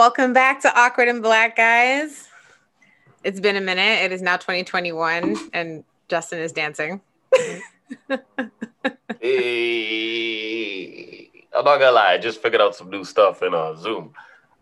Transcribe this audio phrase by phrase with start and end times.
[0.00, 2.26] Welcome back to Awkward and Black, guys.
[3.22, 4.02] It's been a minute.
[4.02, 7.02] It is now 2021, and Justin is dancing.
[9.20, 14.14] hey, I'm not gonna lie, I just figured out some new stuff in uh, Zoom.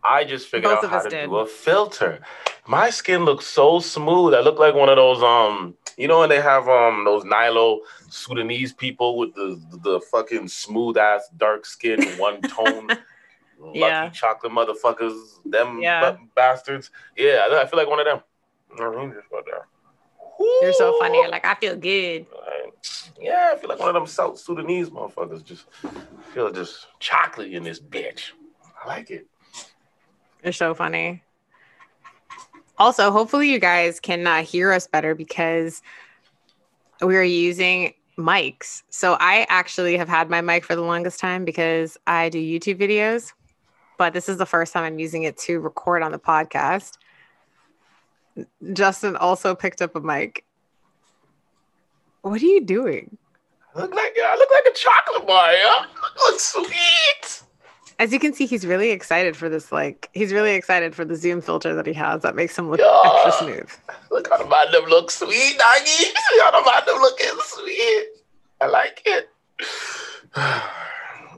[0.03, 1.29] I just figured Both out how to did.
[1.29, 2.19] do a filter.
[2.67, 4.33] My skin looks so smooth.
[4.33, 7.79] I look like one of those um, you know when they have um those Nilo
[8.09, 12.89] Sudanese people with the the, the fucking smooth ass dark skin, one tone.
[13.73, 14.09] Yeah.
[14.09, 16.11] Chocolate motherfuckers, them Yeah.
[16.11, 16.91] ba- bastards.
[17.17, 18.21] Yeah, I feel like one of them.
[18.77, 19.13] Right.
[20.61, 21.27] You're so funny.
[21.27, 22.25] Like, I feel good.
[22.31, 22.73] Like,
[23.19, 25.43] yeah, I feel like one of them South Sudanese motherfuckers.
[25.43, 25.65] Just
[26.33, 28.31] feel just chocolate in this bitch.
[28.83, 29.27] I like it.
[30.43, 31.23] You're so funny.
[32.77, 35.81] Also, hopefully, you guys can uh, hear us better because
[37.01, 38.83] we are using mics.
[38.89, 42.79] So, I actually have had my mic for the longest time because I do YouTube
[42.79, 43.33] videos,
[43.99, 46.97] but this is the first time I'm using it to record on the podcast.
[48.73, 50.45] Justin also picked up a mic.
[52.21, 53.17] What are you doing?
[53.75, 55.51] I look like I look like a chocolate bar.
[55.51, 55.85] Yeah?
[55.85, 57.43] I look sweet.
[57.99, 59.73] As you can see, he's really excited for this.
[59.73, 62.79] Like, he's really excited for the Zoom filter that he has that makes him look
[62.79, 63.01] Yeah.
[63.13, 63.69] extra smooth.
[64.09, 66.05] Look how the man them look sweet, doggy.
[66.37, 68.05] Look how the man them looking sweet.
[68.61, 69.29] I like it.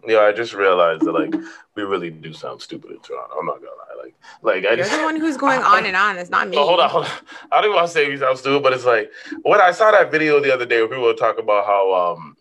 [0.07, 1.33] yeah, I just realized that like
[1.75, 3.35] we really do sound stupid in Toronto.
[3.39, 4.03] I'm not gonna lie.
[4.03, 6.17] Like, like I You're just the one who's going on and on.
[6.17, 6.57] It's not me.
[6.57, 7.11] Oh, hold on, hold on.
[7.51, 9.11] I don't want to say we sound stupid, but it's like
[9.43, 12.35] when I saw that video the other day where people were talking about how um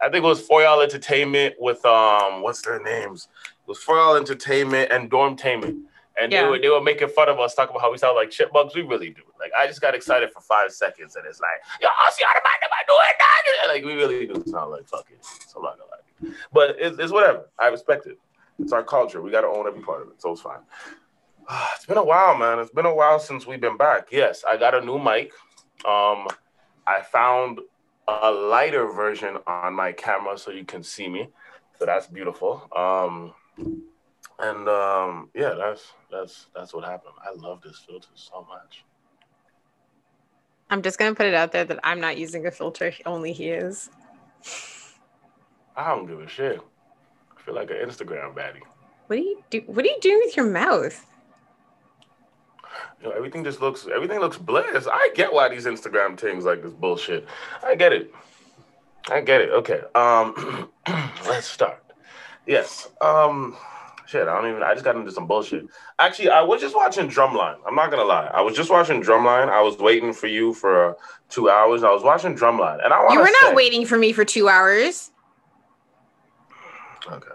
[0.00, 3.28] I think it was For Y'all Entertainment with um what's their names?
[3.44, 5.82] It was For Y'all Entertainment and Dormtainment.
[6.20, 6.44] And Yeah.
[6.44, 8.74] they were they were making fun of us talking about how we sound like chipmunks.
[8.74, 9.22] We really do.
[9.38, 12.32] Like I just got excited for five seconds and it's like, yo, I see how
[12.34, 13.26] the man am I doing that?
[13.68, 15.96] Like we really do sound like fucking so I'm not gonna lie.
[16.52, 17.50] But it's, it's whatever.
[17.58, 18.18] I respect it.
[18.58, 19.20] It's our culture.
[19.20, 20.20] We gotta own every part of it.
[20.20, 20.60] So it's fine.
[21.76, 22.58] It's been a while, man.
[22.58, 24.08] It's been a while since we've been back.
[24.10, 25.32] Yes, I got a new mic.
[25.84, 26.26] Um,
[26.86, 27.60] I found
[28.08, 31.28] a lighter version on my camera so you can see me.
[31.78, 32.68] So that's beautiful.
[32.74, 33.34] Um,
[34.38, 37.14] and um, yeah, that's that's that's what happened.
[37.24, 38.84] I love this filter so much.
[40.68, 42.92] I'm just gonna put it out there that I'm not using a filter.
[43.04, 43.90] Only he is.
[45.76, 46.60] I don't give a shit.
[47.36, 48.62] I feel like an Instagram baddie.
[49.06, 49.62] What do you do?
[49.66, 51.06] What are you doing with your mouth?
[53.00, 54.88] You know, everything just looks everything looks blessed.
[54.90, 57.26] I get why these Instagram things like this bullshit.
[57.62, 58.12] I get it.
[59.08, 59.50] I get it.
[59.50, 59.80] Okay.
[59.94, 60.70] Um
[61.26, 61.82] let's start.
[62.46, 62.88] Yes.
[63.00, 63.56] Um
[64.06, 65.66] shit, I don't even I just got into some bullshit.
[65.98, 67.58] Actually, I was just watching Drumline.
[67.66, 68.30] I'm not gonna lie.
[68.32, 69.48] I was just watching Drumline.
[69.48, 70.94] I was waiting for you for uh,
[71.28, 71.84] two hours.
[71.84, 72.84] I was watching Drumline.
[72.84, 75.10] And I want You were not waiting for me for two hours.
[77.10, 77.28] Okay.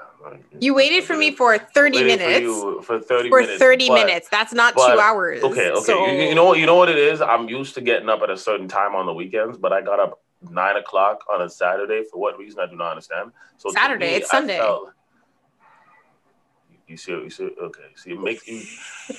[0.59, 2.41] You waited for me for 30 Waited for minutes.
[2.41, 3.59] you for 30 For minutes.
[3.59, 4.29] 30 but- minutes.
[4.29, 5.43] That's not but- two hours.
[5.43, 5.81] Okay, okay.
[5.81, 6.59] So- You, you know what?
[6.59, 7.21] You know what it is.
[7.21, 9.99] I'm used to getting up at a certain time on the weekends, but I got
[9.99, 12.59] up nine o'clock on a Saturday for what reason?
[12.59, 13.31] I do not understand.
[13.57, 14.57] So Saturday, me, it's I Sunday.
[14.57, 14.89] felt-
[16.91, 17.49] you see, you see.
[17.61, 18.61] Okay, see, make you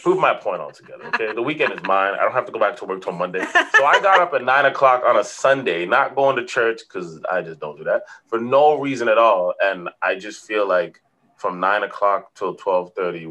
[0.03, 1.07] prove my point altogether.
[1.07, 2.15] Okay, the weekend is mine.
[2.15, 3.45] I don't have to go back to work till Monday.
[3.77, 7.21] So I got up at nine o'clock on a Sunday, not going to church because
[7.31, 9.55] I just don't do that for no reason at all.
[9.63, 11.03] And I just feel like
[11.37, 13.27] from nine o'clock till twelve thirty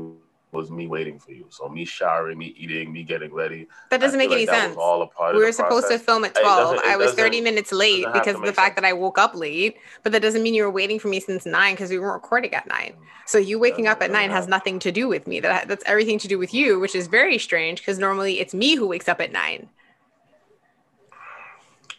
[0.52, 1.46] was me waiting for you.
[1.50, 3.68] So me showering, me eating, me getting ready.
[3.90, 4.76] that doesn't make any like that sense.
[4.76, 6.76] was all a part We were supposed to film at 12.
[6.76, 8.82] doesn't- it I was 30 minutes late because of the fact sense.
[8.82, 11.46] that I woke up late, but that doesn't mean you were waiting for me since
[11.46, 12.94] 9 because we weren't recording at 9.
[13.26, 15.40] So you waking up at Doesn't 9 has nothing to do with me.
[15.40, 18.76] That that's everything to do with you, which is very strange because normally it's me
[18.76, 19.70] who wakes up at 9.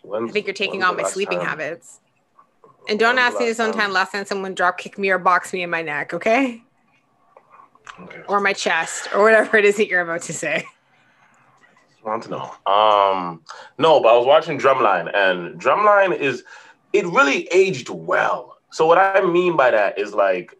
[0.03, 2.01] When's- I think you're taking on my sleeping time- habits.
[2.89, 5.19] And don't when's ask me this this time last time someone drop kicked me or
[5.19, 6.63] boxed me in my neck, okay?
[8.01, 8.23] Okay.
[8.29, 10.65] Or my chest or whatever it is that you're about to say.
[12.05, 12.51] I want to know.
[12.67, 13.43] Um,
[13.79, 16.43] no, but I was watching Drumline, and Drumline is
[16.93, 18.59] it really aged well.
[18.71, 20.55] So what I mean by that is like,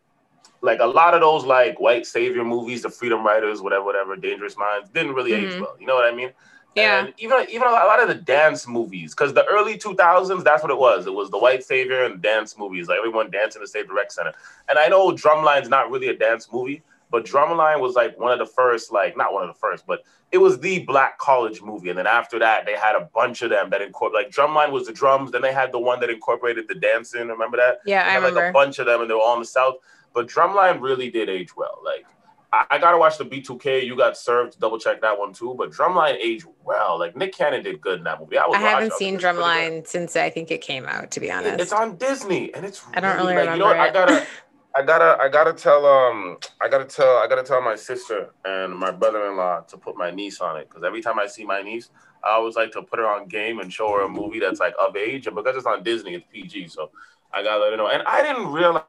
[0.61, 4.57] like a lot of those like white savior movies, the Freedom Riders, whatever, whatever, Dangerous
[4.57, 5.61] Minds, didn't really age Mhm.
[5.61, 5.77] well.
[5.81, 6.33] You know what I mean?
[6.77, 7.01] Yeah.
[7.01, 10.71] And even even a lot of the dance movies, because the early 2000s, that's what
[10.71, 11.07] it was.
[11.07, 14.13] It was the white savior and dance movies, like everyone dancing to save the rec
[14.13, 14.33] center.
[14.69, 18.39] And I know Drumline's not really a dance movie, but Drumline was like one of
[18.39, 21.91] the first, like not one of the first, but it was the black college movie.
[21.91, 24.87] And then after that, they had a bunch of them that incorporate like Drumline was
[24.87, 25.31] the drums.
[25.31, 27.29] Then they had the one that incorporated the dancing.
[27.29, 27.81] Remember that?
[27.85, 29.47] Yeah, They I had, like a bunch of them, and they were all in the
[29.47, 29.75] South.
[30.15, 31.83] But Drumline really did age well.
[31.85, 32.07] Like
[32.51, 33.85] I, I gotta watch the B2K.
[33.85, 34.59] You got served.
[34.59, 35.55] Double check that one too.
[35.59, 36.99] But Drumline aged well.
[36.99, 38.39] Like Nick Cannon did good in that movie.
[38.39, 39.45] I, was I haven't seen it's pretty good.
[39.45, 41.61] Drumline since I think it came out, to be honest.
[41.61, 43.77] It's on Disney, and it's I don't really like, You know what?
[43.79, 44.27] I gotta.
[44.75, 48.75] I gotta, I gotta tell, um, I gotta tell, I gotta tell my sister and
[48.75, 51.91] my brother-in-law to put my niece on it because every time I see my niece,
[52.25, 54.75] I always like to put her on game and show her a movie that's like
[54.81, 56.91] of age, and because it's on Disney, it's PG, so
[57.35, 57.89] I gotta let her know.
[57.89, 58.85] And I didn't realize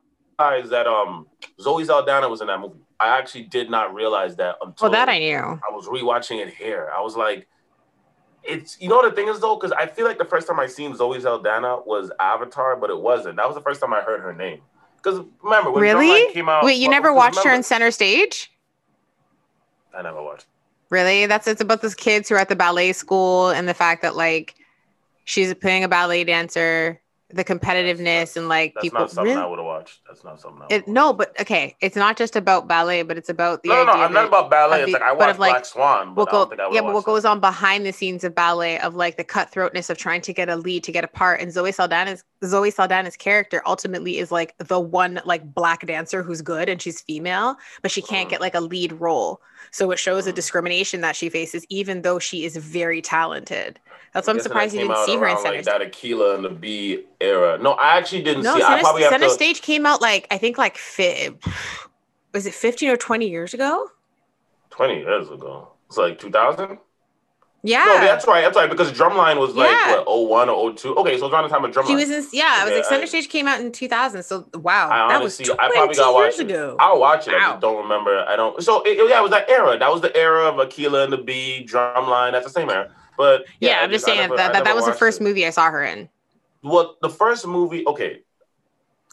[0.69, 1.27] that um
[1.59, 2.79] Zoe Saldana was in that movie.
[2.99, 5.35] I actually did not realize that until Well, that I knew.
[5.37, 6.91] I was rewatching it here.
[6.95, 7.47] I was like,
[8.43, 10.59] it's you know what the thing is though, because I feel like the first time
[10.59, 13.37] I seen Zoe Saldana was Avatar, but it wasn't.
[13.37, 14.61] That was the first time I heard her name.
[15.03, 16.31] Because remember when Really?
[16.33, 16.63] Came out?
[16.63, 18.51] Wait, you well, never watched her in Center Stage?
[19.93, 20.45] I never watched.
[20.89, 21.25] Really?
[21.25, 24.15] That's it's about those kids who are at the ballet school and the fact that
[24.15, 24.55] like
[25.25, 28.99] she's playing a ballet dancer, the competitiveness and like That's people.
[28.99, 29.99] That's not something I would have watched.
[30.07, 30.61] That's not something.
[30.69, 33.83] I It, no, but okay, it's not just about ballet, but it's about the no,
[33.83, 34.01] no, no.
[34.03, 34.83] I'm not about ballet.
[34.83, 36.93] of It's like I watched like, Black Swan, but go, don't think I yeah, but
[36.93, 40.33] what goes on behind the scenes of ballet of like the cutthroatness of trying to
[40.33, 44.31] get a lead to get a part and Zoe Saldana's Zoe Saldana's character ultimately is
[44.31, 48.31] like the one like black dancer who's good and she's female but she can't Mm.
[48.31, 49.41] get like a lead role
[49.71, 50.35] so it shows the Mm.
[50.35, 53.79] discrimination that she faces even though she is very talented
[54.13, 56.45] that's why I'm surprised you didn't see her in Center like Stage that Akeelah and
[56.45, 57.57] the Bee era.
[57.59, 58.59] No, I actually didn't no see.
[58.59, 58.63] it.
[58.63, 59.31] I Center, probably have Center to.
[59.33, 61.31] Stage came out like I think like fi-
[62.33, 63.89] was it 15 or 20 years ago
[64.69, 65.69] Twenty years ago.
[65.87, 66.77] It's like 2000.
[67.65, 68.41] Yeah No, that's right.
[68.41, 68.69] That's right.
[68.69, 69.99] Because Drumline was like Yeah.
[70.03, 70.95] what 01 or 02.
[70.97, 71.87] Okay, so it's around the time of Drumline.
[71.87, 74.23] She was in, yeah, I was like, Center I- Stage came out in 2000.
[74.23, 76.51] So, wow, I that was honestly, 20 I probably got years watch it.
[76.51, 76.75] ago.
[76.79, 77.33] I'll watch it.
[77.35, 78.25] I just don't remember.
[78.27, 78.61] I don't.
[78.61, 79.77] So it, yeah, it was that era.
[79.79, 82.33] That was the era of Akeelah and the Bee, Drumline.
[82.33, 82.89] That's the same era.
[83.17, 85.23] But yeah, I I'm just I saying never- that, that, that was the first it.
[85.23, 86.09] movie I saw her in,
[86.63, 87.85] Well, the first movie.
[87.87, 88.23] Okay,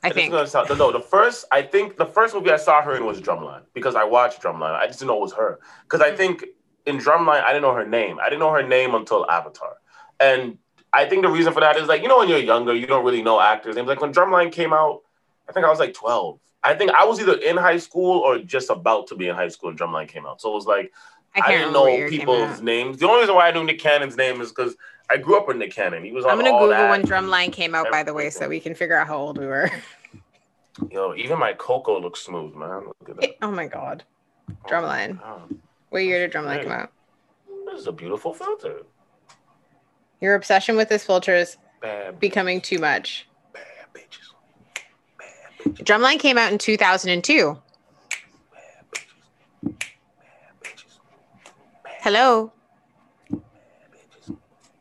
[0.02, 0.34] I think.
[0.48, 3.62] sound- no, the first I think the first movie I saw her in was Drumline
[3.74, 4.74] because I watched Drumline.
[4.74, 6.46] I just didn't know it was her because I think
[6.86, 8.18] in Drumline I didn't know her name.
[8.20, 9.76] I didn't know her name until Avatar,
[10.18, 10.58] and
[10.92, 13.04] I think the reason for that is like you know when you're younger you don't
[13.04, 13.88] really know actors names.
[13.88, 15.02] Like when Drumline came out,
[15.48, 16.38] I think I was like 12.
[16.62, 19.48] I think I was either in high school or just about to be in high
[19.48, 20.40] school when Drumline came out.
[20.40, 20.92] So it was like
[21.34, 22.98] I I, didn't know it people's names.
[22.98, 24.76] The only reason why I knew Nick Cannon's name is because
[25.08, 26.04] I grew up with Nick Cannon.
[26.04, 26.90] He was on I'm gonna Google that.
[26.90, 29.46] when Drumline came out, by the way, so we can figure out how old we
[29.46, 29.70] were.
[30.90, 32.86] Yo, even my cocoa looks smooth, man.
[32.86, 33.30] Look at that.
[33.42, 34.04] oh my god,
[34.68, 35.20] Drumline.
[35.22, 35.42] Oh,
[35.90, 36.92] What year did Drumline come out?
[37.66, 38.82] This is a beautiful filter.
[40.20, 43.26] Your obsession with this filter is Bad, becoming too much.
[43.52, 43.62] bad
[43.94, 44.32] bitches.
[45.18, 45.84] Bad bitches.
[45.84, 47.58] Drumline came out in 2002.
[48.52, 48.62] Bad
[50.62, 50.98] bitches.
[52.02, 52.52] Hello,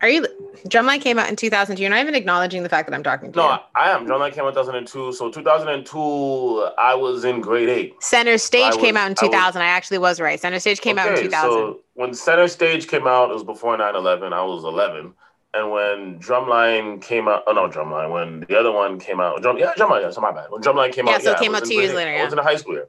[0.01, 0.25] are you?
[0.67, 1.81] Drumline came out in 2002.
[1.81, 3.49] You're not even acknowledging the fact that I'm talking to No, you.
[3.51, 4.05] I, I am.
[4.05, 5.13] Drumline came out 2002.
[5.13, 7.95] So 2002, I was in grade eight.
[8.01, 9.61] Center Stage I came was- out in I was- 2000.
[9.61, 10.39] I, actually was right.
[10.39, 11.49] Center Stage came out in 2000.
[11.51, 14.33] So when Center Stage came out, it was before 9/11.
[14.33, 15.13] I was 11.
[15.53, 18.11] And when Drumline came out, oh no, Drumline.
[18.11, 20.01] When the other one came out, Drum, yeah, Drumline.
[20.01, 20.51] Yeah, so my bad.
[20.51, 22.33] When Drumline came Yeah, out, so it I came out two years later, I was
[22.33, 22.87] in high school year.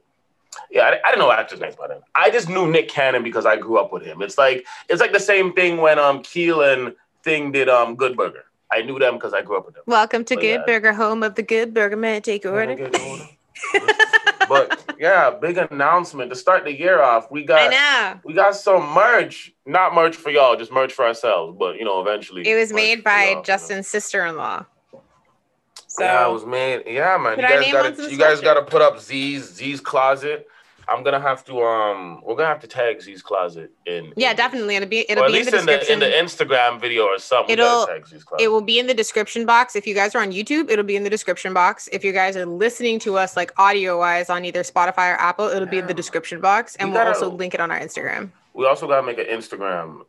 [0.69, 2.01] Yeah, I, I didn't know actors' names by then.
[2.13, 4.21] I just knew Nick Cannon because I grew up with him.
[4.21, 8.45] It's like it's like the same thing when um Keelan Thing did um Good Burger.
[8.71, 9.83] I knew them because I grew up with them.
[9.85, 10.65] Welcome to But Good yeah.
[10.65, 11.97] Burger, home of the Good Burger.
[11.97, 12.75] May I take your order?
[12.75, 13.27] Can I get an order?
[14.49, 17.29] but yeah, big announcement to start the year off.
[17.29, 18.19] We I got know.
[18.23, 21.55] we got some merch, not merch for y'all, just merch for ourselves.
[21.57, 23.43] But you know, eventually It was made by y'all, you know.
[23.43, 24.65] Justin's sister-in-law.
[25.87, 26.83] So yeah, it was made.
[26.87, 27.37] Yeah, man.
[27.37, 30.47] You guys gotta, you guys got to put up Z's Z's closet.
[30.91, 34.13] I'm gonna have to um, we're gonna have to tag Z's closet in.
[34.17, 34.75] yeah, in- definitely.
[34.75, 37.17] It'll be it'll at be in least the in the, in the Instagram video or
[37.17, 37.53] something.
[37.53, 38.43] It'll- gotta tag Z's closet.
[38.43, 39.75] it will be in the description box.
[39.75, 41.87] If you guys are on YouTube, it'll be in the description box.
[41.91, 45.47] If you guys are listening to us like audio wise on either Spotify or Apple,
[45.47, 48.29] it'll be in the description box, and We we'll also link it on our Instagram.
[48.53, 50.01] We also gotta make an Instagram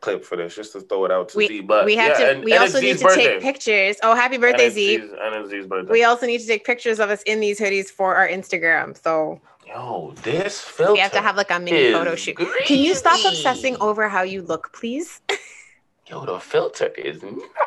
[0.00, 1.60] clip for this, just to throw it out to We- Z.
[1.62, 2.30] But we have yeah, to.
[2.32, 3.24] and- we and also need to birthday.
[3.34, 3.96] take pictures.
[4.02, 4.96] Oh, happy And birthday, it's Z!
[4.98, 5.90] Z's- And it's Z's birthday.
[5.92, 9.00] We also need to take pictures of us in these hoodies for our Instagram.
[9.02, 10.94] So Yo, this filter.
[10.94, 12.36] we have to have like a mini photo shoot.
[12.64, 15.20] Can you stop obsessing over how you look, please?
[16.06, 17.22] Yo, the filter is.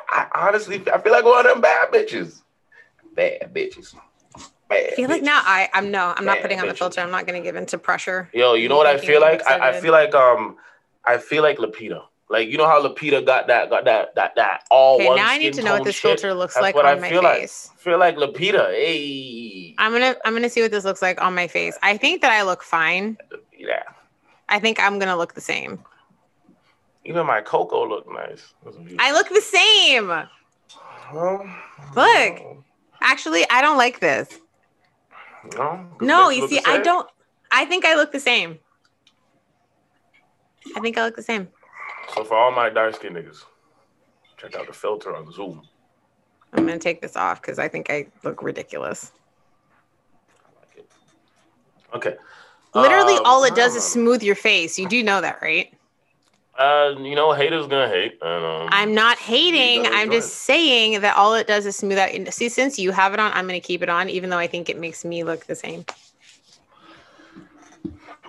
[0.09, 2.41] I honestly, I feel like one of them bad bitches.
[3.13, 3.93] Bad bitches.
[4.67, 4.93] Bad.
[4.93, 7.01] I feel like now I I'm no I'm not Bad putting on the filter.
[7.01, 8.29] I'm not going to give into pressure.
[8.33, 9.45] Yo, you know what I feel like?
[9.47, 10.57] I, I feel like um,
[11.05, 12.01] I feel like Lupita.
[12.31, 15.17] Like you know how Lupita got that, got that, that, that all Okay, one.
[15.17, 16.19] now I need to know what this shit.
[16.19, 17.39] filter looks That's like on I my feel like.
[17.41, 17.69] face.
[17.77, 18.69] Feel like Lupita.
[18.71, 19.75] Hey.
[19.77, 21.77] I'm gonna I'm gonna see what this looks like on my face.
[21.83, 23.17] I think that I look fine.
[23.57, 23.83] Yeah.
[24.47, 25.83] I think I'm gonna look the same.
[27.03, 28.53] Even my cocoa look nice.
[28.63, 30.07] That's a beautiful- I look the same.
[31.13, 31.45] Well,
[31.95, 32.63] Look.
[33.01, 34.29] Actually, I don't like this.
[35.57, 35.85] No.
[35.99, 37.09] No, you see, I don't.
[37.51, 38.59] I think I look the same.
[40.77, 41.49] I think I look the same.
[42.13, 43.43] So for all my dark skin niggas,
[44.37, 45.61] check out the filter on Zoom.
[46.53, 49.11] I'm gonna take this off because I think I look ridiculous.
[50.45, 50.91] I like it.
[51.95, 52.15] Okay.
[52.73, 54.77] Literally, Um, all it does is um, smooth your face.
[54.77, 55.73] You do know that, right?
[56.57, 58.17] Uh, you know, haters gonna hate.
[58.21, 59.85] And, um, I'm not hating.
[59.85, 62.33] I'm just saying that all it does is smooth out.
[62.33, 64.69] See, since you have it on, I'm to keep it on, even though I think
[64.69, 65.85] it makes me look the same.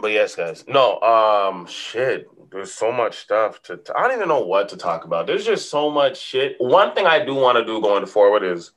[0.00, 0.64] But yes, guys.
[0.66, 2.28] No, um, shit.
[2.52, 3.78] There's so much stuff to.
[3.78, 5.26] to- I don't even know what to talk about.
[5.26, 6.56] There's just so much shit.
[6.58, 8.72] One thing I do want to do going forward is,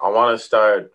[0.00, 0.92] I want to start.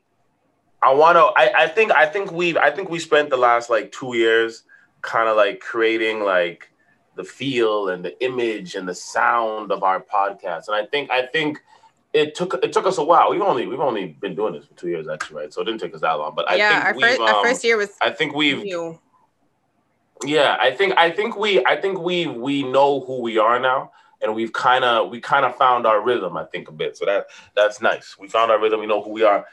[0.82, 1.24] I want to.
[1.40, 1.92] I, I think.
[1.92, 2.58] I think we've.
[2.58, 4.64] I think we spent the last like two years,
[5.02, 6.70] kind of like creating like
[7.16, 10.68] the feel and the image and the sound of our podcast.
[10.68, 11.12] And I think.
[11.12, 11.60] I think.
[12.14, 13.30] It took it took us a while.
[13.30, 15.54] We've only we've only been doing this for two years actually, right?
[15.54, 16.34] So it didn't take us that long.
[16.36, 18.98] But I yeah, think our first, our um, first year was I think we've new.
[20.26, 23.92] Yeah, I think I think we I think we we know who we are now,
[24.22, 26.38] and we've kind of we kind of found our rhythm.
[26.38, 28.18] I think a bit, so that that's nice.
[28.20, 28.80] We found our rhythm.
[28.80, 29.46] We know who we are.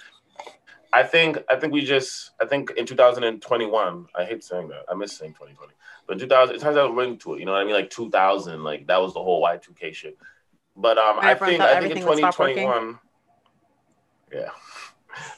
[0.92, 4.06] I think I think we just I think in 2021.
[4.14, 4.84] I hate saying that.
[4.88, 5.72] I miss saying 2020,
[6.06, 7.40] but in 2000 it has a ring to it.
[7.40, 7.74] You know what I mean?
[7.74, 10.18] Like 2000, like that was the whole Y2K shit.
[10.76, 12.66] But um, I think I think in everything would stop working.
[12.66, 12.98] 2021.
[14.32, 14.50] Yeah,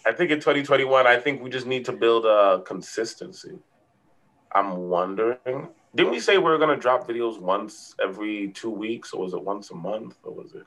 [0.06, 3.58] I think in 2021, I think we just need to build a consistency.
[4.56, 5.68] I'm wondering.
[5.94, 9.42] Didn't we say we were gonna drop videos once every two weeks, or was it
[9.42, 10.64] once a month, or was it?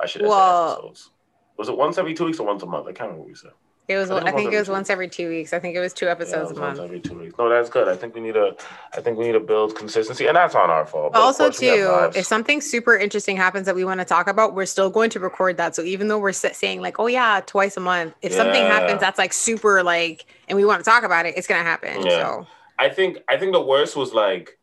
[0.00, 1.10] I should have Well- said episodes.
[1.56, 2.86] Was it once every two weeks or once a month?
[2.86, 3.50] I can't remember what we said.
[3.88, 4.10] It was.
[4.10, 5.52] I think I it think was it was once every two weeks.
[5.52, 6.78] I think it was two Yeah, episodes it a month.
[6.78, 7.34] every two weeks.
[7.38, 7.88] No, that's good.
[7.88, 8.54] I think we need to.
[8.94, 11.14] I think we need to build consistency, and that's on our fault.
[11.14, 14.04] But also, course we have too, if something super interesting happens that we want to
[14.04, 15.74] talk about, we're still going to record that.
[15.74, 19.18] So even though we're saying like, "Oh yeah, twice a month," if something happens that's
[19.18, 22.02] like super like, and we want to talk about it, it's gonna happen.
[22.04, 22.10] Yeah.
[22.10, 22.46] So
[22.78, 24.58] I think I think the worst was like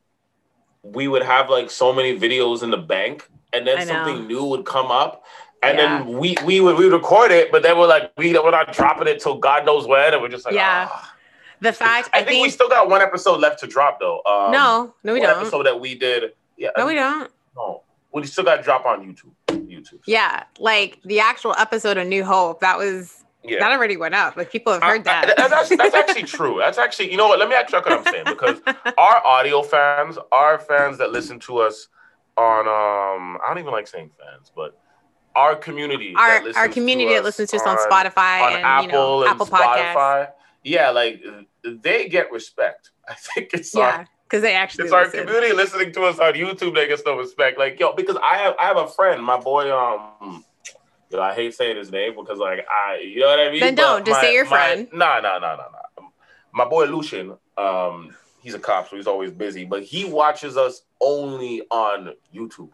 [0.84, 4.66] we would have like so many videos in the bank, and then something new would
[4.66, 5.24] come up,
[5.64, 6.00] and Yeah.
[6.04, 8.72] then we we would we would record it, but then we're like we we're not
[8.74, 10.88] dropping it till God knows when, and we're just like Yeah.
[10.92, 11.12] "Ah."
[11.62, 14.22] the fact I, think, we still got one episode left to drop though.
[14.26, 15.40] Um, no, no, we don't.
[15.40, 16.34] episode that we did.
[16.58, 17.32] Yeah, No, we don't.
[17.56, 17.82] No,
[18.14, 19.32] we still got to drop on YouTube.
[19.48, 20.00] YouTube.
[20.06, 23.60] Yeah, like the actual episode of New Hope that was yeah.
[23.60, 24.36] that already went up.
[24.36, 25.50] Like people have heard I- I- that.
[25.50, 26.58] that's, that's actually true.
[26.60, 27.40] That's actually, you know what?
[27.40, 28.62] Let me actually check what I'm saying because
[28.98, 31.88] our audio fans, our fans that listen to us
[32.38, 34.78] on, um, I don't even like saying fans, but
[35.36, 38.66] our community, that our our community that listens to us on on- Spotify on and
[38.66, 40.30] Apple you know and Apple Podcasts.
[40.64, 41.24] Yeah, like
[41.64, 42.92] they get respect.
[43.08, 46.34] I think it's our, Yeah, because they actually it's our community listening to us on
[46.34, 46.74] YouTube.
[46.74, 47.60] They get no respect.
[47.60, 50.44] Like yo, because I have I have a friend, my boy, um.
[51.20, 53.60] I hate saying his name because, like, I, you know what I mean.
[53.60, 54.06] Then don't.
[54.06, 54.88] Just say your my- friend.
[54.94, 56.08] Nah, nah, nah, nah, nah.
[56.54, 60.84] My boy Lucian, um, he's a cop, so he's always busy, but he watches us
[61.02, 62.70] only on YouTube.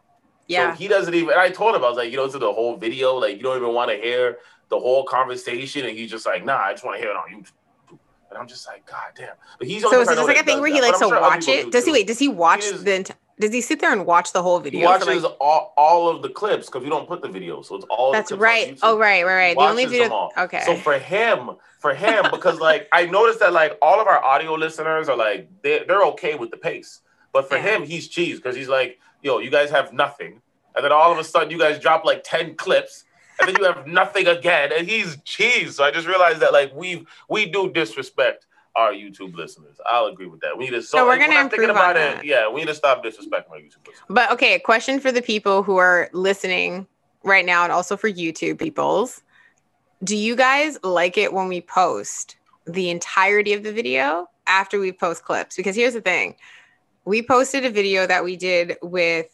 [0.47, 1.29] Yeah, So he doesn't even.
[1.29, 3.43] And I told him I was like, you know, to the whole video, like you
[3.43, 4.37] don't even want to hear
[4.69, 7.23] the whole conversation, and he's just like, nah, I just want to hear it on
[7.29, 7.99] YouTube.
[8.29, 9.35] And I'm just like, god damn.
[9.59, 11.71] But he's so is it just like a thing where he likes to watch it?
[11.71, 12.07] Does he wait?
[12.07, 12.93] Does he watch is- the?
[12.93, 14.81] ent- Does he sit there and watch the whole video?
[14.81, 17.75] He watches like- all, all of the clips because we don't put the video, so
[17.75, 18.11] it's all.
[18.11, 18.77] the that's right.
[18.83, 19.47] Oh right, right, right.
[19.49, 20.29] He The only video.
[20.37, 20.61] Okay.
[20.63, 24.53] So for him, for him, because like I noticed that like all of our audio
[24.53, 27.01] listeners are like they're, they're okay with the pace,
[27.33, 27.77] but for Yeah.
[27.77, 30.41] him, he's cheese because he's like, yo, you guys have nothing,
[30.75, 33.03] and then all of a sudden you guys drop like ten clips.
[33.39, 35.77] And then you have nothing again, and he's cheese.
[35.77, 38.45] So I just realized that like we we do disrespect
[38.75, 39.77] our YouTube listeners.
[39.85, 40.57] I'll agree with that.
[40.57, 40.81] We need to.
[40.81, 42.25] So No, we're gonna improve on about that.
[42.25, 44.05] Yeah, we need to stop disrespecting our YouTube listeners.
[44.09, 46.87] But okay, a question for the people who are listening
[47.23, 49.21] right now and also for YouTube peoples.
[50.03, 54.91] Do you guys like it when we post the entirety of the video after we
[54.91, 55.55] post clips?
[55.55, 56.35] Because here's the thing.
[57.05, 59.27] We posted a video that we did with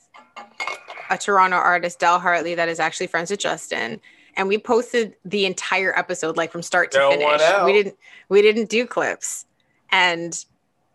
[1.10, 4.02] a Toronto artist, Del Hartley, that is actually friends with Justin.
[4.38, 7.42] And we posted the entire episode, like from start to Del finish.
[7.66, 7.98] We didn't
[8.30, 9.46] we didn't do clips.
[9.92, 10.38] And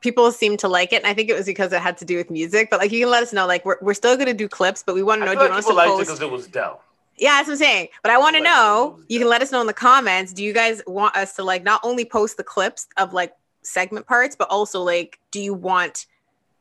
[0.01, 0.97] people seemed to like it.
[0.97, 2.71] And I think it was because it had to do with music.
[2.71, 4.95] But like you can let us know, like we're, we're still gonna do clips, but
[4.95, 6.47] we want to know do feel you like want us to post because it was
[6.47, 6.81] Del.
[7.19, 7.89] yeah, that's what I'm saying.
[8.03, 8.99] But I want to Like, know.
[9.09, 10.33] You can let us know in the comments.
[10.33, 14.07] Do you guys want us to like not only post the clips of like segment
[14.07, 16.07] parts, but also like, do you want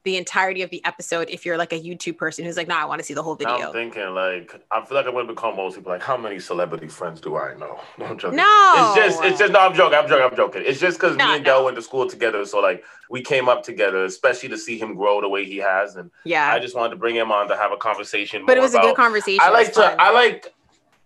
[0.03, 2.85] the entirety of the episode if you're like a YouTube person who's like, no, I
[2.85, 3.67] want to see the whole video.
[3.67, 6.87] I'm thinking like I feel like I'm gonna become most people like how many celebrity
[6.87, 7.79] friends do I know?
[7.97, 8.37] No, I'm joking.
[8.37, 10.63] No, It's just it's just no, I'm joking, I'm joking, I'm joking.
[10.65, 11.51] It's just because No, me and no.
[11.51, 14.95] Del went to school together, so like we came up together, especially to see him
[14.95, 16.51] grow the way he has, and yeah.
[16.51, 18.45] I just wanted to bring him on to have a conversation.
[18.45, 19.39] but it was a good conversation.
[19.43, 19.95] I like to fun.
[19.99, 20.53] I like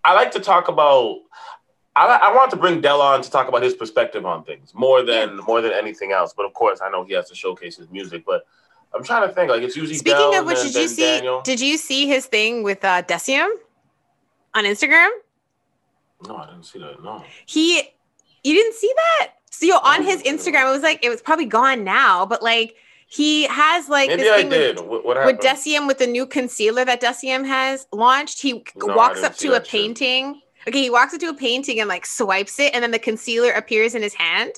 [0.04, 1.18] I like to talk about
[1.96, 5.02] I, I want to bring Del on to talk about his perspective on things more
[5.02, 6.34] than more than anything else.
[6.36, 8.24] But of course, I know he has to showcase his music.
[8.26, 8.46] But
[8.94, 11.02] I'm trying to think like it's usually Speaking Del of which, did you see?
[11.02, 11.42] Daniel.
[11.42, 13.48] Did you see his thing with uh, Deciem
[14.54, 15.10] on Instagram?
[16.26, 17.02] No, I didn't see that.
[17.02, 17.22] No.
[17.44, 17.78] He
[18.42, 19.32] You didn't see that?
[19.50, 22.74] So yo, on his Instagram, it was like it was probably gone now, but like
[23.08, 24.76] he has like Maybe this I thing did.
[24.78, 25.40] with, What, what with?
[25.40, 28.40] Deciem with the new concealer that Deciem has launched.
[28.40, 29.70] He No, walks up to a that shit.
[29.80, 30.40] painting.
[30.68, 33.52] Okay, he walks up to a painting and like swipes it, and then the concealer
[33.52, 34.52] appears in his hand.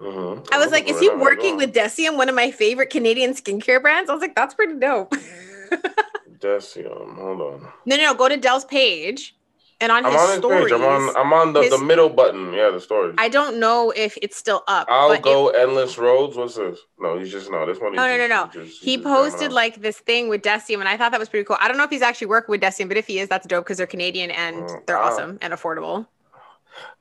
[0.00, 0.48] Mhm.
[0.52, 4.08] I was like, is he working with Deciem, one of my favorite Canadian skincare brands?
[4.08, 5.12] I was like, that's pretty dope.
[6.38, 7.16] Deciem.
[7.16, 7.68] Hold on.
[7.86, 9.34] no, no, no, go to Del's page
[9.80, 10.64] and on I'm his on stories.
[10.64, 10.72] page.
[10.72, 11.16] I'm on.
[11.16, 12.52] I'm on the, his- the middle button.
[12.52, 13.14] Yeah, the stories.
[13.18, 14.86] I don't know if it's still up.
[14.90, 16.36] I'll go endless roads.
[16.36, 16.78] What's this?
[16.98, 17.66] No, he's just no.
[17.66, 17.94] This one.
[17.94, 18.46] No, no, no, no.
[18.52, 21.44] he's just- he posted like this thing with Deciem, and I thought that was pretty
[21.44, 21.56] cool.
[21.60, 23.64] I don't know if he's actually working with Deciem, but if he is, that's dope
[23.64, 25.10] because they're Canadian and Mm, they're wow.
[25.12, 26.06] awesome and affordable.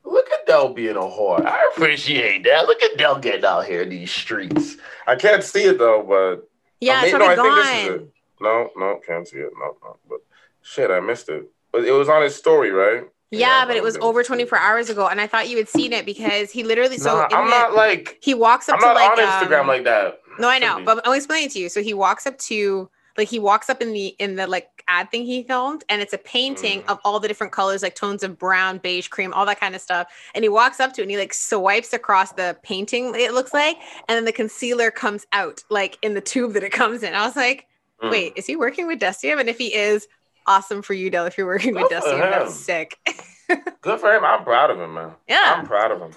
[0.04, 1.46] Look at Del being a whore.
[1.46, 2.66] I appreciate that.
[2.68, 4.78] Look at Del getting out here in these streets.
[5.06, 7.84] I can't see it though, but Yeah, I it's mean, no, probably I think this
[7.84, 8.08] is gone.
[8.08, 8.14] it.
[8.40, 9.52] No, no, can't see it.
[9.60, 9.98] No, no.
[10.10, 10.20] But
[10.62, 11.50] shit, I missed it.
[11.72, 13.04] But it was on his story, right?
[13.30, 16.06] Yeah, but it was over 24 hours ago, and I thought you had seen it
[16.06, 18.96] because he literally so Nah, I'm the- not like he walks up I'm to not
[18.96, 20.20] like Instagram um, like that.
[20.40, 21.68] No, I know, but I'll explain it to you.
[21.68, 25.10] So he walks up to like he walks up in the in the like ad
[25.12, 26.90] thing he filmed, and it's a painting Mhm.
[26.90, 29.82] of all the different colors, like tones of brown, beige, cream, all that kind of
[29.82, 30.08] stuff.
[30.36, 33.54] And he walks up to it and he like swipes across the painting, it looks
[33.54, 37.14] like, and then the concealer comes out like in the tube that it comes in.
[37.14, 37.66] I was like,
[38.04, 38.12] Mm.
[38.12, 39.40] wait, is he working with Deciem?
[39.40, 40.08] And if he is,
[40.46, 41.26] awesome for you, Del.
[41.26, 42.98] If you're working with Good for Deciem, that's sick.
[43.82, 44.24] Good for him.
[44.24, 45.12] I'm proud of him, man.
[45.28, 45.56] Yeah.
[45.58, 46.12] I'm proud of him.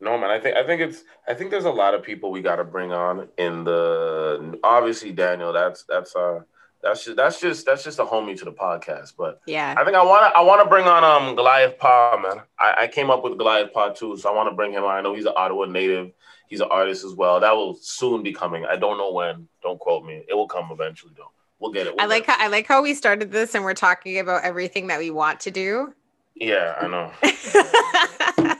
[0.00, 2.42] No man, I think I think it's I think there's a lot of people we
[2.42, 5.52] got to bring on in the obviously Daniel.
[5.52, 6.40] That's that's uh
[6.82, 9.14] that's just that's just that's just a homie to the podcast.
[9.16, 9.74] But yeah.
[9.76, 12.42] I think I want to I want to bring on um Goliath Pa man.
[12.58, 14.96] I, I came up with Goliath Pa too, so I want to bring him on.
[14.96, 16.12] I know he's an Ottawa native.
[16.48, 17.40] He's an artist as well.
[17.40, 18.64] That will soon be coming.
[18.66, 19.48] I don't know when.
[19.62, 20.24] Don't quote me.
[20.28, 21.32] It will come eventually though.
[21.58, 21.94] We'll get it.
[21.98, 24.44] I We'll like get how I like how we started this and we're talking about
[24.44, 25.94] everything that we want to do.
[26.34, 27.12] Yeah, I know.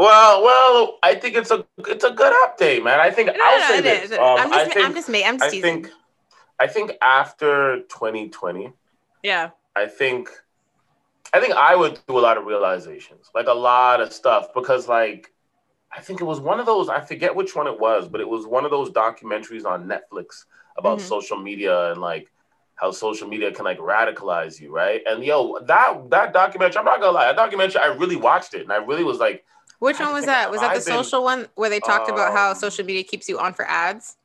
[0.00, 3.00] Well, well, I think it's a it's a good update, man.
[3.00, 4.04] I think No, I'll no, say it this.
[4.04, 4.18] is.
[4.18, 5.82] Um, I'm I just, think I'm just, ma- I'm just I teasing.
[5.82, 5.90] think
[6.58, 8.72] I think after 2020,
[9.22, 10.30] yeah, I think
[11.32, 14.88] I think I would do a lot of realizations, like a lot of stuff, because
[14.88, 15.32] like
[15.96, 16.88] I think it was one of those.
[16.88, 20.44] I forget which one it was, but it was one of those documentaries on Netflix
[20.78, 21.08] about Mhm.
[21.08, 22.32] social media and like
[22.76, 25.02] how social media can like radicalize you, right?
[25.06, 28.62] And yo, that that documentary, I'm not gonna lie, that documentary, I really watched it,
[28.62, 29.44] and I really was like.
[29.80, 30.50] Which one was that?
[30.50, 33.02] Was that the I've been- social one where they talked about how Um, social media
[33.02, 34.16] keeps you on for ads?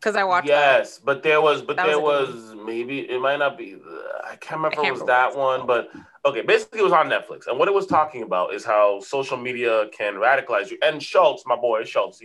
[0.00, 0.48] Because I watched.
[0.48, 0.78] that.
[0.78, 3.78] Yes, but there was, but That there was was, maybe it might not be.
[4.24, 5.90] I can't remember I can't it was remember that one, but
[6.24, 6.42] okay.
[6.42, 9.88] Basically, it was on Netflix, and what it was talking about is how social media
[9.96, 10.78] can radicalize you.
[10.82, 12.22] And Schulz, my boy Schulz,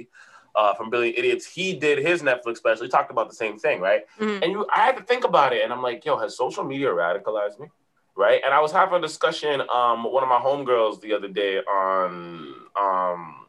[0.56, 2.84] uh, from Brilliant Idiots, he did his Netflix special.
[2.84, 4.06] He talked about the same thing, right?
[4.20, 4.42] Mhm.
[4.44, 6.90] And you, I had to think about it, and I'm like, yo, has social media
[6.90, 7.68] radicalized me?
[8.16, 8.42] Right?
[8.44, 11.58] And I was having a discussion, um, with one of my homegirls the other day
[11.60, 13.46] on um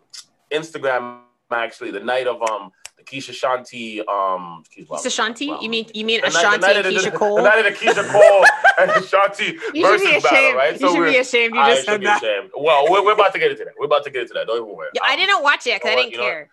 [0.51, 1.20] Instagram,
[1.51, 4.96] actually, the night of um the Keisha Shanti um excuse me.
[4.96, 5.48] It's Ashanti?
[5.48, 5.59] wow.
[5.61, 7.37] You mean you mean The Ashanti night and the- Keyshia Cole?
[7.37, 8.44] The night of the Keyshia Cole
[8.81, 10.22] and Ashanti you should versus be ashamed.
[10.22, 10.81] battle, right?
[10.81, 11.55] You should be ashamed.
[11.55, 12.22] You I just should said be that.
[12.22, 12.51] ashamed.
[12.57, 13.75] Well, we're, we're about to get into that.
[13.79, 14.46] We're about to get into that.
[14.46, 14.90] Don't even worry.
[14.94, 16.12] Yeah, I Um, didn't watch it because I didn't?
[16.12, 16.48] You know care.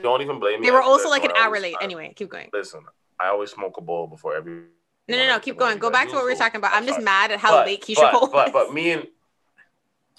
[0.00, 0.66] Don't even blame me.
[0.68, 1.74] They were also like an hour late.
[1.80, 2.50] Anyway, keep going.
[2.52, 2.82] Listen,
[3.18, 4.62] I always smoke a bowl before every.
[5.08, 5.40] No, no, no.
[5.40, 5.78] Keep going.
[5.78, 6.72] Go back to what we were talking about.
[6.74, 9.06] I'm just mad at how but, late Keyshia Cole But, but me and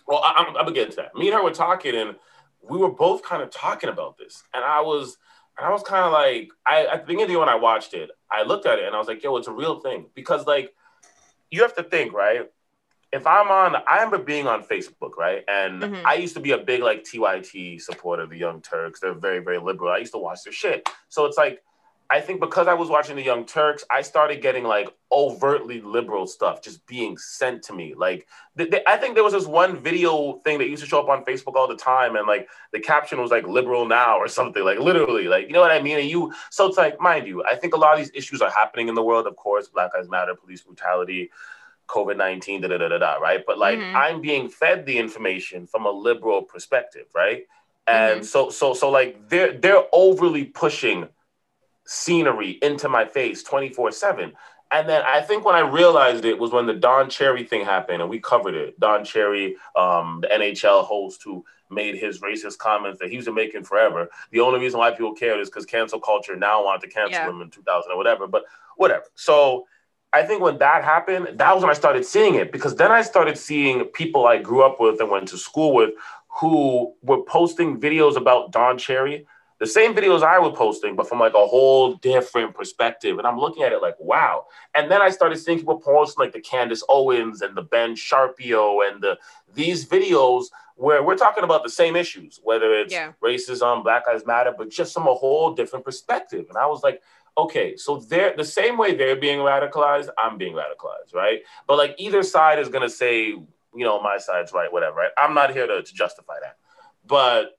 [0.08, 1.14] well, I, I'm, I'm gonna that.
[1.16, 2.16] Me and her were talking, and
[2.68, 5.18] we were both kind of talking about this, and I was,
[5.56, 7.94] and I was kind of like, I at the beginning of the when I watched
[7.94, 10.48] it, I looked at it and I was like, yo, it's a real thing because
[10.48, 10.74] like,
[11.52, 12.50] you have to think, right?
[13.12, 15.44] If I'm on, I remember being on Facebook, right?
[15.48, 16.06] And Mhm.
[16.06, 19.00] I used to be a big like TYT supporter, of the Young Turks.
[19.00, 19.92] They're very, very liberal.
[19.92, 20.88] I used to watch their shit.
[21.10, 21.62] So it's like,
[22.12, 26.26] I think because I was watching the Young Turks, I started getting like overtly liberal
[26.26, 27.94] stuff just being sent to me.
[27.96, 31.00] Like, th- th- I think there was this one video thing that used to show
[31.00, 34.28] up on Facebook all the time, and like the caption was like "liberal now" or
[34.28, 34.64] something.
[34.64, 36.00] Like literally, like you know what I mean.
[36.00, 38.50] And you, so it's like, mind you, I think a lot of these issues are
[38.50, 39.28] happening in the world.
[39.28, 41.30] Of course, Black Lives Matter, police brutality.
[41.88, 43.44] COVID 19, da da da da da, right?
[43.46, 43.96] But like Mhm.
[43.96, 47.48] I'm being fed the information from a liberal perspective, right?
[47.88, 51.10] And so so so like they're they're overly pushing
[51.90, 54.32] scenery into my face 24-7.
[54.72, 58.02] And then I think when I realized it was when the Don Cherry thing happened
[58.02, 58.80] and we covered it.
[58.80, 63.64] Don Cherry, um, the NHL host who made his racist comments that he's been making
[63.64, 64.08] forever.
[64.32, 67.30] The only reason why people cared is because cancel culture now wanted to cancel Yeah.
[67.30, 68.28] him in 2000 or whatever.
[68.28, 68.44] But
[68.76, 69.06] whatever.
[69.16, 69.66] So
[70.14, 73.02] I think when that happened, that was when I started seeing it because then I
[73.02, 75.92] started seeing people I grew up with and went to school with
[76.40, 79.26] who were posting videos about Don Cherry
[79.60, 83.18] the same videos I was posting, but from like a whole different perspective.
[83.18, 84.46] And I'm looking at it like, wow.
[84.74, 88.82] And then I started seeing people posting like the Candace Owens and the Ben Shapiro
[88.82, 89.18] and the
[89.54, 90.46] these videos
[90.76, 93.12] where we're talking about the same issues, whether it's yeah.
[93.22, 96.46] racism, Black Lives Matter, but just from a whole different perspective.
[96.48, 97.02] And I was like,
[97.38, 101.42] okay, so they're the same way they're being radicalized, I'm being radicalized, right?
[101.68, 105.12] But like either side is gonna say, you know, my side's right, whatever, right?
[105.18, 106.56] I'm not here to, to justify that.
[107.06, 107.59] But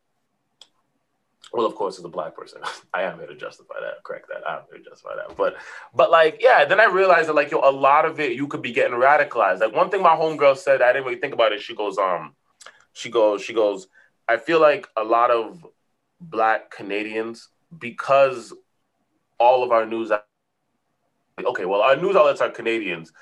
[1.52, 2.60] well, of course, as a black person,
[2.94, 4.48] I am here to justify that, correct that.
[4.48, 5.36] I'm here to justify that.
[5.36, 5.56] But,
[5.94, 8.62] but like, yeah, then I realized that like, yo, a lot of it, you could
[8.62, 9.60] be getting radicalized.
[9.60, 11.60] Like one thing my homegirl said, I didn't really think about it.
[11.60, 12.34] She goes, um,
[12.92, 13.88] she goes, she goes,
[14.28, 15.66] I feel like a lot of
[16.20, 18.52] black Canadians, because
[19.38, 20.12] all of our news,
[21.42, 23.12] okay, well, our news outlets are Canadians,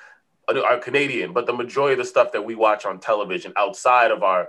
[0.49, 4.23] are Canadian, but the majority of the stuff that we watch on television outside of
[4.23, 4.49] our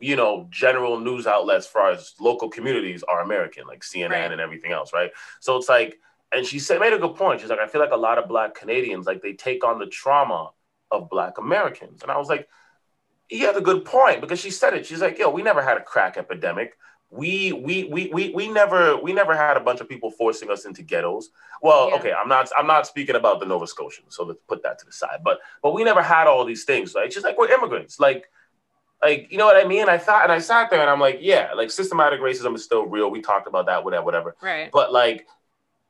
[0.00, 4.32] you know, general news outlets for our local communities are American, like CNN right.
[4.32, 5.10] and everything else, right?
[5.40, 5.98] So it's like,
[6.32, 7.40] and she said made a good point.
[7.40, 9.86] She's like, I feel like a lot of black Canadians, like they take on the
[9.86, 10.50] trauma
[10.90, 12.02] of black Americans.
[12.02, 12.48] And I was like,
[13.28, 14.86] he had a good point because she said it.
[14.86, 16.76] She's like, yo, we never had a crack epidemic.
[17.12, 20.64] We we we we we never we never had a bunch of people forcing us
[20.64, 21.30] into ghettos.
[21.60, 21.96] Well, yeah.
[21.96, 24.86] okay, I'm not I'm not speaking about the Nova Scotians, so let's put that to
[24.86, 25.18] the side.
[25.24, 27.12] But but we never had all these things, right?
[27.12, 27.98] She's like, we're immigrants.
[27.98, 28.30] Like
[29.02, 29.88] like, you know what I mean?
[29.88, 32.86] I thought, and I sat there and I'm like, yeah, like systematic racism is still
[32.86, 33.10] real.
[33.10, 34.36] We talked about that, whatever, whatever.
[34.42, 34.70] Right.
[34.70, 35.26] But like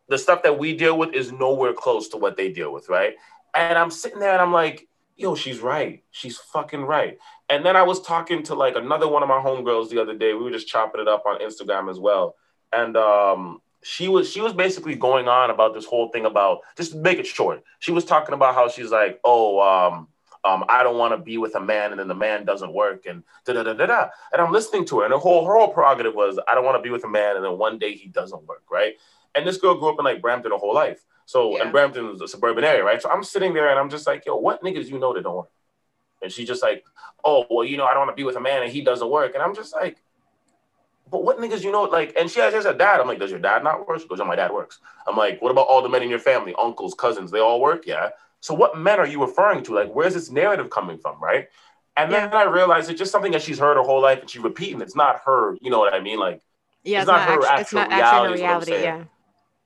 [0.08, 3.14] the stuff that we deal with is nowhere close to what they deal with, right?
[3.54, 6.02] And I'm sitting there and I'm like, yo, she's right.
[6.10, 7.18] She's fucking right.
[7.48, 10.34] And then I was talking to like another one of my homegirls the other day.
[10.34, 12.36] We were just chopping it up on Instagram as well.
[12.72, 16.94] And um, she was she was basically going on about this whole thing about just
[16.94, 17.62] make it short.
[17.80, 20.08] She was talking about how she's like, oh, um,
[20.44, 23.04] um, I don't want to be with a man, and then the man doesn't work,
[23.06, 24.08] and da da da da da.
[24.32, 26.78] And I'm listening to her, and her whole her whole prerogative was, I don't want
[26.78, 28.94] to be with a man, and then one day he doesn't work, right?
[29.34, 31.62] And this girl grew up in like Brampton her whole life, so yeah.
[31.62, 33.02] and Brampton is a suburban area, right?
[33.02, 35.36] So I'm sitting there, and I'm just like, yo, what niggas you know that don't
[35.36, 35.50] work?
[36.22, 36.84] And she's just like,
[37.24, 39.10] oh, well, you know, I don't want to be with a man, and he doesn't
[39.10, 40.02] work, and I'm just like.
[41.10, 42.14] But what niggas you know like?
[42.16, 43.00] And she has just a dad.
[43.00, 44.00] I'm like, does your dad not work?
[44.00, 44.78] She goes, oh, my dad works.
[45.08, 47.32] I'm like, what about all the men in your family, uncles, cousins?
[47.32, 48.10] They all work, yeah.
[48.40, 49.74] So what men are you referring to?
[49.74, 51.48] Like, where's this narrative coming from, right?
[51.96, 54.42] And then I realized it's just something that she's heard her whole life and she's
[54.42, 54.80] repeating.
[54.80, 56.18] It's not her, you know what I mean?
[56.18, 56.40] Like,
[56.82, 58.42] yeah, it's, not, not, her actual, it's not reality.
[58.42, 59.04] reality yeah.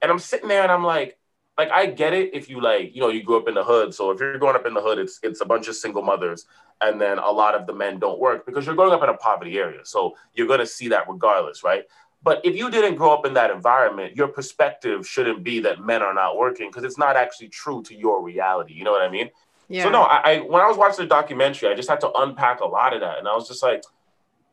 [0.02, 1.16] And I'm sitting there and I'm like,
[1.56, 3.94] like I get it if you like, you know, you grew up in the hood.
[3.94, 6.46] So if you're growing up in the hood, it's it's a bunch of single mothers,
[6.80, 9.16] and then a lot of the men don't work because you're growing up in a
[9.16, 9.84] poverty area.
[9.84, 11.84] So you're gonna see that regardless, right?
[12.24, 16.02] But if you didn't grow up in that environment, your perspective shouldn't be that men
[16.02, 18.72] are not working because it's not actually true to your reality.
[18.72, 19.30] You know what I mean?
[19.68, 19.84] Yeah.
[19.84, 22.60] So no, I, I when I was watching the documentary, I just had to unpack
[22.60, 23.84] a lot of that, and I was just like,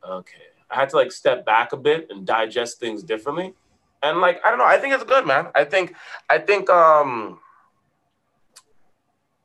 [0.08, 0.38] okay,
[0.70, 3.54] I had to like step back a bit and digest things differently,
[4.04, 5.48] and like I don't know, I think it's good, man.
[5.56, 5.96] I think
[6.30, 7.40] I think um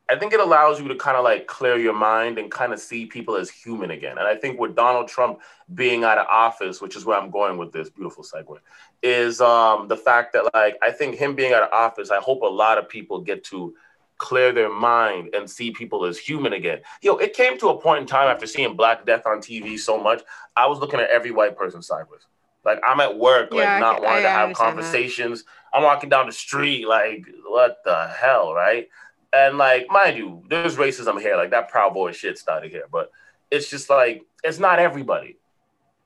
[0.08, 2.78] I think it allows you to kind of like clear your mind and kind of
[2.78, 4.18] see people as human again.
[4.18, 5.40] And I think with Donald Trump
[5.74, 8.58] being out of office, which is where I'm going with this beautiful segue,
[9.02, 12.42] is um, the fact that like I think him being out of office, I hope
[12.42, 13.74] a lot of people get to
[14.18, 16.80] clear their mind and see people as human again.
[17.02, 20.00] Yo, it came to a point in time after seeing Black Death on TV so
[20.00, 20.22] much,
[20.56, 22.22] I was looking at every white person sideways.
[22.64, 25.44] Like I'm at work, like yeah, not wanting I, to have conversations.
[25.44, 25.78] That.
[25.78, 28.88] I'm walking down the street, like what the hell, right?
[29.36, 31.36] And like, mind you, there's racism here.
[31.36, 33.10] Like that Proud Boy shit started here, but
[33.50, 35.38] it's just like it's not everybody.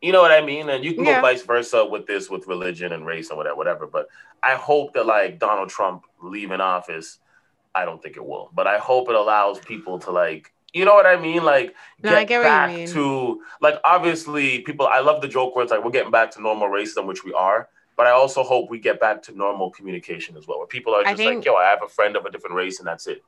[0.00, 0.68] You know what I mean?
[0.70, 1.16] And you can yeah.
[1.16, 3.86] go vice versa with this, with religion and race and whatever, whatever.
[3.86, 4.08] But
[4.42, 7.18] I hope that like Donald Trump leaving office,
[7.74, 10.94] I don't think it will, but I hope it allows people to like, you know
[10.94, 11.44] what I mean?
[11.44, 14.86] Like no, get, get back to like obviously people.
[14.86, 17.32] I love the joke where it's like we're getting back to normal racism, which we
[17.34, 17.68] are.
[18.00, 21.04] But I also hope we get back to normal communication as well, where people are
[21.04, 23.22] just think, like, yo, I have a friend of a different race and that's it.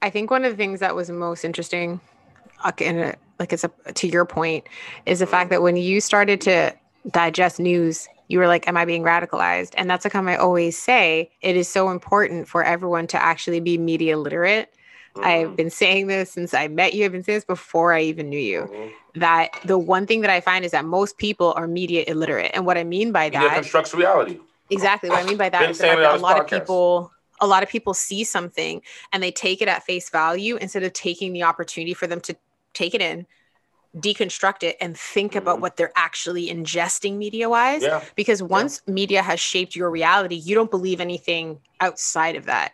[0.00, 2.00] I think one of the things that was most interesting,
[2.78, 4.66] and like it's a, to your point,
[5.04, 6.74] is the fact that when you started to
[7.10, 9.74] digest news, you were like, Am I being radicalized?
[9.76, 11.30] And that's a comment I always say.
[11.42, 14.74] It is so important for everyone to actually be media literate
[15.14, 15.26] Mm-hmm.
[15.26, 17.04] I've been saying this since I met you.
[17.04, 18.62] I've been saying this before I even knew you.
[18.62, 18.88] Mm-hmm.
[19.16, 22.50] That the one thing that I find is that most people are media illiterate.
[22.52, 24.40] And what I mean by media that constructs reality.
[24.70, 25.08] Exactly.
[25.08, 26.40] What I mean by that is that a lot podcast.
[26.40, 28.80] of people a lot of people see something
[29.12, 32.36] and they take it at face value instead of taking the opportunity for them to
[32.72, 33.26] take it in
[33.96, 35.38] deconstruct it and think mm-hmm.
[35.38, 38.02] about what they're actually ingesting media wise yeah.
[38.16, 38.94] because once yeah.
[38.94, 42.72] media has shaped your reality you don't believe anything outside of that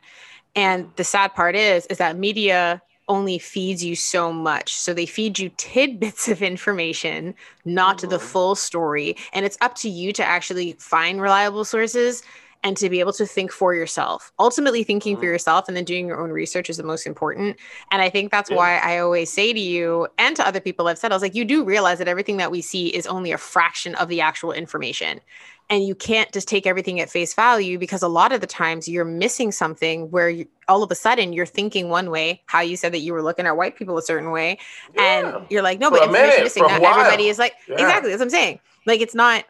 [0.56, 4.72] and the sad part is, is that media only feeds you so much.
[4.72, 8.08] So they feed you tidbits of information, not mm-hmm.
[8.08, 9.16] the full story.
[9.32, 12.22] And it's up to you to actually find reliable sources
[12.62, 14.32] and to be able to think for yourself.
[14.38, 15.22] Ultimately, thinking mm-hmm.
[15.22, 17.56] for yourself and then doing your own research is the most important.
[17.90, 18.56] And I think that's yeah.
[18.56, 21.34] why I always say to you and to other people I've said, I was like,
[21.34, 24.52] you do realize that everything that we see is only a fraction of the actual
[24.52, 25.20] information.
[25.70, 28.88] And you can't just take everything at face value because a lot of the times
[28.88, 32.76] you're missing something where you, all of a sudden you're thinking one way, how you
[32.76, 34.58] said that you were looking at white people a certain way.
[34.96, 35.36] Yeah.
[35.36, 36.64] And you're like, no, but information missing.
[36.64, 37.74] Not everybody is like, yeah.
[37.74, 38.60] exactly, that's what I'm saying.
[38.84, 39.44] Like, it's not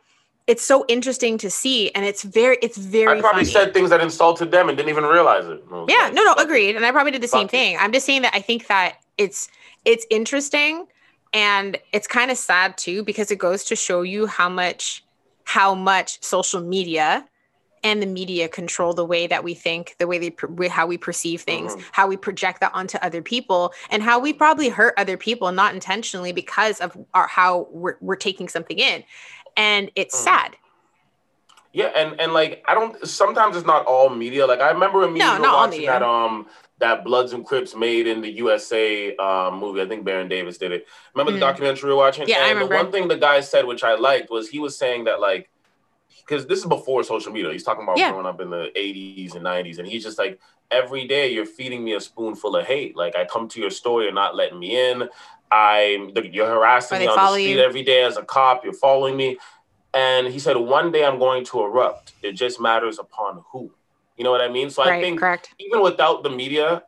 [0.51, 3.67] it's so interesting to see and it's very it's very I probably funny.
[3.67, 5.63] said things that insulted them and didn't even realize it.
[5.71, 6.75] Yeah, like, no, no, agreed.
[6.75, 7.77] And I probably did the same thing.
[7.79, 9.49] I'm just saying that I think that it's
[9.85, 10.89] it's interesting
[11.33, 15.05] and it's kind of sad too because it goes to show you how much
[15.45, 17.25] how much social media
[17.83, 21.43] and the media control the way that we think, the way they how we perceive
[21.43, 21.89] things, mm-hmm.
[21.93, 25.73] how we project that onto other people, and how we probably hurt other people not
[25.73, 29.03] intentionally because of our, how we're, we're taking something in
[29.57, 30.25] and it's mm.
[30.25, 30.57] sad.
[31.73, 33.07] Yeah, and and like I don't.
[33.07, 34.47] Sometimes it's not all media.
[34.47, 36.47] Like I remember a media no, watching that um
[36.79, 39.81] that Bloods and Crips made in the USA um, movie.
[39.81, 40.87] I think Baron Davis did it.
[41.15, 41.37] Remember mm.
[41.37, 42.27] the documentary we were watching?
[42.27, 42.77] Yeah, and I remember.
[42.77, 45.49] The one thing the guy said, which I liked, was he was saying that like
[46.31, 47.53] because this is before social media.
[47.53, 48.11] He's talking about yeah.
[48.11, 51.85] growing up in the 80s and 90s, and he's just like, every day you're feeding
[51.85, 52.97] me a spoonful of hate.
[52.97, 55.09] Like I come to your store, you're not letting me in.
[55.51, 57.61] I'm you're harassing me on the street you?
[57.61, 58.65] every day as a cop.
[58.65, 59.39] You're following me,
[59.93, 62.13] and he said one day I'm going to erupt.
[62.23, 63.73] It just matters upon who.
[64.17, 64.71] You know what I mean?
[64.71, 65.55] So right, I think correct.
[65.59, 66.83] even without the media,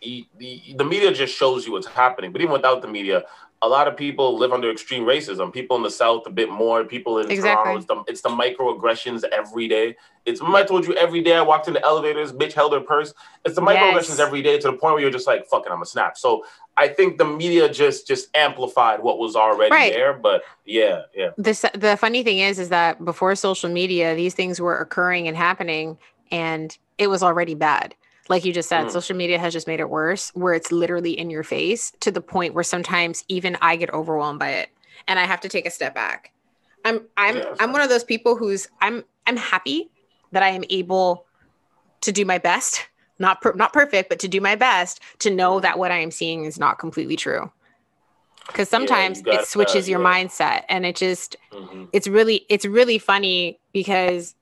[0.00, 0.26] the,
[0.74, 2.32] the media just shows you what's happening.
[2.32, 3.24] But even without the media,
[3.60, 5.52] a lot of people live under extreme racism.
[5.52, 6.84] People in the South a bit more.
[6.84, 7.72] People in exactly.
[7.72, 9.96] Toronto, it's the, it's the microaggressions every day.
[10.24, 13.12] It's I told you every day I walked in the elevators, bitch held her purse.
[13.44, 14.20] It's the microaggressions yes.
[14.20, 16.16] every day to the point where you're just like, fucking, I'm a snap.
[16.16, 16.44] So
[16.76, 19.92] I think the media just just amplified what was already right.
[19.92, 20.12] there.
[20.12, 21.30] But yeah, yeah.
[21.36, 25.36] The the funny thing is, is that before social media, these things were occurring and
[25.36, 25.98] happening,
[26.30, 27.96] and it was already bad
[28.28, 28.90] like you just said, mm.
[28.90, 32.20] social media has just made it worse, where it's literally in your face to the
[32.20, 34.68] point where sometimes even I get overwhelmed by it,
[35.06, 36.32] and I have to take a step back.
[36.84, 39.90] I'm I'm yeah, I'm one of those people who's I'm I'm happy
[40.32, 41.26] that I am able
[42.02, 42.86] to do my best,
[43.18, 46.10] not per, not perfect, but to do my best to know that what I am
[46.10, 47.50] seeing is not completely true.
[48.46, 50.14] Because sometimes yeah, it switches that, your yeah.
[50.14, 51.84] mindset, and it just mm-hmm.
[51.92, 54.34] it's really it's really funny because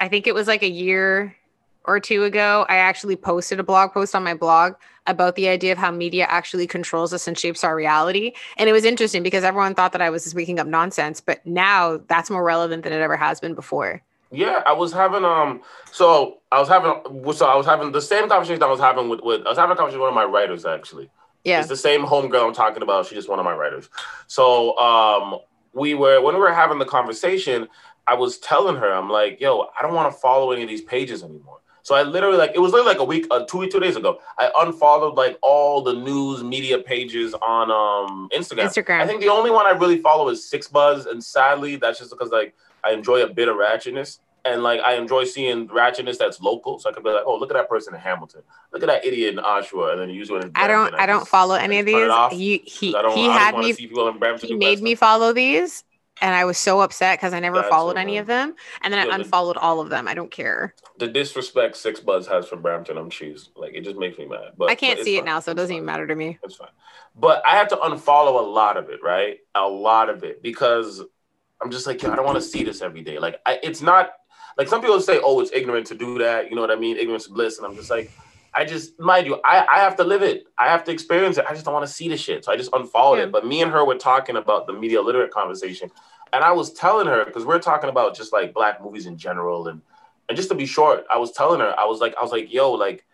[0.00, 1.36] I think it was like a year
[1.84, 4.74] or two ago, I actually posted a blog post on my blog
[5.06, 8.32] about the idea of how media actually controls us and shapes our reality.
[8.56, 11.44] And it was interesting because everyone thought that I was just making up nonsense, but
[11.46, 14.02] now that's more relevant than it ever has been before.
[14.30, 18.28] Yeah, I was having um so I was having so I was having the same
[18.28, 20.32] conversation I was having with, with I was having a conversation with one of my
[20.32, 21.10] writers actually.
[21.44, 21.60] Yeah.
[21.60, 23.06] It's the same homegirl I'm talking about.
[23.06, 23.88] She's just one of my writers.
[24.26, 25.38] So um
[25.72, 27.68] we were when we were having the conversation,
[28.06, 30.82] I was telling her, I'm like, yo, I don't want to follow any of these
[30.82, 31.60] pages anymore.
[31.84, 34.18] So I literally like it was literally like a week, uh, two two days ago.
[34.38, 38.64] I unfollowed like all the news media pages on um Instagram.
[38.64, 39.00] Instagram.
[39.00, 42.30] I think the only one I really follow is 6ixBuzz, and sadly, that's just because
[42.30, 44.18] like I enjoy a bit of ratchetness.
[44.46, 47.50] And like I enjoy seeing ratchetness that's local, so I could be like, "Oh, look
[47.50, 48.42] at that person in Hamilton.
[48.72, 50.52] Look at that idiot in Oshawa," and then use it.
[50.54, 50.94] I don't.
[50.94, 52.10] I, I don't follow any of these.
[52.30, 53.72] He he he had me.
[53.74, 55.84] He made me follow these,
[56.20, 59.10] and I was so upset because I never That's followed any of them, and then
[59.10, 60.06] I unfollowed all of them.
[60.08, 60.74] I don't care.
[60.98, 63.50] The disrespect 6ixBuzz has for Brampton, I'm cheese.
[63.56, 64.52] Like it just makes me mad.
[64.56, 65.76] But I can't but see it now, so it doesn't fine.
[65.76, 66.38] even matter to me.
[66.42, 66.68] It's fine.
[67.16, 69.38] But I have to unfollow a lot of it, right?
[69.54, 71.02] A lot of it because
[71.62, 73.18] I'm just like, I don't want to see this every day.
[73.18, 74.10] Like I, it's not
[74.56, 76.48] like some people say, oh, it's ignorant to do that.
[76.48, 76.96] You know what I mean?
[76.96, 78.10] Ignorance is bliss, and I'm just like.
[78.54, 80.44] I just mind you, I, I have to live it.
[80.56, 81.44] I have to experience it.
[81.48, 82.44] I just don't want to see the shit.
[82.44, 83.24] So I just unfollowed yeah.
[83.24, 83.32] it.
[83.32, 85.90] But me and her were talking about the media literate conversation
[86.34, 89.68] and I was telling her because we're talking about just like black movies in general,
[89.68, 89.80] and
[90.28, 92.52] and just to be short, I was telling her I was like I was like
[92.52, 93.06] yo like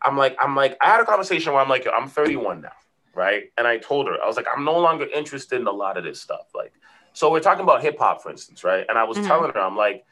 [0.00, 2.70] I'm like I'm like I had a conversation where I'm like I'm 31 now,
[3.14, 3.50] right?
[3.58, 6.04] And I told her I was like I'm no longer interested in a lot of
[6.04, 6.46] this stuff.
[6.54, 6.72] Like
[7.12, 8.86] so we're talking about hip hop for instance, right?
[8.88, 9.26] And I was mm-hmm.
[9.26, 10.04] telling her I'm like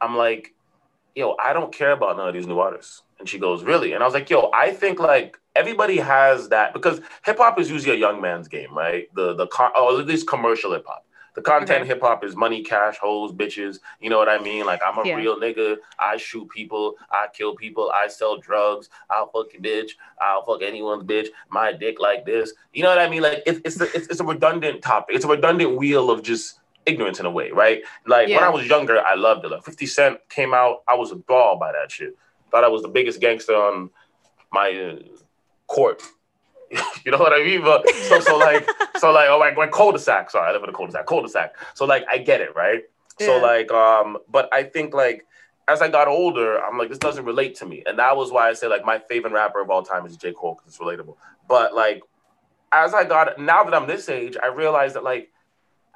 [0.00, 0.52] I'm like
[1.14, 3.02] yo I don't care about none of these new artists.
[3.20, 3.92] And she goes really?
[3.92, 7.70] And I was like yo I think like everybody has that because hip hop is
[7.70, 9.14] usually a young man's game, right?
[9.14, 11.04] The the car, oh, at least commercial hip hop.
[11.34, 11.88] The content okay.
[11.88, 13.78] hip hop is money, cash, hoes, bitches.
[14.00, 14.66] You know what I mean?
[14.66, 15.14] Like I'm a yeah.
[15.14, 15.76] real nigga.
[15.98, 16.96] I shoot people.
[17.10, 17.92] I kill people.
[17.94, 18.88] I sell drugs.
[19.08, 19.92] I'll fuck your bitch.
[20.20, 21.28] I'll fuck anyone's bitch.
[21.48, 22.52] My dick like this.
[22.72, 23.22] You know what I mean?
[23.22, 25.14] Like it's it's a, it's, it's a redundant topic.
[25.14, 27.82] It's a redundant wheel of just ignorance in a way, right?
[28.06, 28.36] Like yeah.
[28.36, 29.50] when I was younger, I loved it.
[29.50, 32.16] Like 50 Cent came out, I was enthralled by that shit.
[32.50, 33.90] Thought I was the biggest gangster on
[34.52, 35.02] my uh,
[35.66, 36.02] court
[37.04, 37.62] you know what I mean?
[37.62, 40.30] But so so like so like oh like when cul-de-sac.
[40.30, 41.06] Sorry, I live in a cul-de-sac.
[41.06, 41.56] Cul-de-sac.
[41.74, 42.82] So like I get it, right?
[43.18, 45.26] So like um, but I think like
[45.68, 48.48] as I got older, I'm like this doesn't relate to me, and that was why
[48.48, 51.16] I say like my favorite rapper of all time is J Cole because it's relatable.
[51.48, 52.02] But like
[52.72, 55.30] as I got now that I'm this age, I realize that like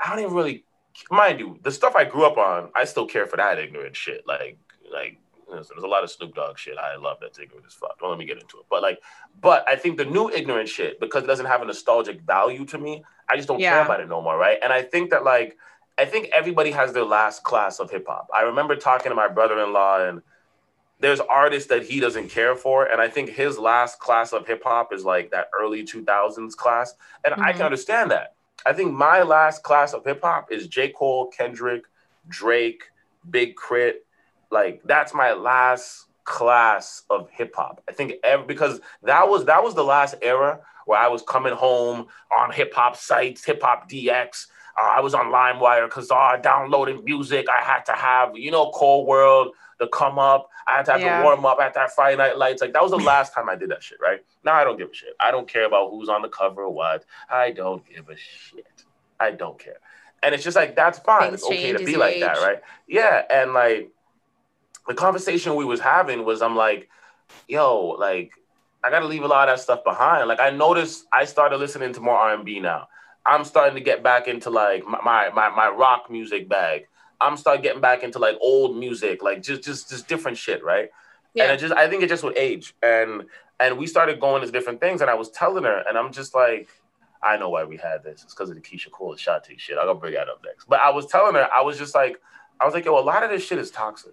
[0.04, 0.64] I don't even really
[1.10, 2.70] mind you the stuff I grew up on.
[2.74, 4.24] I still care for that ignorant shit.
[4.26, 4.58] Like
[4.92, 5.18] like
[5.50, 6.76] there's a lot of Snoop Dogg shit.
[6.78, 7.98] I love that's ignorant as fuck.
[8.00, 8.64] Don't let me get into it.
[8.70, 9.00] But like,
[9.40, 12.78] but I think the new ignorant shit because it doesn't have a nostalgic value to
[12.78, 13.04] me.
[13.28, 14.58] I just don't care about it no more, right?
[14.62, 15.56] And I think that like
[15.96, 18.28] I think everybody has their last class of hip hop.
[18.34, 20.22] I remember talking to my brother-in-law and
[21.00, 24.92] there's artists that he doesn't care for and i think his last class of hip-hop
[24.92, 27.56] is like that early 2000s class and i Mhm.
[27.56, 31.82] can understand that i think my last class of hip-hop is j cole kendrick
[32.28, 32.84] drake
[33.28, 33.98] Big K.R.I.T.
[34.50, 39.74] like that's my last class of hip-hop i think ev- because that was that was
[39.74, 44.46] the last era where i was coming home on hip-hop sites HipHopDX
[44.82, 47.46] uh, I was on LimeWire because I downloaded music.
[47.48, 50.48] I had to have, you know, Cold World to come up.
[50.66, 51.18] I had to have Yeah.
[51.18, 52.60] to warm up at that Friday Night Lights.
[52.60, 54.24] Like that was the last time I did that shit, right?
[54.44, 55.10] Now I don't give a shit.
[55.20, 57.04] I don't care about who's on the cover or what.
[57.30, 58.66] I don't give a shit.
[59.20, 59.76] I don't care.
[60.24, 61.28] And it's just like that's fine.
[61.28, 62.60] Things it's okay to be like that, right?
[62.88, 63.22] Yeah.
[63.30, 63.92] And like
[64.86, 66.88] the conversation we was having was I'm like,
[67.48, 68.32] yo, like
[68.84, 70.28] I gotta leave a lot of that stuff behind.
[70.28, 72.88] Like I noticed I started listening to more R&B now.
[73.26, 76.86] I'm starting to get back into like my my my, rock music bag.
[77.20, 80.90] I'm starting getting back into like old music, like just just just different shit, right?
[81.32, 81.44] Yeah.
[81.44, 82.74] And it just I think it just would age.
[82.82, 83.24] And
[83.58, 86.34] and we started going to different things, and I was telling her, and I'm just
[86.34, 86.68] like,
[87.22, 88.22] I know why we had this.
[88.22, 89.78] It's because of the Keyshia Cole and Shanti shit.
[89.78, 90.68] I'm gonna bring that up next.
[90.68, 92.20] But I was telling her, I was just like,
[92.60, 94.12] I was like, yo, a lot of this shit is toxic.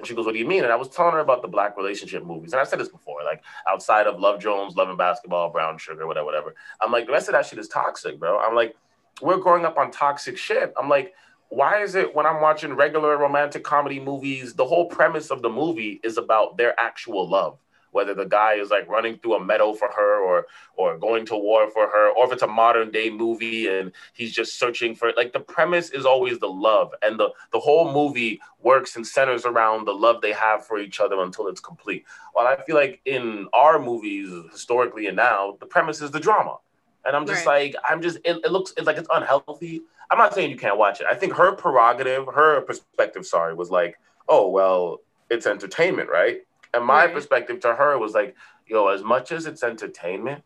[0.00, 0.64] And she goes, What do you mean?
[0.64, 2.52] And I was telling her about the black relationship movies.
[2.52, 6.06] And I said this before, like outside of Love Jones, Love and Basketball, Brown Sugar,
[6.06, 6.54] whatever, whatever.
[6.80, 8.38] I'm like, the rest of that shit is toxic, bro.
[8.38, 8.74] I'm like,
[9.20, 10.72] we're growing up on toxic shit.
[10.78, 11.14] I'm like,
[11.50, 15.50] why is it when I'm watching regular romantic comedy movies, the whole premise of the
[15.50, 17.58] movie is about their actual love?
[17.92, 21.36] Whether the guy is like running through a meadow for her or or going to
[21.36, 25.08] war for her, or if it's a modern day movie and he's just searching for
[25.08, 25.16] it.
[25.16, 26.94] Like the premise is always the love.
[27.02, 31.00] And the, the whole movie works and centers around the love they have for each
[31.00, 32.04] other until it's complete.
[32.32, 36.56] While I feel like in our movies, historically and now, the premise is the drama.
[37.04, 39.82] And I'm just like, I'm just, it, it looks it's like it's unhealthy.
[40.10, 41.06] I'm not saying you can't watch it.
[41.10, 43.98] I think her prerogative, her perspective, sorry, was like,
[44.28, 45.00] oh, well,
[45.30, 46.42] it's entertainment, right?
[46.72, 47.14] And my Right.
[47.14, 50.44] perspective to her was like, yo, as much as it's entertainment,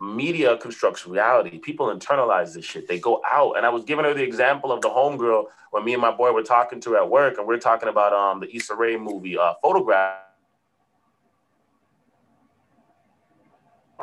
[0.00, 1.58] media constructs reality.
[1.58, 2.86] People internalize this shit.
[2.86, 3.56] They go out.
[3.56, 6.32] And I was giving her the example of the homegirl when me and my boy
[6.32, 8.96] were talking to her at work, and we are talking about um the Issa Rae
[8.96, 10.20] movie, uh, Photograph.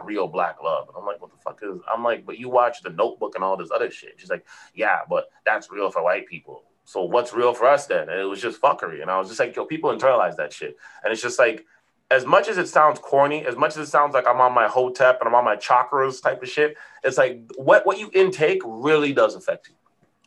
[0.03, 0.89] Real black love.
[0.89, 3.43] And I'm like, what the fuck is I'm like, but you watch the notebook and
[3.43, 4.15] all this other shit.
[4.17, 6.63] She's like, Yeah, but that's real for white people.
[6.85, 8.09] So what's real for us then?
[8.09, 9.01] And it was just fuckery.
[9.01, 10.75] And I was just like, yo, people internalize that shit.
[11.03, 11.65] And it's just like,
[12.11, 14.67] as much as it sounds corny, as much as it sounds like I'm on my
[14.67, 18.61] hotep and I'm on my chakras type of shit, it's like what what you intake
[18.65, 19.75] really does affect you.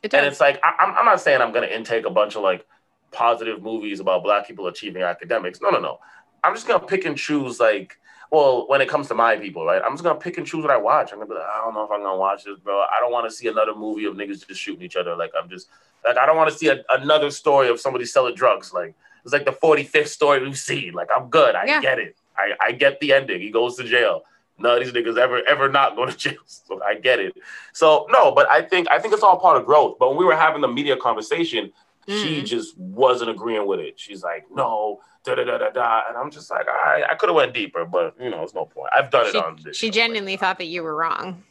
[0.03, 0.19] It does.
[0.19, 2.67] And it's like I, I'm, I'm not saying I'm gonna intake a bunch of like
[3.13, 5.61] positive movies about black people achieving academics.
[5.61, 5.99] No, no, no.
[6.43, 7.99] I'm just gonna pick and choose like.
[8.33, 9.81] Well, when it comes to my people, right?
[9.81, 11.13] I'm just gonna pick and choose what I watch.
[11.13, 12.81] I'm gonna be like, I don't know if I'm gonna watch this, bro.
[12.81, 15.15] I don't want to see another movie of niggas just shooting each other.
[15.15, 15.69] Like I'm just
[16.07, 18.73] like I don't want to see a, another story of somebody selling drugs.
[18.73, 20.93] Like it's like the 45th story we've seen.
[20.95, 21.55] Like I'm good.
[21.55, 21.81] I Yeah.
[21.81, 22.17] get it.
[22.39, 23.41] I, I get the ending.
[23.41, 24.23] He goes to jail.
[24.59, 26.39] None of these niggas ever ever not go to jail.
[26.47, 27.37] So I get it.
[27.73, 29.97] So no, but I think I think it's all part of growth.
[29.99, 31.73] But when we were having the media conversation,
[32.09, 32.45] she Mhm.
[32.47, 33.99] just wasn't agreeing with it.
[33.99, 36.03] She's like, no, da da da da da.
[36.09, 38.55] And I'm just like, all right, I could have went deeper, but you know, it's
[38.55, 38.91] no point.
[38.97, 39.77] I've done it on this.
[39.77, 41.43] she genuinely like, thought that you were wrong.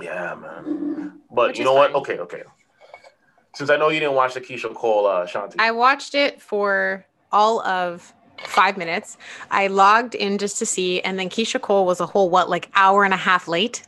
[0.00, 1.20] Yeah, man.
[1.30, 1.92] But Which you know what?
[1.92, 2.00] fine.
[2.02, 2.42] Okay, okay.
[3.56, 5.54] Since I know you didn't watch the Keyshia Cole uh Shanti.
[5.58, 8.12] I watched it for all of
[8.44, 9.16] five minutes.
[9.50, 12.68] I logged in just to see, and then Keyshia Cole was a whole what, like
[12.74, 13.82] hour and a half late.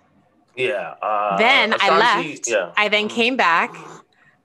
[0.57, 0.95] yeah.
[1.03, 2.49] Uh, then I left.
[2.49, 2.73] Yeah.
[2.79, 3.15] I then Mhm.
[3.15, 3.77] came back.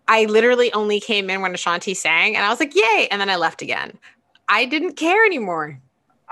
[0.09, 3.29] I literally only came in when Ashanti sang, and I was like, "Yay!" And then
[3.29, 3.97] I left again.
[4.49, 5.79] I didn't care anymore.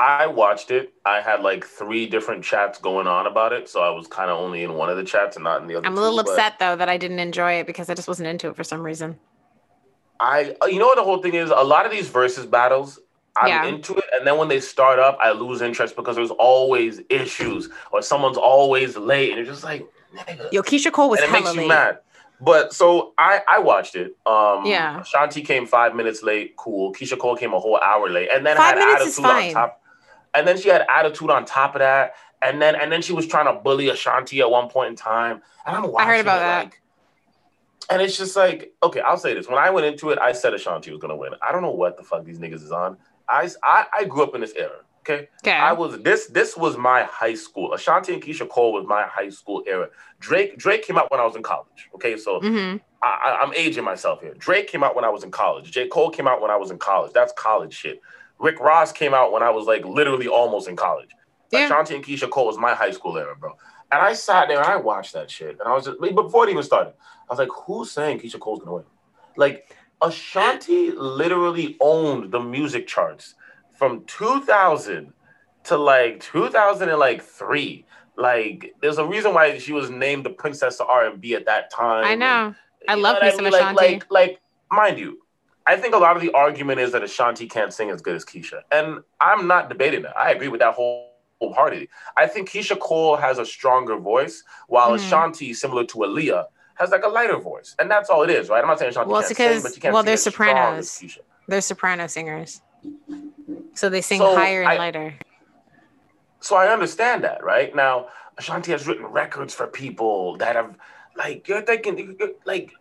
[0.02, 0.93] I watched it.
[1.06, 4.39] I had like three different chats going on about it, so I was kind of
[4.39, 5.86] only in one of the chats and not in the other.
[5.86, 8.28] I'm a little but upset though that I didn't enjoy it because I just wasn't
[8.28, 9.20] into it for some reason.
[10.20, 11.52] I, uh, you know what the whole thing is?
[11.52, 12.99] A lot of these versus battles,
[13.36, 13.66] I'm Yeah.
[13.66, 17.70] into it, and then when they start up, I lose interest because there's always issues
[17.91, 19.86] or someone's always late, and you're just like,
[20.16, 20.52] nigga.
[20.52, 21.68] Yo, Keyshia Cole was and it makes you late.
[21.68, 21.99] mad.
[22.39, 24.16] But so I I watched it.
[24.26, 25.04] Um Yeah.
[25.14, 26.91] Shanti came five minutes late, cool.
[26.91, 29.41] Keyshia Cole came a whole hour late, and then Five had minutes is attitude on
[29.41, 29.54] fine.
[29.54, 29.81] top.
[30.34, 32.14] And then she had attitude on top of that.
[32.42, 35.42] and then and then she was trying to bully Ashanti at one point in time.
[35.66, 36.64] And I'm watching I heard about it, that.
[36.66, 36.82] Like,
[37.90, 39.48] and it's just like, okay, I'll say this.
[39.48, 41.34] When I went into it, I said Ashanti was gonna win.
[41.48, 42.98] I don't know what the fuck these niggas is on.
[43.30, 44.80] I I, I grew up in this era.
[45.02, 45.28] Okay.
[45.44, 45.52] Okay.
[45.52, 47.74] I was this this was my high school.
[47.74, 49.90] Ashanti and Keyshia Cole was my high school era.
[50.20, 51.90] Drake Drake came out when I was in college.
[51.96, 54.36] Okay, so hmm I, I, I'm aging myself here.
[54.38, 55.72] Drake came out when I was in college.
[55.72, 55.88] J.
[55.88, 57.12] Cole came out when I was in college.
[57.14, 58.00] That's college shit.
[58.42, 61.12] Rick Ross came out when I was like literally almost in college.
[61.52, 61.66] Yeah.
[61.66, 63.56] Ashanti and Keyshia Cole was my high school era, bro.
[63.92, 65.60] And I sat there and I watched that shit.
[65.60, 66.94] And I was just before it even started,
[67.30, 68.84] I was like, who's saying Keyshia Cole's gonna win?
[69.38, 73.36] Like Ashanti literally owned the music charts
[73.74, 75.14] from 2000
[75.66, 77.86] to like 2003.
[78.18, 82.04] Like, there's a reason why she was named the princess of R&B at that time.
[82.04, 82.54] I know.
[82.88, 83.54] I love me some mean?
[83.54, 85.20] Like, like, like, mind you,
[85.68, 88.26] I think a lot of the argument is that Ashanti can't sing as good as
[88.26, 90.18] Keyshia, and I'm not debating that.
[90.18, 91.09] I agree with that whole
[91.39, 91.89] wholeheartedly.
[92.18, 94.95] I think Keyshia Cole has a stronger voice, while Mhm.
[94.95, 96.45] Ashanti, similar to Aaliyah,
[96.76, 98.62] has like a lighter voice, and that's all it is, right?
[98.62, 100.22] I'm not saying Ashanti Well, can't because- sing, but you can't well, sing they're as
[100.22, 100.99] strong as sopranos.
[100.99, 101.22] Keyshia.
[101.47, 102.62] They're soprano singers.
[103.74, 105.16] So they sing So, higher and I- lighter.
[106.41, 107.74] So I understand that, right?
[107.76, 110.76] Now, Ashanti has written records for people that have,
[111.16, 112.72] like, you're thinking, like,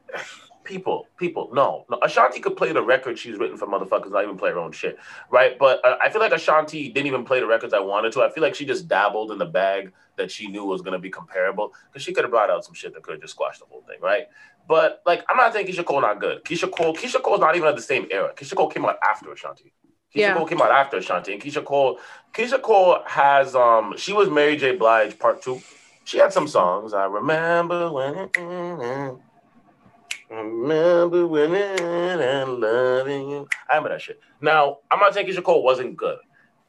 [0.64, 1.50] people, people.
[1.52, 1.98] No, no.
[2.02, 4.98] Ashanti could play the record she's written for motherfuckers, not even play her own shit,
[5.30, 5.58] right?
[5.58, 8.22] But uh, I feel like Ashanti didn't even play the records I wanted to.
[8.22, 10.98] I feel like she just dabbled in the bag that she knew was going to
[10.98, 13.60] be comparable because she could have brought out some shit that could have just squashed
[13.60, 14.24] the whole thing, right?
[14.68, 16.44] But, like, I'm not saying Keyshia Cole not good.
[16.44, 18.32] Keyshia Cole, Keyshia Cole's not even at the same era.
[18.36, 19.72] Keyshia Cole came out after Ashanti.
[20.14, 20.34] Keyshia Yeah.
[20.34, 21.98] Cole came out after Ashanti, and Keyshia Cole
[22.34, 24.76] Keyshia Cole has um she was Mary J.
[24.76, 25.60] Blige part two.
[26.04, 26.92] She had some songs.
[26.92, 29.12] I remember when it I
[30.30, 33.48] remember when and loving you.
[33.68, 34.20] I remember that shit.
[34.40, 36.18] Now, I'm not saying Keyshia Cole wasn't good.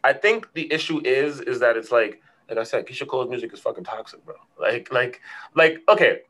[0.03, 3.53] I think the issue is is that it's like like I said, Keyshia Cole's music
[3.53, 4.35] is fucking toxic, bro.
[4.59, 5.21] Like like
[5.55, 6.21] like okay.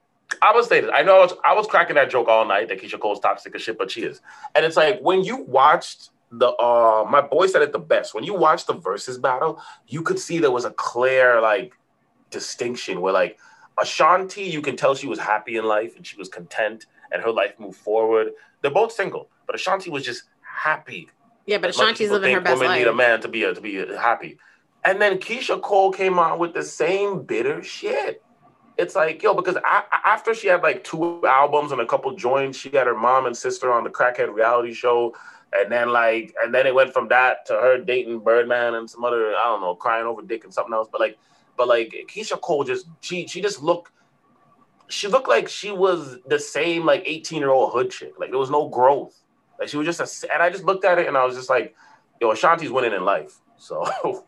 [0.42, 0.90] I would say this.
[0.94, 3.54] I know I was, I was cracking that joke all night that Keyshia Cole's toxic
[3.54, 4.22] as shit, but she is.
[4.56, 8.14] And it's like when you watched the uh my boy said it the best.
[8.14, 11.74] When you watched the versus battle, you could see there was a clear like
[12.30, 13.38] distinction where like
[13.80, 17.32] Ashanti, you can tell she was happy in life and she was content and her
[17.32, 18.32] life moved forward.
[18.62, 21.10] They're both single, but Ashanti was just happy.
[21.46, 22.80] Yeah, but As much as Ashanti's living her best women life.
[22.80, 24.38] need a man to be a, to be a, happy.
[24.84, 28.24] And then Keyshia Cole came on with the same bitter shit.
[28.78, 32.58] It's like, yo, because I, after she had like two albums and a couple joints,
[32.58, 35.16] she had her mom and sister on the crackhead reality show.
[35.54, 39.04] And then like, and then it went from that to her dating Birdman and some
[39.04, 40.88] other, I don't know, crying over dick and something else.
[40.92, 41.18] But like,
[41.58, 43.92] but like Keyshia Cole just she she just looked
[44.92, 48.14] she looked like she was the same like 18 year old hood chick.
[48.20, 49.16] Like there was no growth.
[49.60, 51.50] Like she was just a and I just looked at it and I was just
[51.50, 51.76] like,
[52.20, 53.40] yo, Ashanti's winning in life.
[53.58, 53.86] So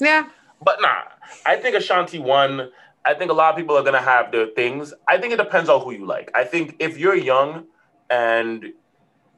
[0.00, 0.28] Yeah.
[0.60, 1.02] But nah,
[1.46, 2.70] I think Ashanti won.
[3.06, 4.94] I think a lot of people are gonna have their things.
[5.08, 6.30] I think it depends on who you like.
[6.34, 7.66] I think if you're young
[8.10, 8.66] and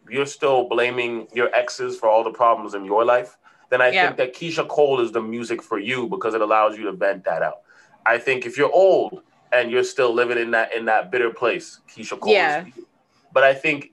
[0.09, 3.37] you're still blaming your exes for all the problems in your life,
[3.71, 4.07] then I Yeah.
[4.07, 7.25] think that Keyshia Cole is the music for you because it allows you to vent
[7.25, 7.59] that out.
[8.05, 9.23] I think if you're old
[9.61, 12.33] and you're still living in that in that bitter place, Keyshia Cole.
[12.33, 12.67] Yeah.
[12.67, 12.87] Is for you.
[13.33, 13.93] But I think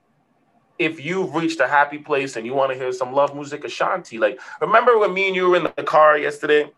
[0.78, 4.18] if you've reached a happy place and you want to hear some love music, Ashanti.
[4.18, 6.70] Like, remember when me and you were in the car yesterday?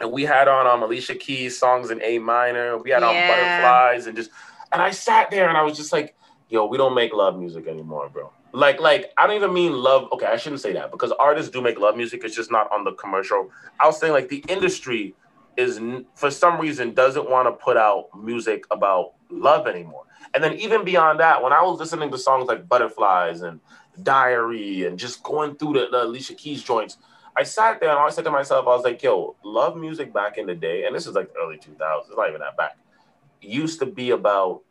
[0.00, 2.78] and we had on um, Alicia Keys songs in A minor.
[2.78, 4.30] We had on Butterflies and just,
[4.72, 6.16] and I sat there and I was just like,
[6.48, 8.30] yo, we don't make love music anymore, bro.
[8.52, 10.08] Like, like I don't even mean love.
[10.12, 12.22] Okay, I shouldn't say that because artists do make love music.
[12.24, 13.50] It's just not on the commercial.
[13.80, 15.14] I was saying like the industry
[15.56, 15.80] is
[16.14, 20.04] for some reason doesn't want to put out music about love anymore.
[20.32, 23.60] And then even beyond that, when I was listening to songs like Butterflies and
[24.02, 26.98] Diary and just going through the, the Alicia Keys joints,
[27.36, 30.38] I sat there and I said to myself, I was like, yo, love music back
[30.38, 32.76] in the day, and this is like the early 2000s, it's not even that back,
[33.40, 34.62] used to be about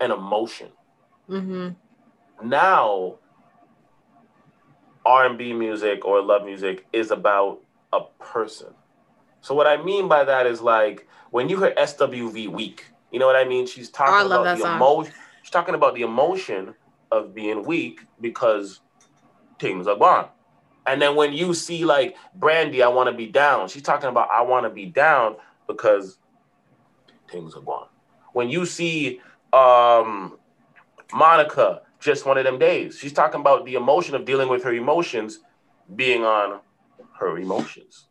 [0.00, 0.68] an emotion.
[1.28, 2.48] Mm-hmm.
[2.48, 3.16] Now,
[5.04, 7.60] R&B music or love music is about
[7.92, 8.68] a person.
[9.40, 13.26] So what I mean by that is like when you hear SWV weak, you know
[13.26, 13.66] what I mean?
[13.66, 15.12] She's talking Oh, about the emotion.
[15.42, 16.74] She's talking about the emotion
[17.10, 18.80] of being weak because
[19.58, 20.28] things are gone.
[20.86, 23.68] And then when you see like Brandy, I want to be down.
[23.68, 25.36] She's talking about I want to be down
[25.68, 26.18] because
[27.30, 27.86] things are gone.
[28.32, 29.20] When you see
[29.52, 30.38] um
[31.12, 32.98] Monica, just one of them days.
[32.98, 35.38] She's talking about the emotion of dealing with her emotions
[35.94, 36.60] being on
[37.18, 38.06] her emotions.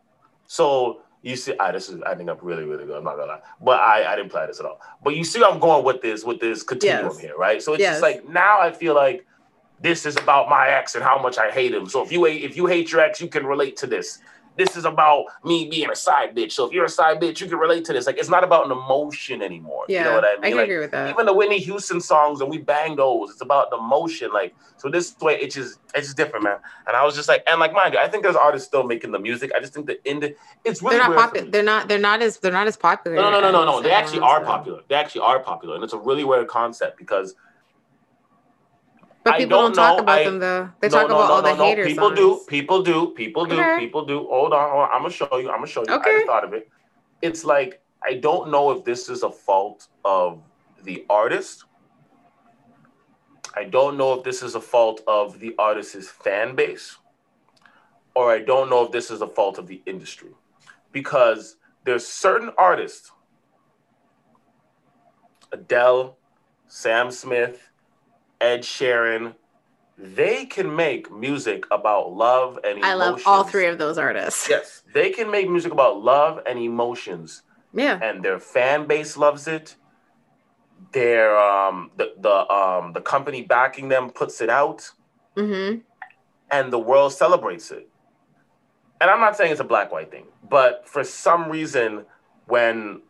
[0.48, 2.98] So you see, I this is I think I'm really, really good.
[2.98, 3.40] I'm not gonna lie.
[3.62, 4.80] But I, I didn't plan this at all.
[5.04, 7.20] But you see I'm going with this, with this continuum Yes.
[7.20, 7.62] here, right?
[7.62, 7.94] So it's Yes.
[7.96, 9.26] just like now I feel like
[9.82, 11.88] this is about my ex and how much I hate him.
[11.88, 14.20] So if you hate if you hate your ex, you can relate to this.
[14.60, 16.51] This is about me being a side bitch.
[16.51, 18.05] So if you're a side bitch, you can relate to this.
[18.05, 19.86] Like it's not about an emotion anymore.
[19.88, 20.43] Yeah, you know what I mean?
[20.43, 21.10] I can like, agree with that.
[21.10, 23.32] Even the Whitney Houston songs and we bang those.
[23.32, 24.32] It's about the motion.
[24.34, 26.57] Like so, this way it's just it's just different, man.
[26.88, 29.12] And I was just like, and like mind you, I think there's artists still making
[29.12, 29.51] the music.
[29.55, 30.36] I just think the indie,
[30.66, 31.49] it's really they're not popular.
[31.49, 31.88] They're not.
[31.88, 32.38] They're not as.
[32.38, 33.16] They're not as popular.
[33.16, 33.82] No, no, no, no, no, no.
[33.82, 34.82] They actually are popular.
[34.89, 37.36] They actually are popular, and it's a really weird concept because
[39.30, 40.04] But I people don't don't, talk know.
[40.04, 40.70] about I- them though.
[40.80, 41.64] They no, talk no, about no, all no, the no.
[41.66, 41.88] haters.
[41.88, 42.42] People do.
[42.48, 43.08] People do.
[43.16, 43.60] People do.
[43.60, 43.80] Okay.
[43.80, 44.28] People do.
[44.28, 44.90] Hold on, hold on.
[44.92, 45.50] I'm gonna show you.
[45.50, 45.94] I'm gonna show you.
[45.94, 46.68] I just thought of it.
[47.22, 50.42] It's like I don't know if this is a fault of
[50.84, 51.66] the artist.
[53.56, 56.98] I don't know if this is a fault of the artist's fan base,
[58.16, 60.30] or I don't know if this is a fault of the industry,
[60.92, 63.12] because there's certain artists,
[65.52, 66.18] Adele,
[66.68, 67.69] Sam Smith,
[68.42, 69.36] Ed Sheeran,
[69.98, 74.48] they can make music about love and I love all three of those artists.
[74.50, 78.00] Yes, they can make music about love and emotions, Yeah.
[78.02, 79.76] and their fan base loves it.
[80.94, 84.90] Their um the the um the company backing them puts it out,
[85.38, 85.80] Mm-hmm.
[86.52, 87.90] and the world celebrates it.
[89.02, 92.06] And I'm not saying it's a black white thing, but for some reason,
[92.48, 93.02] when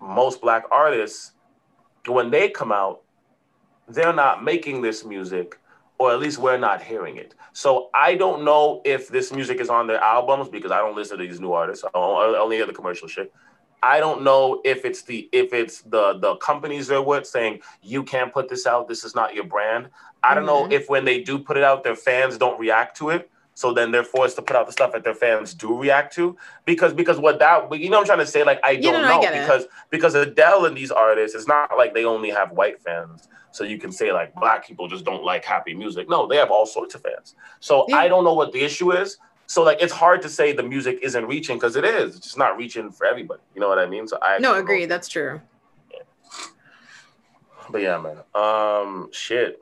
[0.00, 1.32] most black artists,
[2.06, 3.01] when they come out,
[3.88, 5.58] they're not making this music,
[5.98, 7.34] or at least we're not hearing it.
[7.52, 11.18] So I don't know if this music is on their albums because I don't listen
[11.18, 11.84] to these new artists.
[11.84, 13.32] I only hear the commercial shit.
[13.84, 18.04] I don't know if it's the if it's the the companies they're with saying you
[18.04, 18.86] can't put this out.
[18.88, 19.88] This is not your brand.
[20.22, 20.72] I don't know Mhm.
[20.72, 23.28] if when they do put it out, their fans don't react to it.
[23.54, 26.36] So then they're forced to put out the stuff that their fans do react to
[26.64, 29.08] because because what that you know what I'm trying to say like I don't I
[29.08, 29.32] know it.
[29.32, 33.62] because because Adele and these artists it's not like they only have white fans so
[33.64, 36.66] you can say like black people just don't like happy music no they have all
[36.66, 37.96] sorts of fans so Yeah.
[37.98, 40.98] I don't know what the issue is so like it's hard to say the music
[41.02, 43.86] isn't reaching because it is it's just not reaching for everybody you know what I
[43.86, 44.86] mean so I No, agree.
[44.86, 45.40] That's true.
[47.70, 48.18] but yeah, man.
[48.34, 49.58] Um, shit.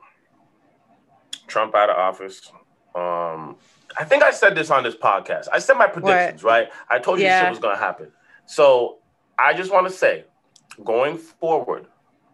[1.47, 2.51] Trump out of office.
[2.95, 3.55] Um,
[3.97, 5.47] I think I said this on this podcast.
[5.51, 6.69] I said my predictions, right?
[6.89, 7.41] I told you Yeah.
[7.41, 8.11] shit was gonna happen.
[8.45, 8.97] So
[9.37, 10.25] I just want to say,
[10.83, 11.87] going forward,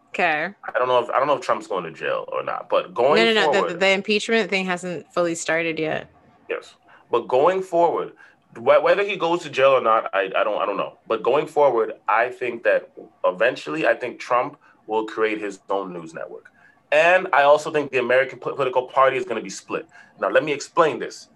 [0.10, 0.50] Okay.
[0.64, 2.94] I don't know if I don't know if Trump's going to jail or not, but
[2.94, 3.52] going no, no.
[3.54, 6.10] forward, The, the impeachment thing hasn't fully started yet.
[6.50, 6.76] yes.
[7.12, 8.14] But going forward,
[8.56, 10.98] wh- whether he goes to jail or not, I, I don't I don't know.
[11.08, 12.90] But going forward, I think that
[13.26, 16.52] eventually, I think Trump will create his own news network,
[16.92, 19.88] and I also think the American political party is going to be split.
[20.20, 21.30] Now, let me explain this.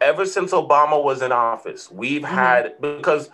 [0.00, 2.28] Ever since Obama was in office, we've Mhm.
[2.28, 3.30] had because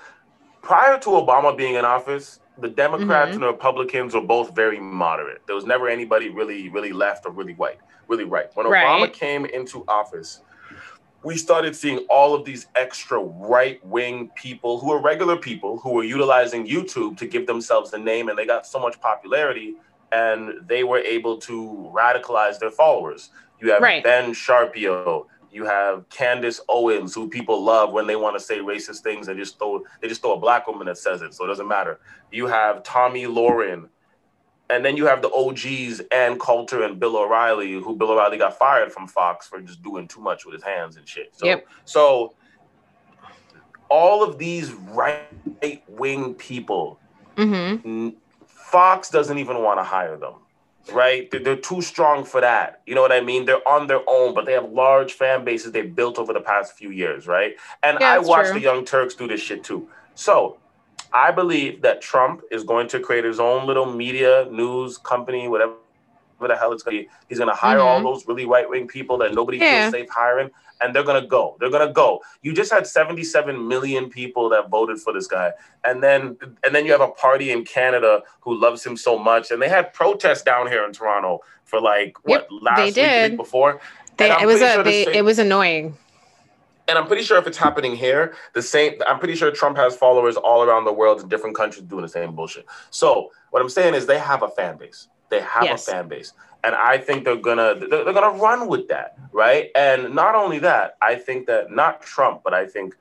[0.63, 3.35] prior to Obama being in office, the Democrats Mhm.
[3.35, 5.43] and the Republicans were both very moderate.
[5.47, 7.79] There was never anybody really, really left or really white,
[8.09, 8.47] really right.
[8.55, 8.71] When Obama
[9.03, 9.13] Right.
[9.13, 10.41] came into office,
[11.25, 15.91] we started seeing all of these extra right wing people who are regular people who
[15.91, 19.75] were utilizing YouTube to give themselves a name, and they got so much popularity
[20.13, 23.31] and they were able to radicalize their followers.
[23.61, 24.05] You have Right.
[24.05, 29.01] Ben Shapiro, you have Candace Owens, who people love when they want to say racist
[29.03, 29.27] things.
[29.27, 31.69] They just throw they just throw a black woman that says it, so it doesn't
[31.69, 32.01] matter.
[32.33, 33.89] You have Tomi Lahren,
[34.69, 38.59] and then you have the OGs Ann Coulter and Bill O'Reilly, who Bill O'Reilly got
[38.59, 41.35] fired from Fox for just doing too much with his hands and shit.
[41.37, 41.67] So, Yep.
[41.85, 42.35] so
[43.89, 45.23] all of these right
[45.89, 46.99] wing people,
[47.37, 48.11] Mm-hmm.
[48.47, 50.35] Fox doesn't even want to hire them.
[50.93, 51.31] Right?
[51.31, 52.83] They're, they're too strong for that.
[52.87, 53.47] You know what I mean?
[53.47, 56.75] They're on their own, but they have large fan bases they built over the past
[56.75, 57.55] few years, right?
[57.83, 58.55] And Yeah, I that's watch true.
[58.55, 59.89] the Young Turks do this shit too.
[60.15, 60.59] So
[61.13, 65.75] I believe that Trump is going to create his own little media news company, whatever
[66.41, 67.09] the hell it's going to be.
[67.29, 68.05] He's going to hire all Mhm.
[68.05, 69.81] those really right wing people that nobody Yeah.
[69.81, 71.57] feels safe hiring, and they're going to go.
[71.61, 72.21] They're going to go.
[72.43, 75.53] You just had 77 million people that voted for this guy,
[75.85, 79.51] and then and then you have a party in Canada who loves him so much,
[79.51, 83.31] and they had protests down here in Toronto for like what last they week, did.
[83.33, 83.81] week before.
[84.17, 84.73] They, it was a.
[84.75, 85.97] sure They, same- it was annoying.
[86.87, 88.95] and I'm pretty sure if it's happening here, the same.
[89.07, 92.09] I'm pretty sure Trump has followers all around the world in different countries doing the
[92.09, 92.67] same bullshit.
[92.91, 95.09] So what I'm saying is they have a fan base.
[95.31, 95.89] They have Yes.
[95.89, 96.33] a fan base,
[96.65, 99.71] and I think they're gonna they're, they're gonna run with that, right?
[99.75, 102.97] And not only that, I think that not Trump, but I think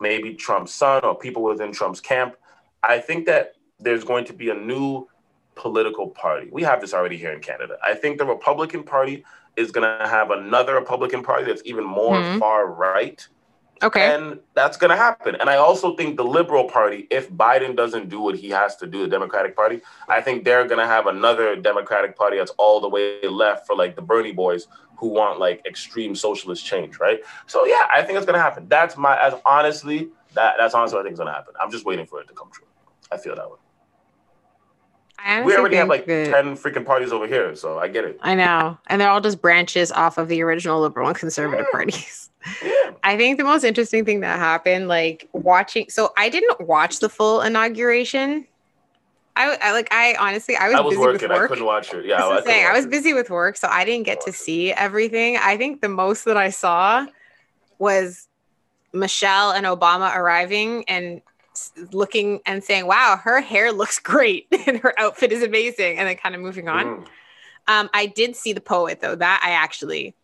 [0.00, 2.36] maybe Trump's son or people within Trump's camp.
[2.82, 5.08] I think that there's going to be a new
[5.54, 6.48] political party.
[6.52, 7.78] We have this already here in Canada.
[7.82, 9.24] I think the Republican Party
[9.56, 12.38] is going to have another Republican Party that's even more Mhm.
[12.38, 13.26] far right.
[13.82, 14.14] Okay.
[14.14, 15.34] And that's going to happen.
[15.34, 18.86] And I also think the Liberal Party, if Biden doesn't do what he has to
[18.86, 22.80] do, the Democratic Party, I think they're going to have another Democratic Party that's all
[22.80, 27.20] the way left for like the Bernie boys who want like extreme socialist change, right?
[27.46, 28.66] So yeah, I think it's gonna happen.
[28.68, 31.54] That's my as honestly that that's honestly what I think is gonna happen.
[31.60, 32.66] I'm just waiting for it to come true.
[33.12, 33.56] I feel that way.
[35.44, 38.18] we already have like that, 10 freaking parties over here, so I get it.
[38.22, 38.78] I know.
[38.86, 41.72] And they're all just branches off of the original liberal and conservative yeah.
[41.72, 42.23] parties.
[43.02, 47.08] I think the most interesting thing that happened, like watching, so I didn't watch the
[47.08, 48.46] full inauguration.
[49.36, 51.28] I, I like I honestly I was, I was busy working.
[51.28, 51.44] With work.
[51.44, 52.06] I couldn't watch it.
[52.06, 55.36] Yeah, I, saying, I was busy with work, so I didn't get to see everything.
[55.38, 57.06] I think the most that I saw
[57.78, 58.28] was
[58.92, 61.20] Michelle and Obama arriving and
[61.92, 66.16] looking and saying, "Wow, her hair looks great and her outfit is amazing," and then
[66.16, 66.84] kind of moving on.
[66.84, 67.06] Mm.
[67.66, 69.16] Um, I did see the poet though.
[69.16, 70.14] That I actually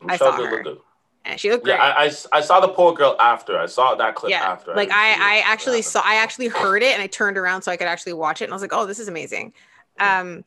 [0.00, 0.64] Michelle I saw her.
[1.24, 1.74] And she looked great.
[1.74, 3.56] Yeah, I, I, I, saw the poor girl after.
[3.56, 4.42] I saw that clip yeah.
[4.42, 4.74] after.
[4.74, 7.76] Like I, I, actually saw I actually heard it and I turned around so I
[7.76, 9.52] could actually watch it and I was like, oh, this is amazing.
[10.00, 10.44] Um,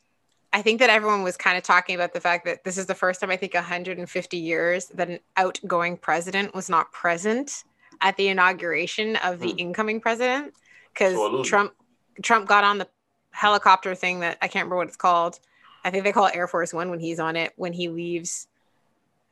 [0.52, 2.94] I think that everyone was kind of talking about the fact that this is the
[2.94, 7.64] first time I think 150 years that an outgoing president was not present
[8.00, 9.58] at the inauguration of the mm.
[9.58, 10.54] incoming president
[10.92, 11.72] because Trump
[12.22, 12.88] Trump got on the
[13.30, 15.38] helicopter thing that I can't remember what it's called.
[15.84, 18.48] I think they call it Air Force One when he's on it when he leaves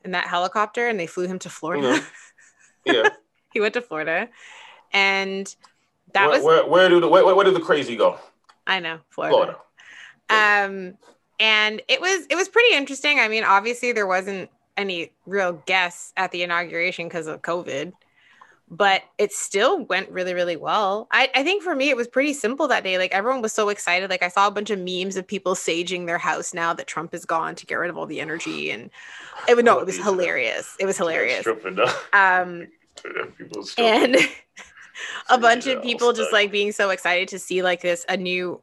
[0.05, 1.99] in that helicopter and they flew him to Florida.
[1.99, 2.91] Mm-hmm.
[2.93, 3.09] Yeah.
[3.53, 4.29] he went to Florida.
[4.93, 5.53] And
[6.13, 8.17] that where, was where where do the where, where did the crazy go?
[8.65, 9.35] I know, Florida.
[9.35, 9.57] Florida.
[10.29, 10.97] Um
[11.39, 13.19] and it was it was pretty interesting.
[13.19, 17.93] I mean, obviously there wasn't any real guests at the inauguration because of COVID
[18.69, 21.07] but it still went really really well.
[21.11, 22.97] I, I think for me it was pretty simple that day.
[22.97, 24.09] Like everyone was so excited.
[24.09, 27.13] Like i saw a bunch of memes of people saging their house now that trump
[27.13, 28.89] is gone to get rid of all the energy and
[29.47, 30.75] it would no it was hilarious.
[30.79, 31.47] It was hilarious.
[32.13, 32.67] um
[33.77, 34.17] and
[35.29, 38.61] a bunch of people just like being so excited to see like this a new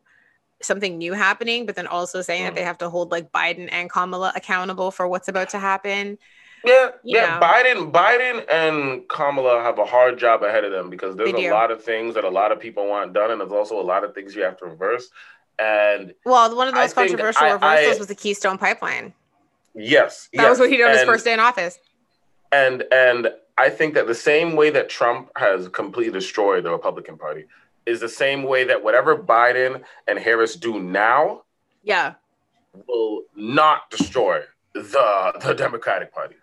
[0.63, 2.67] something new happening but then also saying that they mm.
[2.67, 6.17] have to hold like biden and kamala accountable for what's about to happen
[6.65, 7.39] yeah, yeah.
[7.39, 7.47] Know.
[7.47, 11.71] Biden, Biden, and Kamala have a hard job ahead of them because there's a lot
[11.71, 14.15] of things that a lot of people want done, and there's also a lot of
[14.15, 15.09] things you have to reverse.
[15.59, 19.13] And well, one of the most I controversial I, reversals I, was the Keystone Pipeline.
[19.75, 20.51] Yes, that yes.
[20.51, 21.79] was what he did on his first day in office.
[22.53, 27.17] And and I think that the same way that Trump has completely destroyed the Republican
[27.17, 27.45] Party
[27.87, 31.43] is the same way that whatever Biden and Harris do now,
[31.83, 32.15] yeah,
[32.87, 34.43] will not destroy
[34.75, 36.37] the the Democratic Party.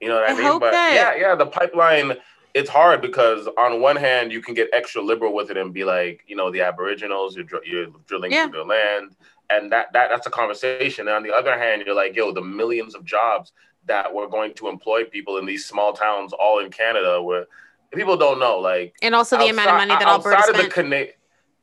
[0.00, 0.58] You know what I, I mean?
[0.58, 0.94] But that...
[0.94, 2.14] yeah, yeah, the pipeline.
[2.54, 5.84] It's hard because on one hand you can get extra liberal with it and be
[5.84, 8.44] like, you know, the Aboriginals, you're, you're drilling yeah.
[8.44, 9.14] through their land,
[9.50, 11.06] and that that that's a conversation.
[11.06, 13.52] And on the other hand, you're like, yo, the millions of jobs
[13.86, 17.46] that we're going to employ people in these small towns, all in Canada, where
[17.94, 20.68] people don't know, like, and also the outside, amount of money that Alberta outside spent.
[20.68, 21.12] of the Cana-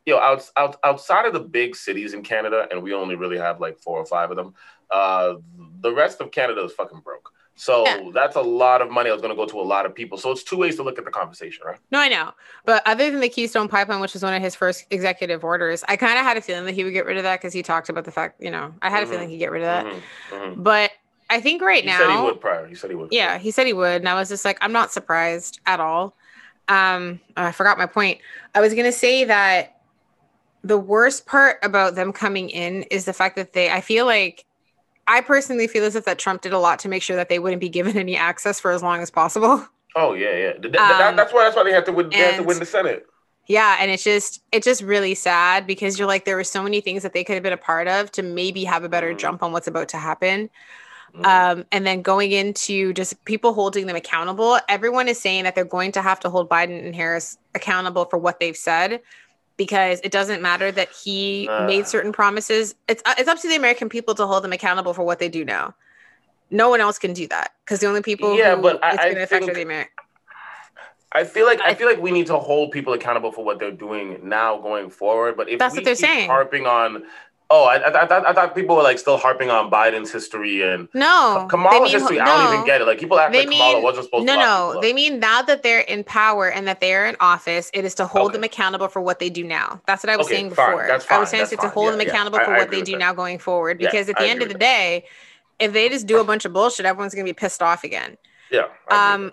[0.06, 3.60] yo, out, out, outside of the big cities in Canada, and we only really have
[3.60, 4.54] like four or five of them.
[4.92, 5.36] Uh,
[5.82, 7.32] the rest of Canada is fucking broke.
[7.64, 8.09] So yeah.
[8.14, 10.18] that's a lot of money that's going to go to a lot of people.
[10.18, 11.80] So it's two ways to look at the conversation, right?
[11.91, 12.34] No, I know.
[12.66, 15.95] But other than the Keystone Pipeline, which was one of his first executive orders, I
[15.95, 17.88] kind of had a feeling that he would get rid of that because he talked
[17.88, 19.11] about the fact, you know, I had mm-hmm.
[19.11, 19.86] a feeling he'd get rid of that.
[19.86, 20.36] Mm-hmm.
[20.36, 20.64] Mm-hmm.
[20.64, 20.91] But
[21.30, 21.99] I think right he now.
[21.99, 22.68] He said he would prior.
[22.68, 23.14] He said he would.
[23.14, 24.01] Yeah, he said he would.
[24.01, 26.18] And I was just like, I'm not surprised at all.
[26.68, 28.20] Um, I forgot my point.
[28.53, 29.80] I was going to say that
[30.66, 34.43] the worst part about them coming in is the fact that they, I feel like
[35.08, 37.39] I personally feel as if that Trump did a lot to make sure that they
[37.39, 39.68] wouldn't be given any access for as long as possible.
[39.95, 40.54] Oh yeah, yeah.
[40.54, 42.10] Th- um, that's why that's why they have to win.
[42.10, 43.06] They have to win the Senate.
[43.47, 46.82] Yeah, and it's just it's just really sad because you're like there were so many
[46.82, 49.18] things that they could have been a part of to maybe have a better mm-hmm.
[49.18, 50.49] jump on what's about to happen.
[51.14, 51.26] Mm-hmm.
[51.26, 54.58] Um, and then going into just people holding them accountable.
[54.68, 58.18] Everyone is saying that they're going to have to hold Biden and Harris accountable for
[58.18, 58.99] what they've said
[59.64, 62.76] because it doesn't matter that he uh, made certain promises.
[62.89, 65.30] It's uh, it's up to the American people to hold them accountable for what they
[65.30, 65.74] do now.
[66.51, 69.16] No one else can do that because the only people yeah, but I, it's going
[69.16, 69.91] to affect are the American.
[71.14, 73.72] I feel like I feel like we need to hold people accountable for what they're
[73.72, 75.38] doing now going forward.
[75.38, 77.03] But if that's what they're saying, harping on
[77.50, 80.88] Oh, I, I, I, I, thought people were like still harping on Biden's history and
[80.94, 82.18] no Kamala's mean, history.
[82.18, 82.86] No, I don't even get it.
[82.86, 84.39] Like people act like mean, Kamala wasn't supposed no, to.
[84.39, 87.86] No, no, they mean now that they're in power and that they're in office, it
[87.86, 88.38] is to hold okay.
[88.38, 89.82] them accountable for what they do now.
[89.86, 90.88] That's what I was okay, saying before.
[90.88, 92.82] Fine, fine, I was saying it's to hold yeah, them accountable yeah, for what they
[92.82, 93.00] do that.
[93.00, 93.78] now going forward.
[93.78, 95.06] Because at the end of the day,
[95.60, 98.18] if they just do a bunch of bullshit, everyone's gonna be pissed off again.
[98.50, 98.68] Yeah.
[98.89, 99.32] Um,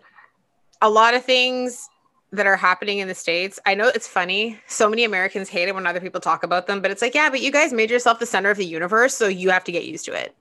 [0.83, 1.89] a lot of things
[2.33, 3.59] that are happening in the states.
[3.66, 4.59] I know it's funny.
[4.66, 7.28] So many Americans hate it when other people talk about them, but it's like, yeah,
[7.28, 9.85] but you guys made yourself the center of the universe, so you have to get
[9.85, 10.35] used to it.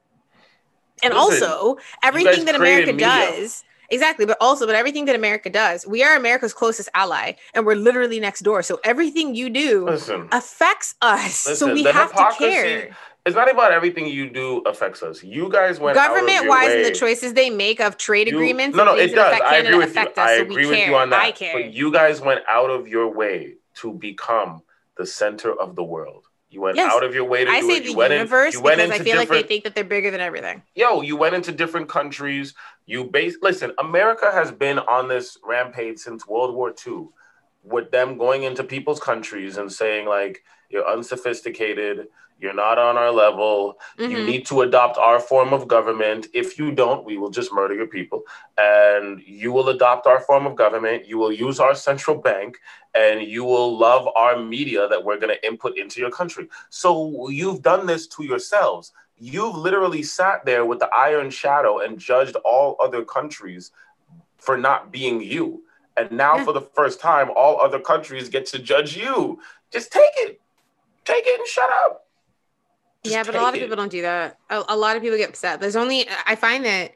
[1.01, 3.07] And Listen, also, everything that America media.
[3.07, 7.65] does, exactly, but also, but everything that America does, we are America's closest ally, and
[7.65, 8.61] we're literally next door.
[8.61, 11.47] So everything you do Listen, affects us.
[11.47, 12.95] Listen, so we have to care.
[13.26, 15.24] It's not about everything you do affects us.
[15.24, 18.76] You guys went government wise and the choices they make of trade you- agreements.
[18.78, 19.39] No, no, it does.
[19.45, 20.01] I agree with you.
[20.01, 20.89] us, I so agree with care.
[20.89, 21.22] you on that.
[21.22, 21.53] I care.
[21.53, 24.61] But you guys went out of your way to become
[24.97, 26.26] the center of the world.
[26.49, 26.91] You went Yes.
[26.91, 27.84] out of your way to I do say it.
[27.84, 29.84] the You went in- universe you went because I feel like they think that they're
[29.84, 30.63] bigger than everything.
[30.74, 32.55] yo, you went into different countries.
[32.88, 37.09] You base listen, America has been on this rampage since World War II,
[37.63, 42.07] with them going into people's countries and saying like you're unsophisticated,
[42.39, 44.25] you're not on our level, you Mhm.
[44.25, 46.27] need to adopt our form of government.
[46.33, 48.23] If you don't, we will just murder your people.
[48.57, 51.05] And you will adopt our form of government.
[51.05, 52.57] You will use our central bank
[52.95, 56.47] and you will love our media that we're going to input into your country.
[56.69, 58.93] So you've done this to yourselves.
[59.17, 63.71] You've literally sat there with the iron shadow and judged all other countries
[64.37, 65.63] for not being you.
[65.97, 66.45] And now, Yeah.
[66.45, 69.41] for the first time, all other countries get to judge you.
[69.71, 70.39] Just take it.
[71.03, 72.05] Take it and shut up.
[73.03, 73.61] Just yeah, but a lot of it.
[73.61, 74.37] people don't do that.
[74.49, 75.61] A, a lot of people get upset.
[75.61, 76.91] There's only I find that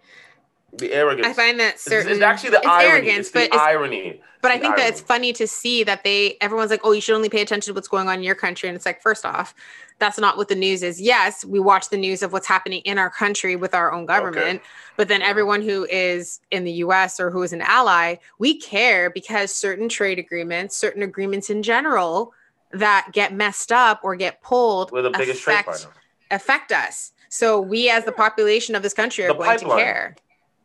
[0.78, 1.28] The arrogance.
[1.28, 2.90] I find that certain it's, actually the it's irony.
[2.90, 4.22] arrogance, it's but the it's irony.
[4.42, 7.16] But I think that it's funny to see that they everyone's like, oh, you should
[7.16, 8.68] only pay attention to what's going on in your country.
[8.68, 9.56] And it's like, first off,
[10.00, 11.00] that's not what the news is.
[11.00, 14.62] Yes, we watch the news of what's happening in our country with our own government,
[14.98, 19.10] but then everyone who is in the US or who is an ally, we care
[19.10, 22.34] because certain trade agreements, certain agreements in general
[22.74, 25.90] that get messed up or get pulled We're the biggest trade affect, partner.
[26.32, 27.12] affect us.
[27.30, 29.78] So we as the population of this country are The going pipeline.
[29.78, 30.16] to care.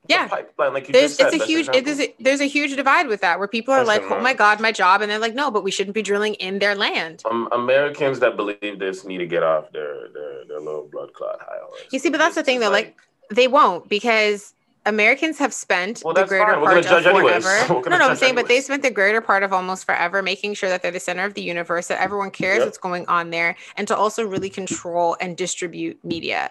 [0.07, 0.29] The Yeah.
[0.29, 2.75] pipeline, like you There's just said, it's a huge it, there's, a, there's a huge
[2.77, 5.19] divide with that where people are Listen, like, oh my god, my job, and they're
[5.19, 7.23] like, no, but we shouldn't be drilling in their land.
[7.31, 11.41] Um, Americans that believe this need to get off their their, their little blood clot
[11.41, 11.59] high.
[11.61, 11.81] horse.
[11.91, 12.97] You see, but that's the thing, though, Like
[13.31, 14.55] They won't because
[14.89, 16.64] Americans have spent Well, the greater fine.
[16.64, 17.82] Part of forever.
[17.91, 20.68] No, no, I'm saying, but they spent the greater part of almost forever making sure
[20.70, 22.66] that they're the center of the universe, that everyone cares Yep.
[22.66, 26.51] what's going on there, and to also really control and distribute media.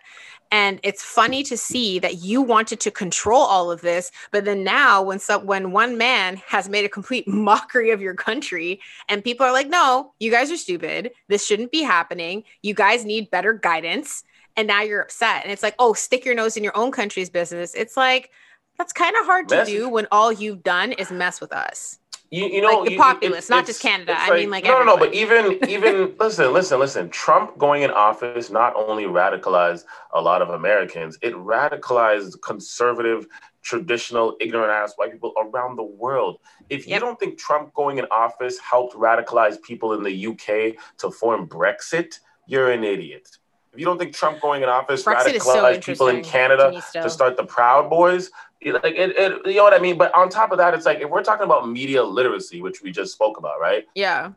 [0.51, 4.63] And it's funny to see that you wanted to control all of this, but then
[4.63, 8.79] now, when some, when one man has made a complete mockery of your country,
[9.09, 11.11] and people are like, "No, you guys are stupid.
[11.27, 12.43] This shouldn't be happening.
[12.61, 14.23] You guys need better guidance."
[14.57, 17.29] And now you're upset, and it's like, "Oh, stick your nose in your own country's
[17.29, 18.31] business." It's like
[18.77, 21.99] that's kind of hard to do when all you've done is mess with us.
[22.29, 24.15] You, you know, Like the you- populace, it's- not it's- just Canada.
[24.17, 24.97] I mean, like no, no, no.
[24.97, 27.09] But even, even listen, listen, listen.
[27.09, 33.27] Trump going in office not only radicalized a lot of Americans, it radicalized conservative,
[33.61, 36.39] traditional, ignorant ass white people around the world.
[36.69, 37.01] If you Yep.
[37.01, 42.19] don't think Trump going in office helped radicalize people in the UK to form Brexit,
[42.45, 43.37] you're an idiot.
[43.77, 47.09] If you don't think Trump going in office is so radicalized people in Canada to
[47.11, 48.31] start the Proud Boys.
[48.65, 49.99] Like it, it, you know what I mean.
[49.99, 52.89] But on top of that, it's like if we're talking about media literacy, which we
[52.89, 53.85] just spoke about, right?
[53.93, 54.31] Yeah.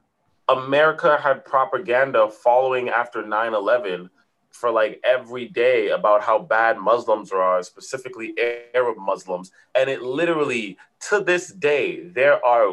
[0.51, 4.11] America had propaganda following after 9-11
[4.51, 8.34] for like every day about how bad Muslims are, specifically
[8.74, 9.53] Arab Muslims.
[9.74, 10.76] And it literally,
[11.09, 12.70] to this day, there are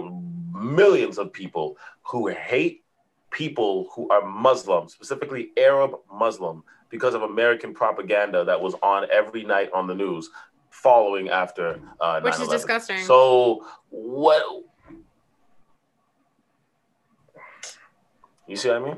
[0.52, 2.84] millions of people who hate
[3.32, 9.44] people who are Muslim, specifically Arab Muslim, because of American propaganda that was on every
[9.44, 10.30] night on the news
[10.70, 12.52] following after uh, Which is 9/11.
[12.52, 13.00] disgusting.
[13.00, 14.64] So what?
[18.48, 18.98] You see what I mean?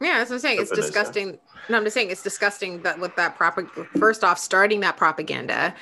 [0.00, 0.60] Yeah, that's what I'm saying.
[0.60, 0.92] It's Definition.
[0.92, 1.38] disgusting.
[1.68, 5.74] No, I'm just saying it's disgusting that with that propaganda, first off, starting that propaganda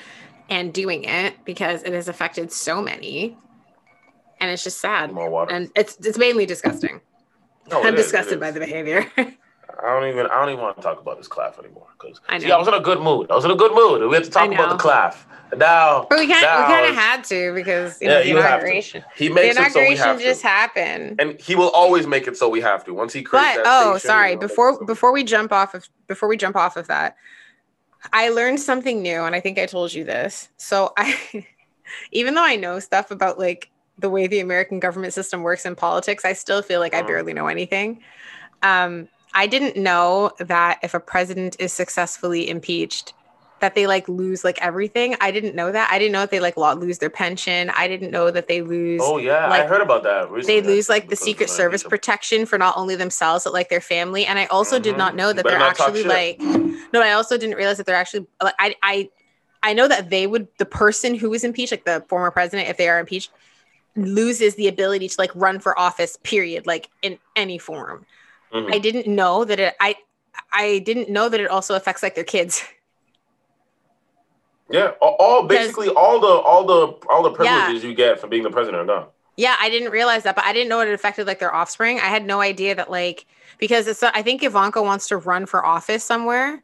[0.49, 3.37] and doing it because it has affected so many.
[4.39, 5.11] And it's just sad.
[5.11, 5.53] More water.
[5.53, 7.01] And it's it's mainly disgusting.
[7.69, 8.39] No, I'm it disgusted is.
[8.39, 9.05] by the behavior.
[9.17, 10.25] I don't even.
[10.27, 12.51] I don't even want to talk about this claff anymore because I see.
[12.51, 13.31] I was in a good mood.
[13.31, 14.07] I was in a good mood.
[14.09, 15.15] We had to talk about the.
[15.51, 18.23] And now, but we kind now we kind of had to because you Yeah, know,
[18.23, 18.55] the you have to.
[18.65, 19.03] inauguration.
[19.17, 21.15] He The makes it so we inauguration have just to, happened.
[21.19, 22.93] and he will always make it so we have to.
[22.93, 25.23] Once he creates but that oh station, sorry he'll make it before so before we
[25.23, 27.15] jump off of before we jump off of that
[28.13, 31.15] i learned something new and i think i told you this so i
[32.11, 33.70] even though i know stuff about like
[34.01, 37.07] the way the american government system works in politics i still feel like i Mhm.
[37.07, 38.01] barely know anything.
[38.63, 43.13] Um i didn't know that if a president is successfully impeached
[43.61, 45.15] that they like lose like everything.
[45.21, 45.87] I didn't know that.
[45.91, 47.69] I didn't know that they like lose their pension.
[47.69, 50.31] I didn't know that they lose Oh yeah, I heard about that.
[50.31, 53.79] Recently, they lose like the secret service protection for not only themselves but like their
[53.79, 54.25] family.
[54.25, 54.97] And i also did Mhm.
[55.03, 56.39] not know that they're not actually like
[56.93, 59.09] no i also didn't realize that they're actually like i i
[59.63, 62.77] i know that they would the person who was impeached like the former president if
[62.77, 63.31] they are impeached
[63.95, 68.05] loses the ability to like run for office period like in any form
[68.53, 68.73] Mhm.
[68.73, 69.95] i didn't know that it i
[70.53, 72.63] i didn't know that it also affects like their kids
[74.69, 77.35] Yeah, all, all basically all the all the all the Yeah.
[77.35, 79.07] privileges you get from being the president are gone.
[79.35, 81.97] Yeah, I didn't realize that, but I didn't know it affected like their offspring.
[81.99, 83.25] I had no idea that like
[83.57, 86.63] because it's I think Ivanka wants to run for office somewhere,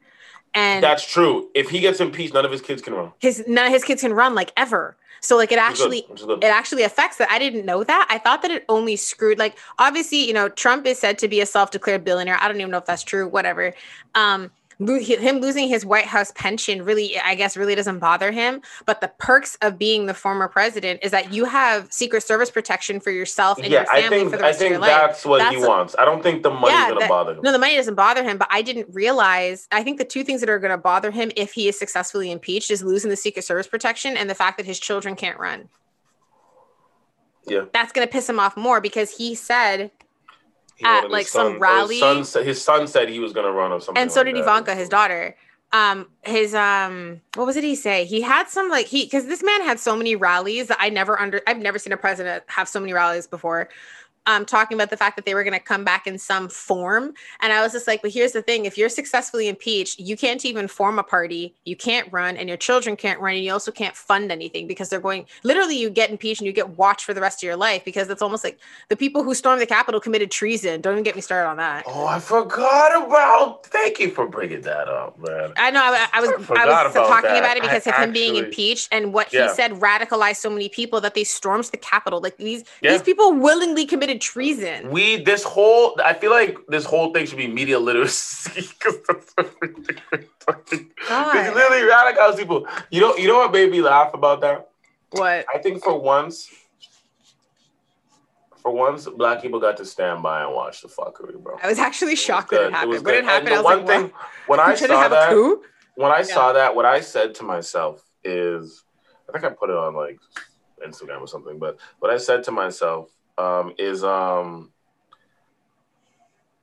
[0.54, 1.50] and That's true.
[1.54, 3.12] If he gets impeached, none of his kids can run.
[3.20, 4.96] his none of his kids can run like ever.
[5.22, 6.44] So like it actually good, which is good.
[6.44, 7.30] it actually affects that.
[7.32, 8.08] I didn't know that.
[8.10, 11.42] I thought that it only screwed like obviously, you know, Trump is said to be
[11.42, 12.38] a self-declared billionaire.
[12.42, 13.74] I don't even know if that's true, whatever.
[14.16, 19.02] Um him losing his White House pension really I guess really doesn't bother him, but
[19.02, 23.10] the perks of being the former president is that you have secret service protection for
[23.10, 24.90] yourself and yeah, your I family think for the I rest of think your life.
[24.92, 25.96] that's what he a- wants.
[25.98, 27.42] I don't think the money's Yeah, gonna bother him.
[27.42, 29.68] No, the money doesn't bother him, but I didn't realize.
[29.72, 32.32] I think the two things that are going to bother him if he is successfully
[32.32, 35.70] impeached is losing the Secret Service protection and the fact that his children can't run.
[37.48, 37.66] Yeah.
[37.74, 39.92] That's going to piss him off more because he said,
[40.86, 43.52] at, like, some son- or rally- His son, said- his son said he was gonna
[43.52, 44.02] run or something.
[44.02, 44.42] and so like did that.
[44.42, 45.36] Ivanka, his daughter.
[45.74, 48.06] Um, his um, what was it he say?
[48.06, 51.20] He had some like he because this man had so many rallies that I never
[51.20, 53.68] under I've never seen a president have so many rallies before.
[54.28, 57.14] Um, talking about the fact that they were going to come back in some form,
[57.40, 60.44] and I was just like, "But here's the thing: if you're successfully impeached, you can't
[60.46, 63.72] even form a party, you can't run, and your children can't run, and you also
[63.72, 65.26] can't fund anything because they're going.
[65.44, 68.10] Literally, you get impeached and you get watched for the rest of your life because
[68.10, 68.60] it's almost like
[68.90, 70.82] the people who stormed the Capitol committed treason.
[70.82, 71.86] Don't even get me started on that.
[71.88, 73.66] Oh, I forgot about.
[73.68, 75.54] Thank you for bringing that up, man.
[75.56, 75.82] I know.
[75.82, 76.30] I, I was.
[76.30, 77.40] I I, was about talking that.
[77.40, 79.48] about it because I of him being impeached and what Yeah.
[79.48, 82.20] he said radicalized so many people that they stormed the Capitol.
[82.20, 82.92] Like these, Yeah.
[82.92, 84.90] these people willingly committed treason.
[84.92, 89.34] We this whole I feel like this whole thing should be media literacy because that's
[89.38, 90.90] everything we're talking.
[90.96, 92.68] Because literally radicals people.
[92.90, 94.70] You know, you know what made me laugh about that?
[95.12, 95.46] What?
[95.54, 96.50] I think for once,
[98.62, 101.58] for once, black people got to stand by and watch the fuckery, bro.
[101.64, 102.60] I was actually shocked good.
[102.60, 102.92] that it It happened.
[102.92, 104.30] was When it happened, I was one like, thing "What?
[104.48, 105.62] when I saw that,
[105.96, 106.24] when I Yeah.
[106.26, 108.84] saw that, what I said to myself is,
[109.30, 110.20] I think I put it on like
[110.86, 114.72] Instagram or something, but what I said to myself um, is, um,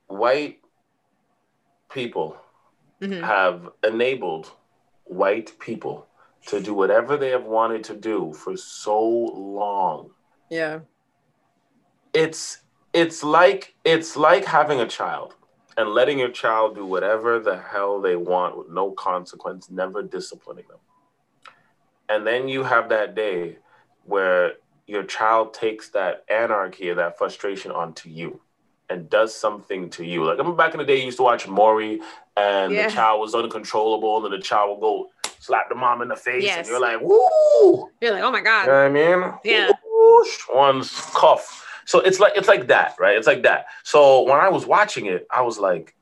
[0.07, 0.61] white
[1.89, 2.37] people
[3.01, 3.23] Mhm.
[3.23, 4.53] have enabled
[5.05, 6.07] white people
[6.47, 10.11] to do whatever they have wanted to do for so long.
[10.51, 10.81] Yeah.
[12.13, 12.63] It's
[12.93, 15.35] it's like it's like having a child
[15.77, 20.67] and letting your child do whatever the hell they want with no consequence, never disciplining
[20.69, 20.79] them.
[22.09, 23.59] And then you have that day
[24.05, 24.55] where
[24.87, 28.41] your child takes that anarchy or that frustration onto you
[28.91, 30.25] and does something to you.
[30.25, 32.01] Like I remember back in the day, you used to watch Maury
[32.37, 32.89] and Yeah.
[32.89, 36.17] the child was uncontrollable and then the child would go slap the mom in the
[36.17, 37.91] face and you're like, woo!
[38.01, 38.67] You're like, oh my You god.
[38.67, 39.33] know what I mean?
[39.45, 39.71] Yeah.
[39.91, 41.63] Whoosh, one's cuff.
[41.87, 43.17] So it's like it's like that, right?
[43.17, 43.67] It's like that.
[43.83, 45.95] So when I was watching it, I was like,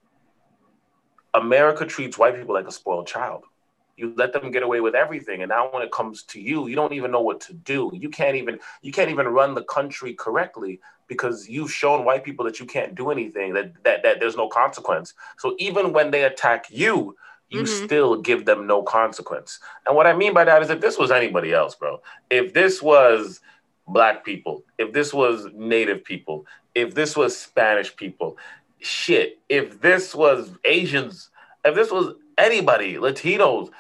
[1.35, 3.45] America treats white people like a spoiled child.
[3.97, 6.74] You let them get away with everything, and now when it comes to you, you
[6.74, 7.90] don't even know what to do.
[7.93, 12.45] You can't even you can't even run the country correctly because you've shown white people
[12.47, 13.53] that you can't do anything.
[13.53, 15.12] That that that there's no consequence.
[15.38, 17.16] So even when they attack you,
[17.51, 17.68] you Mhm.
[17.68, 19.61] still give them no consequence.
[19.86, 22.80] And what I mean by that is if this was anybody else, bro, if this
[22.80, 23.40] was
[23.86, 28.38] black people, if this was native people, if this was Spanish people,
[28.80, 31.28] shit, if this was Asians,
[31.64, 33.70] if this was anybody, Latinos,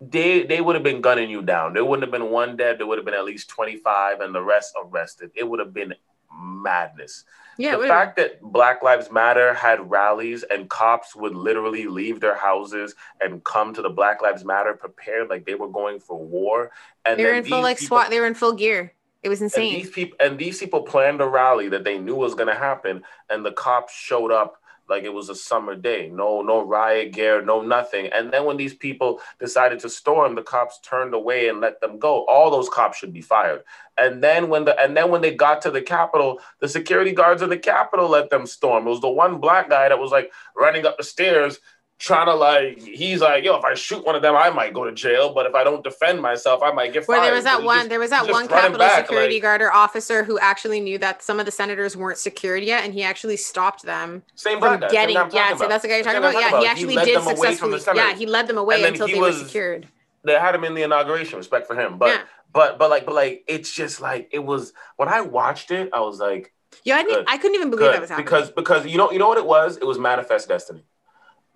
[0.00, 1.72] they they would have been gunning you down.
[1.72, 4.42] There wouldn't have been one dead, there would have been at least 25 and the
[4.42, 5.30] rest arrested.
[5.34, 5.94] It would have been
[6.38, 7.24] madness
[7.56, 7.76] Yeah.
[7.78, 12.94] the fact that Black Lives Matter had rallies and cops would literally leave their houses
[13.22, 16.72] and come to the Black Lives Matter prepared like they were going for war.
[17.06, 18.10] And they were in full like people- SWAT.
[18.10, 18.92] They were in full gear.
[19.22, 19.72] It was And insane.
[19.74, 23.02] these people and these people planned a rally that they knew was going to happen,
[23.30, 26.10] and the cops showed up like it was a summer day.
[26.12, 28.06] No, no riot gear, no nothing.
[28.06, 31.98] And then when these people decided to storm, the cops turned away and let them
[31.98, 32.24] go.
[32.26, 33.62] All those cops should be fired.
[33.98, 37.42] And then when the and then when they got to the Capitol, the security guards
[37.42, 38.86] of the Capitol let them storm.
[38.86, 41.58] It was the one black guy that was like running up the stairs.
[41.98, 44.84] Trying to like, he's like, yo, if I shoot one of them, I might go
[44.84, 45.32] to jail.
[45.32, 47.28] But if I don't defend myself, I might get Where fired.
[47.28, 49.72] there was that one, just- there was that one Capitol back, security like- guard or
[49.72, 53.38] officer who actually knew that some of the senators weren't secured yet, and he actually
[53.38, 54.88] stopped them Same from guy.
[54.88, 55.14] same getting.
[55.14, 56.34] guy Yeah, so that's the guy you're talking about.
[56.34, 58.06] Yeah, he actually led did them away from the successfully.
[58.10, 59.88] Yeah, he led them away until he they were secured.
[60.22, 61.38] they had him in the inauguration.
[61.38, 62.20] Respect for him, but Yeah.
[62.52, 66.00] but but like but like it's just like it was when I watched it, I
[66.00, 66.52] was like,
[66.84, 68.26] Yeah, I, didn't, I couldn't even believe that was happening.
[68.26, 69.78] because because you know you know what it was?
[69.78, 70.84] It was manifest destiny.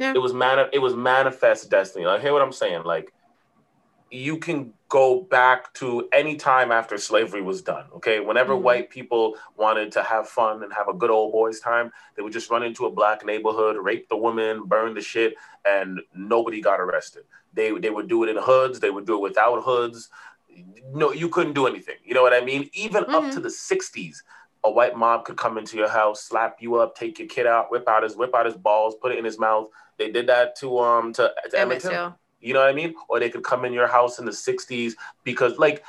[0.01, 0.15] Yeah.
[0.15, 2.07] It was man it was manifest destiny.
[2.07, 2.85] Like hear what I'm saying?
[2.85, 3.13] Like
[4.11, 7.85] you can go back to any time after slavery was done.
[7.95, 8.63] Okay, whenever Mhm.
[8.63, 12.33] white people wanted to have fun and have a good old boys time, they would
[12.33, 15.35] just run into a black neighborhood, rape the woman, burn the shit,
[15.65, 17.25] and nobody got arrested.
[17.53, 18.81] They they would do it in hoods.
[18.81, 20.09] They would do it without hoods.
[20.93, 21.95] no, you couldn't do anything.
[22.05, 22.69] You know what I mean?
[22.73, 23.15] Even mm-hmm.
[23.15, 24.17] up to the '60s,
[24.65, 27.71] a white mob could come into your house, slap you up, take your kid out,
[27.71, 29.69] whip out his whip out his balls, put it in his mouth.
[30.01, 32.17] They did that to um to, to Emmett Till.
[32.41, 32.95] You know what I mean?
[33.09, 34.95] Or they could come in your house in the '60s
[35.25, 35.85] because like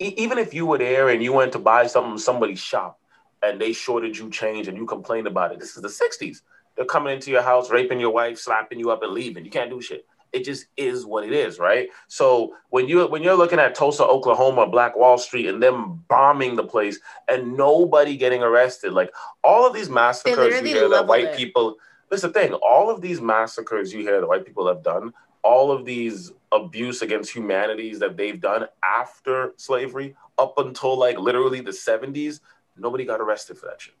[0.00, 2.98] e- even if you were there and you went to buy something from somebody's shop
[3.42, 6.38] and they shorted you change and you complained about it, this is the '60s.
[6.74, 9.44] They're coming into your house, raping your wife, slapping you up, and leaving.
[9.44, 10.04] You can't do shit.
[10.32, 11.88] It just is what it is, right?
[12.08, 16.56] So when you when you're looking at Tulsa, Oklahoma, Black Wall Street, and them bombing
[16.56, 16.98] the place,
[17.28, 19.12] and nobody getting arrested, like
[19.44, 21.36] all of these massacres you hear that white it.
[21.36, 21.76] people.
[22.10, 22.52] That's the thing.
[22.54, 27.02] All of these massacres you hear that white people have done, all of these abuse
[27.02, 32.40] against humanities that they've done after slavery, up until like literally the 70s,
[32.76, 33.94] nobody got arrested for that shit.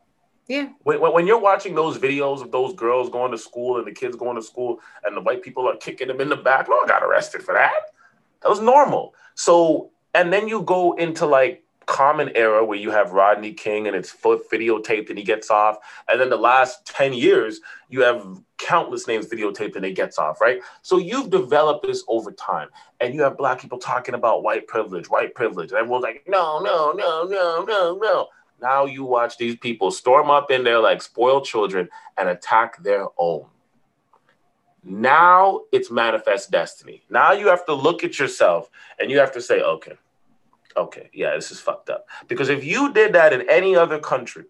[0.48, 0.68] Yeah.
[0.84, 4.16] When, when you're watching those videos of those girls going to school and the kids
[4.16, 6.86] going to school and the white people are kicking them in the back, no one
[6.86, 7.72] got arrested for that.
[8.42, 9.14] That was normal.
[9.34, 13.96] So, and then you go into like common era where you have Rodney King and
[13.96, 15.78] it's foot videotaped and he gets off.
[16.08, 20.40] And then the last 10 years, you have countless names videotaped and he gets off,
[20.40, 20.60] right?
[20.82, 22.68] So you've developed this over time.
[23.00, 25.70] And you have black people talking about white privilege, white privilege.
[25.70, 28.28] And everyone's like, no, no, no, no, no, no.
[28.60, 33.06] Now you watch these people storm up in there like spoiled children and attack their
[33.18, 33.46] own.
[34.82, 37.02] Now it's manifest destiny.
[37.10, 39.96] Now you have to look at yourself and you have to say, okay,
[40.76, 42.06] okay, yeah, this is fucked up.
[42.28, 44.44] Because if you did that in any other country,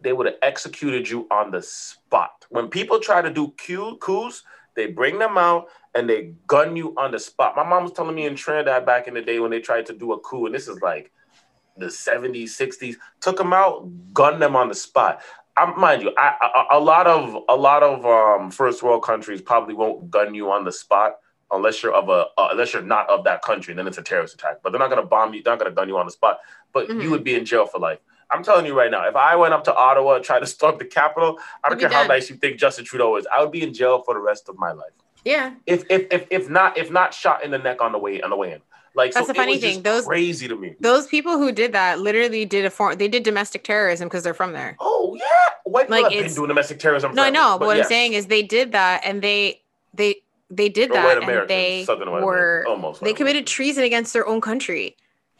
[0.00, 2.44] they would have executed you on the spot.
[2.50, 4.42] When people try to do coups,
[4.76, 7.56] they bring them out and they gun you on the spot.
[7.56, 9.94] My mom was telling me in Trinidad back in the day when they tried to
[9.94, 11.10] do a coup, and this is like
[11.76, 15.22] the 70s, 60s, took them out, gunned them on the spot.
[15.56, 16.34] I, mind you, I,
[16.72, 20.50] a, a lot of a lot of um, first world countries probably won't gun you
[20.50, 21.14] on the spot
[21.54, 23.74] unless you're of a uh, unless you're not of that country.
[23.74, 24.60] Then it's a terrorist attack.
[24.62, 25.42] But they're not gonna bomb you.
[25.42, 26.40] They're not gonna gun you on the spot.
[26.72, 27.00] But mm-hmm.
[27.00, 27.98] you would be in jail for life.
[28.30, 30.78] I'm telling you right now, if I went up to Ottawa and tried to storm
[30.78, 33.62] the Capitol, I don't care how nice you think Justin Trudeau is, I would be
[33.62, 34.92] in jail for the rest of my life.
[35.24, 35.54] Yeah.
[35.66, 38.30] If if if, if not if not shot in the neck on the way on
[38.30, 38.60] the way in.
[38.96, 39.82] Like that's so the funny thing.
[39.82, 40.76] Those crazy to me.
[40.78, 42.96] Those people who did that literally did a form.
[42.96, 44.76] They did domestic terrorism because they're from there.
[44.78, 45.24] Oh yeah,
[45.64, 47.14] white people like have been doing domestic terrorism.
[47.14, 47.56] No, I know.
[47.58, 47.86] But, what yes.
[47.86, 49.62] I'm saying is they did that, and they
[49.94, 50.16] they
[50.56, 53.02] they did that, and they were almost.
[53.02, 54.96] They committed treason against their own country.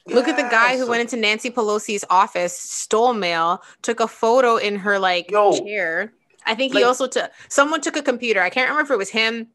[0.06, 0.16] Yes.
[0.16, 4.56] Look at the guy who went into Nancy Pelosi's office, stole mail, took a photo
[4.56, 6.12] in her like Yo, chair.
[6.44, 8.42] I think he like, also took someone took a computer.
[8.42, 9.48] I can't remember if it was him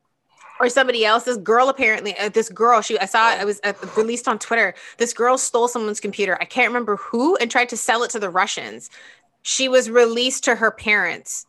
[0.59, 1.23] or somebody else.
[1.23, 4.39] This girl apparently, uh, this girl, she I saw it, it was uh, released on
[4.39, 4.73] Twitter.
[4.97, 6.35] This girl stole someone's computer.
[6.41, 8.89] I can't remember who, and tried to sell it to the Russians.
[9.43, 11.45] She was released to her parents.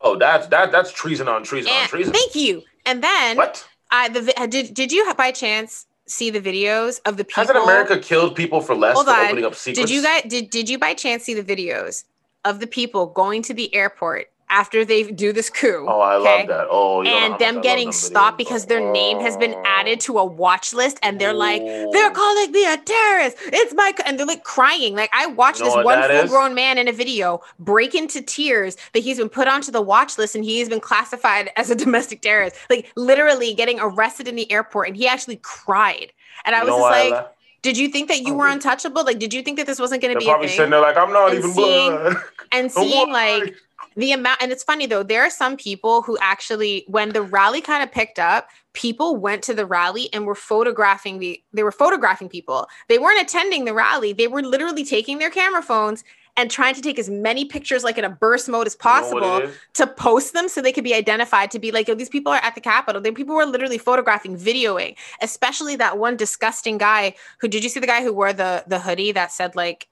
[0.00, 2.12] Oh, that's that that's treason on treason and, on treason.
[2.12, 2.62] Thank you.
[2.86, 3.68] And then what?
[3.90, 7.42] I the did did you by chance see the videos of the people?
[7.42, 9.26] Hasn't America killed people for less Hold for on.
[9.26, 9.90] opening up secrets?
[9.90, 12.04] Did you guys did did you by chance see the videos
[12.44, 15.86] of the people going to the airport after they do this coup.
[15.88, 16.38] Oh, I okay?
[16.38, 16.66] love that.
[16.70, 18.92] Oh, and them getting stopped because their oh.
[18.92, 22.76] name has been added to a watch list, and they're like, they're calling me a
[22.76, 23.36] terrorist.
[23.46, 24.94] It's my and they're like crying.
[24.94, 28.22] Like I watched you know this one full grown man in a video break into
[28.22, 31.74] tears that he's been put onto the watch list and he's been classified as a
[31.74, 32.56] domestic terrorist.
[32.70, 36.12] Like literally getting arrested in the airport, and he actually cried.
[36.44, 37.32] And I you was just like.
[37.62, 39.04] Did you think that you oh, were untouchable?
[39.04, 41.12] Like, did you think that this wasn't going to be probably sitting there like I'm
[41.12, 42.16] not and even seeing,
[42.52, 43.56] and seeing like
[43.96, 47.60] the amount and it's funny though there are some people who actually when the rally
[47.60, 51.72] kind of picked up people went to the rally and were photographing the they were
[51.72, 56.04] photographing people they weren't attending the rally they were literally taking their camera phones
[56.36, 59.46] and trying to take as many pictures like in a burst mode as possible you
[59.46, 62.32] know to post them so they could be identified to be like, oh, these people
[62.32, 63.00] are at the Capitol.
[63.00, 67.80] Then people were literally photographing, videoing, especially that one disgusting guy who did you see
[67.80, 69.88] the guy who wore the the hoodie that said like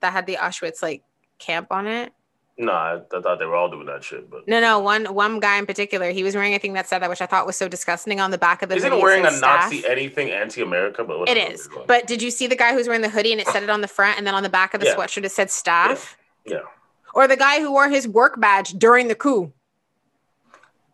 [0.00, 1.02] that had the Auschwitz like
[1.38, 2.12] camp on it?
[2.60, 4.30] No, I, I, thought they were all doing that shit.
[4.30, 6.98] But no, no, one one guy in particular, he was wearing a thing that said
[6.98, 8.76] that, which I thought was so disgusting on the back of the.
[8.76, 9.72] Isn't wearing a staff.
[9.72, 11.02] Nazi anything anti-America?
[11.02, 11.70] But it is.
[11.86, 13.80] But did you see the guy who's wearing the hoodie and it said it on
[13.80, 14.94] the front, and then on the back of the yeah.
[14.94, 16.18] sweatshirt it said staff?
[16.44, 16.56] Yeah.
[16.56, 16.60] yeah.
[17.14, 19.52] Or the guy who wore his work badge during the coup.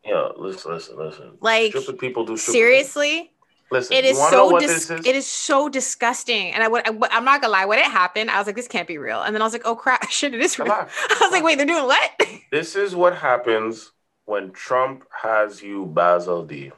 [0.04, 1.32] Yeah, listen, listen, listen.
[1.40, 2.36] Like stupid people do.
[2.36, 3.32] seriously.
[3.70, 5.06] Listen, it is so dis- is?
[5.06, 6.52] it is so disgusting.
[6.52, 8.68] And I would I, am not gonna lie, when it happened, I was like, this
[8.68, 9.22] can't be real.
[9.22, 10.70] And then I was like, oh crap, shit, it is real.
[10.72, 12.10] I was like, wait, they're doing what?
[12.52, 13.90] This is what happens
[14.24, 16.70] when Trump has you Basel D.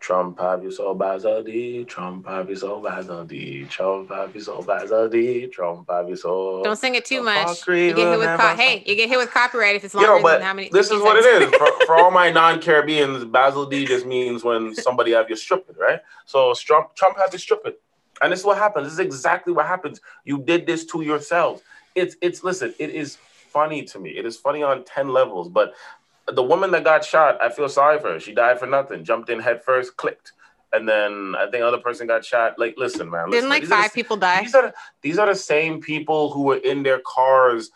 [0.00, 5.50] Trump have you so bazadi, Trump have you so bazadi, Trump have you so bazadi,
[5.50, 6.62] Trump have you so.
[6.62, 7.66] Don't sing it too much.
[7.66, 10.22] You get hit with co- hey, you get hit with copyright if it's longer Yo,
[10.22, 10.68] but than how many.
[10.70, 13.24] this is 15 what it is for, for all my non-Caribbeans.
[13.24, 16.00] Basil D just means when somebody have you stripping, right?
[16.26, 17.74] So Trump Trump have you stripping,
[18.22, 18.86] and this is what happens.
[18.86, 20.00] This is exactly what happens.
[20.24, 21.62] You did this to yourselves.
[21.96, 22.72] It's it's listen.
[22.78, 23.18] It is
[23.52, 24.10] funny to me.
[24.10, 25.48] It is funny on ten levels.
[25.48, 25.74] But
[26.32, 28.20] the woman that got shot, I feel sorry for her.
[28.20, 29.04] She died for nothing.
[29.04, 30.32] Jumped in head first, clicked,
[30.72, 32.58] and then I think other person got shot.
[32.58, 33.30] Like, listen, man.
[33.30, 34.42] Didn't like these are the five people die?
[34.42, 37.70] these are the, these are the same people who were in their cars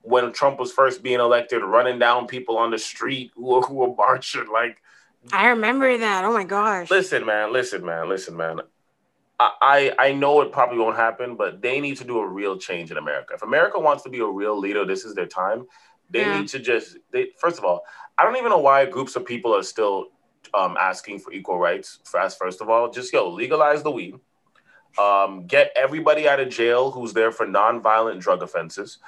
[0.00, 3.74] when Trump was first being elected, running down people on the street who, were- who
[3.74, 4.46] were marching.
[4.52, 4.78] Like,
[5.32, 6.24] I remember that.
[6.24, 6.90] Oh my gosh.
[6.90, 8.60] listen, man, listen, man, listen, man.
[9.38, 9.50] I,
[9.98, 12.90] I I know it probably won't happen, but they need to do a real change
[12.90, 13.34] in America.
[13.34, 15.66] If America wants to be a real leader, this is their time.
[16.12, 16.40] They Yeah.
[16.40, 17.84] need to just they first of all,
[18.18, 20.08] I don't even know why groups of people are still
[20.54, 21.98] um, asking for equal rights.
[22.04, 24.16] First, first of all, just yo legalize the weed.
[24.98, 28.98] Um, get everybody out of jail who's there for nonviolent drug offenses.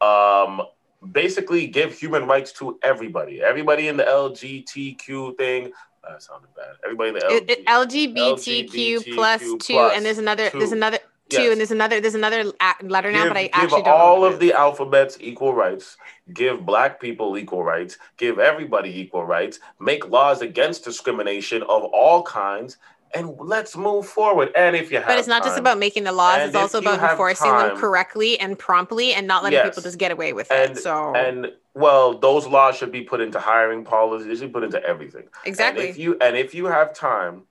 [0.00, 0.62] Um,
[1.10, 3.42] basically, give human rights to everybody.
[3.42, 5.72] Everybody in the LGBTQ thing.
[6.08, 6.76] That sounded bad.
[6.84, 10.98] Everybody in the It- it- LGBTQ LGBTQ two, plus and there's another, there's another
[11.28, 11.50] two, Yes.
[11.52, 12.44] and there's another, there's another
[12.82, 13.94] letter now, give, but I give actually don't.
[13.94, 15.96] all know what of the alphabets equal rights.
[16.32, 17.98] Give black people equal rights.
[18.16, 19.60] Give everybody equal rights.
[19.80, 22.76] Make laws against discrimination of all kinds,
[23.14, 24.50] and let's move forward.
[24.56, 27.00] And if you have, But it's not just about making the laws; it's also about
[27.10, 29.66] enforcing them correctly and promptly, and not letting Yes.
[29.66, 30.78] people just get away with and it.
[30.78, 34.26] So and well, those laws should be put into hiring policies.
[34.26, 35.24] They should be put into everything.
[35.44, 35.84] exactly.
[35.84, 37.44] And if you and if you have time,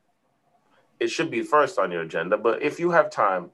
[0.99, 2.37] it should be first on your agenda.
[2.37, 3.49] But if you have time,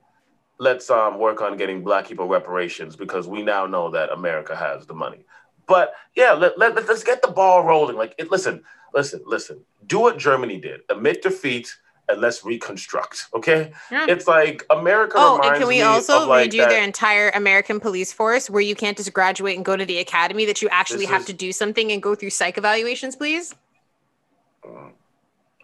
[0.58, 4.86] let's um, work on getting Black people reparations because we now know that America has
[4.86, 5.24] the money.
[5.66, 7.96] But yeah, let, let, let's get the ball rolling.
[7.96, 8.62] Like, it, listen,
[8.94, 9.60] listen, listen.
[9.86, 10.80] Do what Germany did.
[10.88, 11.76] Admit defeat
[12.08, 13.26] and let's reconstruct.
[13.34, 14.06] Okay, Yeah.
[14.08, 15.16] it's like America.
[15.18, 18.74] Oh, and can we also like redo that- their entire American police force where you
[18.74, 21.52] can't just graduate and go to the academy, that you actually have is- to do
[21.52, 23.54] something and go through psych evaluations, please?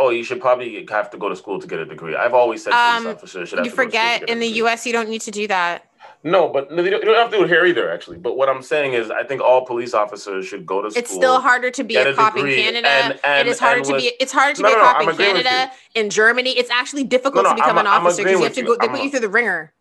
[0.00, 2.16] Oh, you should probably have to go to school to get a degree.
[2.16, 4.40] I've always said police Um, officers should have You to go to to forget in
[4.40, 4.48] the.
[4.62, 5.86] US, you don't need to do that.
[6.24, 8.16] No, but you don't don't have to do it here either, actually.
[8.16, 10.98] But what I'm saying is, I think all police officers should go to school.
[11.00, 12.88] It's still harder to be a a cop in Canada.
[12.88, 14.12] and- and- it is harder and to with- be.
[14.18, 15.70] It's harder to No, be a no, no, cop I'm in Canada.
[15.94, 18.62] In Germany, it's actually difficult No, to become I'm- an officer because you have to
[18.62, 18.74] go.
[18.74, 19.73] They I'm- put you through the ringer.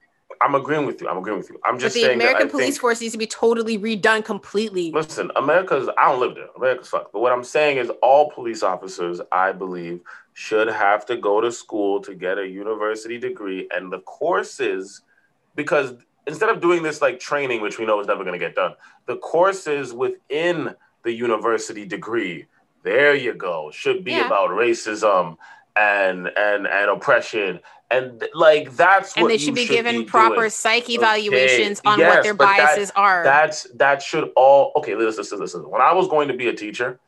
[0.44, 1.08] I'm agreeing with you.
[1.08, 1.60] I'm agreeing with you.
[1.64, 3.80] I'm But just the saying American that I police think, force needs to be totally
[3.80, 4.92] redone completely.
[4.92, 5.88] Listen, America's.
[5.98, 6.48] I don't live there.
[6.58, 7.14] America's fucked.
[7.14, 10.02] But what I'm saying is, all police officers, I believe,
[10.34, 15.02] should have to go to school to get a university degree, and the courses,
[15.56, 15.94] because
[16.28, 18.74] instead of doing this like training, which we know is never going to get done,
[19.06, 22.46] the courses within the university degree,
[22.84, 24.28] there you go, should be Yeah.
[24.28, 25.38] about racism
[25.76, 27.60] and and and oppression,
[27.94, 30.08] and like that's and they should be given doing.
[30.08, 33.24] proper psych evaluations on what their but that- biases are.
[33.24, 34.96] That's that should all okay.
[34.96, 35.70] Listen, listen, listen.
[35.70, 37.00] When I was going to be a teacher,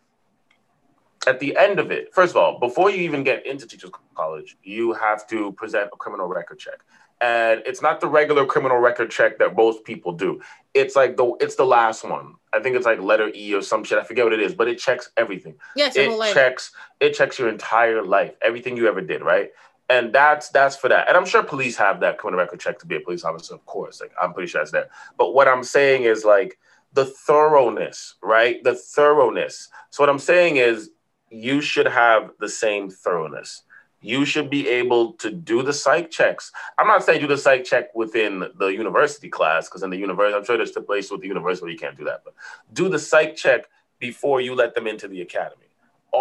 [1.27, 4.57] at the end of it, first of all, before you even get into teachers college,
[4.63, 6.79] you have to present a criminal record check,
[7.19, 10.39] and it's not the regular criminal record check that most people do.
[10.73, 12.35] It's like the it's the last one.
[12.53, 13.97] I think it's like letter E or some shit.
[13.97, 16.71] I forget what it is, but it checks everything yes, it checks
[17.01, 19.49] it checks your entire life everything you ever did right
[19.89, 21.07] and that's that's for that.
[21.07, 23.65] And i'm sure police have that criminal record check to be a police officer of
[23.65, 24.01] course.
[24.01, 24.89] Like i'm pretty sure that's there.
[25.17, 26.57] But what i'm saying is like
[26.93, 28.63] the thoroughness right?
[28.63, 29.69] The thoroughness.
[29.89, 30.91] So what i'm saying is
[31.29, 33.63] you should have the same thoroughness.
[34.01, 36.51] You should be able to do the psych checks.
[36.77, 40.37] I'm not saying do the psych check within the university class because in the university
[40.37, 42.33] i'm sure there's stipulations with the university where you can't do that but
[42.73, 43.65] do the psych check
[43.99, 45.64] before you let them into the academy.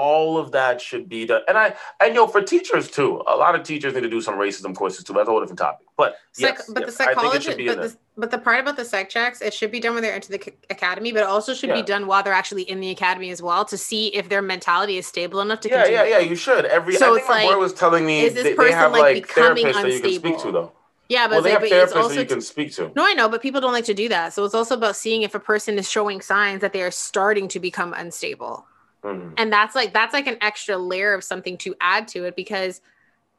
[0.03, 1.42] All of that should be done.
[1.49, 4.34] And I and yo, for teachers too, a lot of teachers need to do some
[4.34, 5.12] racism courses too.
[5.12, 5.86] That's a whole different topic.
[5.97, 8.30] But Psych- yes, but yes, the I think it psychologist, should be but the, but
[8.32, 10.53] the part about the psych checks, it should be done when they're into the c-
[10.68, 11.76] academy, but it also should Yeah.
[11.76, 14.97] be done while they're actually in the academy as well to see if their mentality
[14.98, 15.98] is stable enough to Yeah, continue.
[16.01, 16.31] yeah, yeah.
[16.31, 16.64] You should.
[16.64, 18.73] Every So I it's think my boy like, was telling me is this they, they
[18.73, 20.52] have like, like becoming therapists that you can speak to unstable?
[20.52, 20.73] though.
[21.09, 22.90] Yeah, but, Well, it's they have but it's therapists also that you can speak to.
[22.97, 24.32] no, I know, but people don't like to do that.
[24.32, 27.47] So it's also about seeing if a person is showing signs that they are starting
[27.48, 28.66] to become unstable.
[29.05, 29.35] Mhm.
[29.36, 32.81] and that's like that's like an extra layer of something to add to it because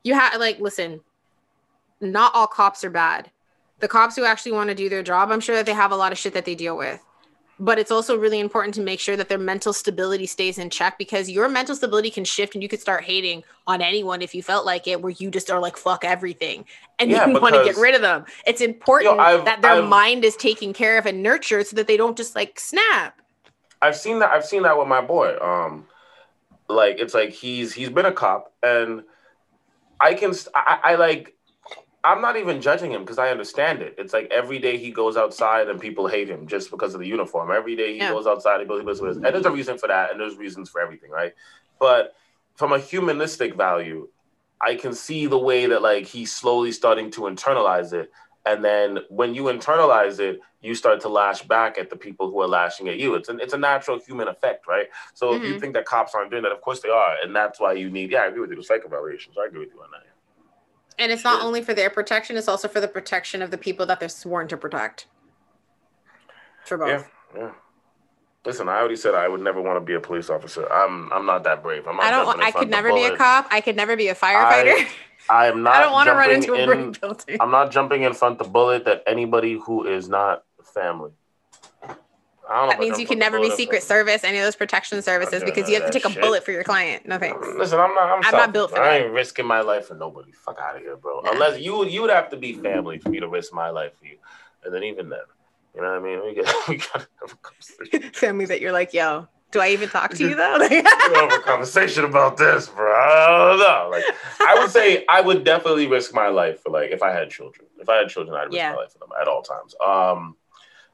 [0.03, 1.01] you have like listen
[2.01, 3.31] not all cops are bad.
[3.79, 5.95] The cops who actually want to do their job i'm sure that they have a
[5.95, 7.01] lot of shit that they deal with.
[7.57, 10.97] But it's also really important to make sure that their mental stability stays in check
[10.97, 14.43] because your mental stability can shift and you could start hating on anyone if you
[14.43, 16.65] felt like it where you just are like fuck everything
[16.99, 18.25] and Yeah, you want to get rid of them.
[18.45, 21.87] It's important I've- that their I've- mind is taken care of and nurtured so that
[21.87, 23.21] they don't just like snap
[23.85, 24.31] I've seen that.
[24.31, 25.37] I've seen that with my boy.
[25.39, 25.87] Um,
[26.67, 29.03] like it's like he's he's been a cop and
[29.99, 31.35] I can I, I like
[32.03, 33.95] I'm not even judging him because I understand it.
[33.97, 37.07] It's like every day he goes outside and people hate him just because of the
[37.07, 37.51] uniform.
[37.51, 38.11] Every day he yeah.
[38.11, 40.19] goes outside, he goes, he goes, he goes, and there's a reason for that, and
[40.19, 41.33] there's reasons for everything, right?
[41.79, 42.13] But
[42.55, 44.07] from a humanistic value,
[44.61, 48.11] I can see the way that like he's slowly starting to internalize it.
[48.45, 52.41] And then when you internalize it, you start to lash back at the people who
[52.41, 53.15] are lashing at you.
[53.15, 54.87] It's an, it's a natural human effect, right?
[55.13, 55.35] So mm-hmm.
[55.35, 55.61] if you mm-hmm.
[55.61, 58.11] think that cops aren't doing that, of course they are, and that's why you need.
[58.11, 58.55] Yeah, I agree with you.
[58.57, 59.35] The psych evaluations.
[59.41, 60.03] I agree with you on that.
[60.97, 63.85] And it's not only for their protection; it's also for the protection of the people
[63.87, 65.07] that they're sworn to protect.
[66.63, 66.87] For both.
[67.35, 67.51] Yeah, yeah.
[68.45, 70.71] Listen, I already said I would never want to be a police officer.
[70.71, 71.87] I'm I'm not that brave.
[71.87, 72.41] I'm not I don't.
[72.41, 73.47] I could never be a cop.
[73.49, 74.75] I could never be a firefighter.
[74.75, 74.87] I,
[75.29, 75.75] am not.
[75.75, 77.37] I don't want to run into a in, building.
[77.39, 80.43] I'm not jumping in front the bullet that anybody who is not
[80.73, 81.11] family.
[82.47, 85.75] that means you can never be Secret Service, any of those protection services, because you
[85.75, 87.07] have to take a bullet for your client.
[87.07, 87.47] No thanks.
[87.57, 88.17] Listen, I'm not.
[88.17, 88.91] I'm, I'm not built for I that.
[88.91, 90.31] I ain't risking my life for nobody.
[90.31, 91.21] Fuck out of here, bro.
[91.21, 91.31] Nah.
[91.31, 94.05] Unless you you would have to be family for me to risk my life for
[94.05, 94.17] you,
[94.63, 95.19] and then even then,
[95.75, 96.23] you know what I mean?
[96.23, 98.11] We got we got to have a conversation.
[98.13, 100.57] Family that you're like, yo, do I even talk to you though?
[100.69, 102.91] we have a conversation about this, bro.
[102.91, 103.89] I don't know.
[103.91, 104.03] Like,
[104.41, 107.67] I would say I would definitely risk my life for like if I had children.
[107.79, 108.71] If I had children, I'd risk yeah.
[108.71, 109.75] my life for them at all times.
[109.85, 110.35] Um,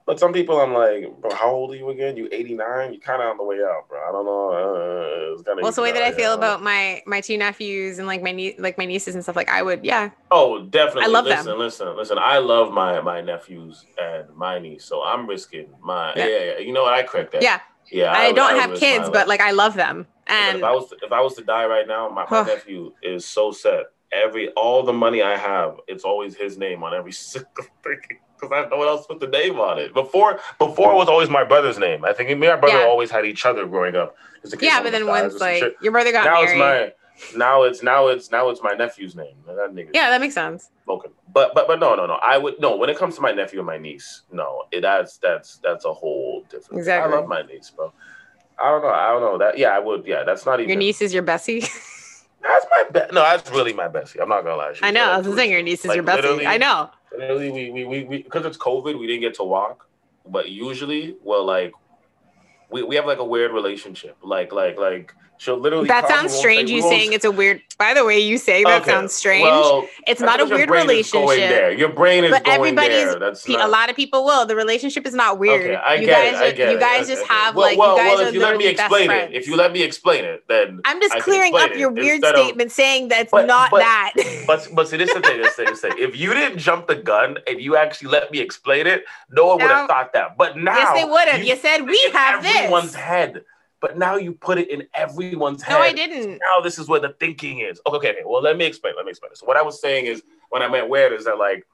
[0.06, 2.18] but some people, I'm like, bro, how old are you again?
[2.18, 2.94] You 89?
[2.94, 4.00] You kind of on the way out, bro.
[4.00, 4.52] I don't know.
[4.52, 8.08] Uh, it's well, it's the way that I feel about my my two nephews and
[8.08, 9.36] like my nie- like my nieces and stuff.
[9.36, 10.10] Like I would, yeah.
[10.30, 11.04] Oh, definitely.
[11.04, 11.60] I love listen, them.
[11.60, 12.18] Listen, listen.
[12.20, 16.14] I love my my nephews and my niece, so I'm risking my.
[16.16, 16.44] Yeah, yeah.
[16.44, 16.58] yeah.
[16.60, 16.94] You know what?
[16.94, 17.44] I correct that.
[17.44, 17.60] Yeah.
[17.92, 18.12] Yeah.
[18.12, 20.08] I, I don't I have kids, but like I love them.
[20.28, 22.94] And if I was to, if I was to die right now, my, my nephew
[23.02, 23.86] is so set.
[24.14, 28.00] Every all the money I have, it's always his name on every single thing
[28.42, 29.94] because I have no one else put the name on it.
[29.94, 32.04] Before, before it was always my brother's name.
[32.04, 32.86] I think me and my brother yeah.
[32.86, 34.16] always had each other growing up.
[34.60, 36.50] Yeah, but then once like your brother got now married.
[36.50, 36.94] it's my
[37.36, 39.36] now it's now it's now it's my nephew's name.
[39.46, 39.90] That nigga.
[39.94, 40.70] Yeah, that makes sense.
[40.88, 42.14] Okay, but but but no no no.
[42.16, 44.22] I would no when it comes to my nephew and my niece.
[44.32, 46.80] No, it, that's that's that's a whole different.
[46.80, 47.14] Exactly.
[47.14, 47.94] I love my niece, bro.
[48.62, 48.90] I don't know.
[48.90, 49.58] I don't know that.
[49.58, 50.06] Yeah, I would.
[50.06, 50.70] Yeah, that's not even.
[50.70, 51.64] Your niece is your Bessie.
[52.42, 53.14] That's my best.
[53.14, 54.20] No, that's really my bestie.
[54.20, 54.74] I'm not gonna lie.
[54.74, 55.04] She's I know.
[55.12, 56.46] I was saying your niece is like, your bestie.
[56.46, 56.90] I know.
[57.16, 59.88] Literally, we we we because it's COVID, we didn't get to walk.
[60.26, 61.72] But usually, well, like
[62.72, 64.18] we, we have like a weird relationship.
[64.24, 65.88] Like like like She'll literally.
[65.88, 66.70] That sounds strange.
[66.70, 67.64] Say, you saying it's a weird.
[67.80, 68.92] By the way, you say that okay.
[68.92, 69.42] sounds strange.
[69.42, 71.36] Well, it's not a weird relationship.
[71.36, 71.72] there.
[71.72, 73.18] Your brain is but going everybody's, there.
[73.18, 73.66] That's not...
[73.66, 74.46] a lot of people will.
[74.46, 75.62] The relationship is not weird.
[75.62, 76.62] Okay, I you get guys, it.
[76.62, 77.16] I you guys it.
[77.16, 79.48] just have well, like well, you guys well, if you let me explain it, if
[79.48, 83.08] you let me explain it, then I'm just clearing up your weird statement of, saying
[83.08, 84.14] that's but, not but, that.
[84.46, 85.42] But but see, this is the thing.
[85.42, 85.94] This thing, thing.
[85.98, 89.58] If you didn't jump the gun and you actually let me explain it, no one
[89.58, 90.38] would have thought that.
[90.38, 91.44] But now, yes, they would have.
[91.44, 92.56] You said we have this.
[92.56, 93.42] Everyone's head
[93.82, 95.74] but now you put it in everyone's head.
[95.74, 96.40] No, I didn't.
[96.40, 97.82] Now this is where the thinking is.
[97.86, 98.22] Okay, okay.
[98.26, 98.94] Well, let me explain.
[98.96, 99.36] Let me explain.
[99.36, 101.68] So what I was saying is when I meant weird is that like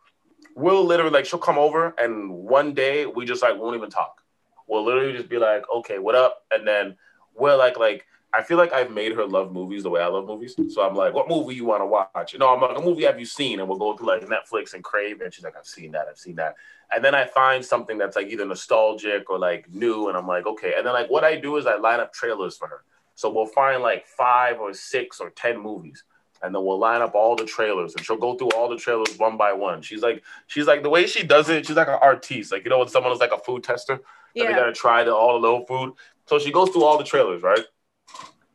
[0.55, 4.23] we'll literally like she'll come over and one day we just like won't even talk.
[4.67, 6.45] We'll literally just be like, okay, what up?
[6.51, 6.95] And then
[7.35, 10.27] we're like like I feel like I've made her love movies the way I love
[10.27, 10.55] movies.
[10.69, 12.35] So I'm like, what movie you want to watch?
[12.37, 13.59] No, I'm like, a movie have you seen?
[13.59, 15.21] And we'll go through like Netflix and Crave.
[15.21, 16.07] And she's like, I've seen that.
[16.09, 16.55] I've seen that.
[16.93, 20.07] And then I find something that's like either nostalgic or like new.
[20.07, 20.73] And I'm like, okay.
[20.77, 22.83] And then like what I do is I line up trailers for her.
[23.15, 26.03] So we'll find like five or six or 10 movies.
[26.41, 29.17] And then we'll line up all the trailers and she'll go through all the trailers
[29.17, 29.81] one by one.
[29.81, 32.51] She's like, she's like the way she does it, she's like an artiste.
[32.51, 33.99] Like, you know, when someone is like a food tester,
[34.35, 34.45] yeah.
[34.45, 35.93] they gotta try the, all the little food.
[36.27, 37.65] So she goes through all the trailers, right?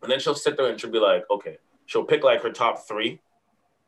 [0.03, 2.87] And then she'll sit there and she'll be like, okay, she'll pick like her top
[2.87, 3.21] three.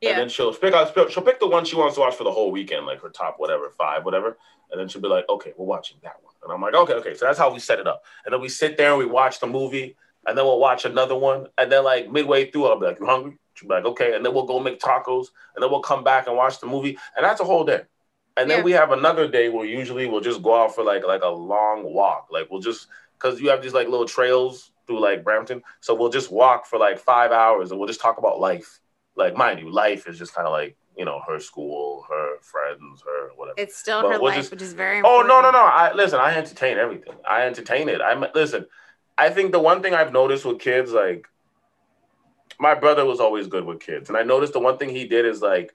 [0.04, 0.10] Yeah.
[0.10, 2.30] And then she'll pick out she'll pick the one she wants to watch for the
[2.30, 4.36] whole weekend, like her top whatever, five, whatever.
[4.70, 6.34] And then she'll be like, okay, we're watching that one.
[6.42, 7.14] And I'm like, okay, okay.
[7.14, 8.04] So that's how we set it up.
[8.24, 11.16] And then we sit there and we watch the movie, and then we'll watch another
[11.16, 11.46] one.
[11.56, 13.38] And then like midway through, I'll be like, You hungry?
[13.54, 14.14] She'll be like, okay.
[14.14, 16.98] And then we'll go make tacos, and then we'll come back and watch the movie.
[17.16, 17.82] And that's a whole day.
[18.36, 18.64] And then yeah.
[18.64, 21.84] we have another day where usually we'll just go out for like like a long
[21.84, 22.28] walk.
[22.30, 25.62] Like we'll just because you have these like little trails through like Brampton.
[25.80, 28.80] So we'll just walk for like five hours and we'll just talk about life.
[29.16, 33.02] Like, mind you, life is just kind of like, you know, her school, her friends,
[33.06, 33.54] her whatever.
[33.58, 35.30] It's still but her life, just, which is very important.
[35.30, 35.64] Oh, no, no, no.
[35.64, 37.14] I listen, I entertain everything.
[37.28, 38.00] I entertain it.
[38.00, 38.66] I listen,
[39.16, 41.26] I think the one thing I've noticed with kids, like,
[42.58, 44.08] my brother was always good with kids.
[44.08, 45.74] And I noticed the one thing he did is like,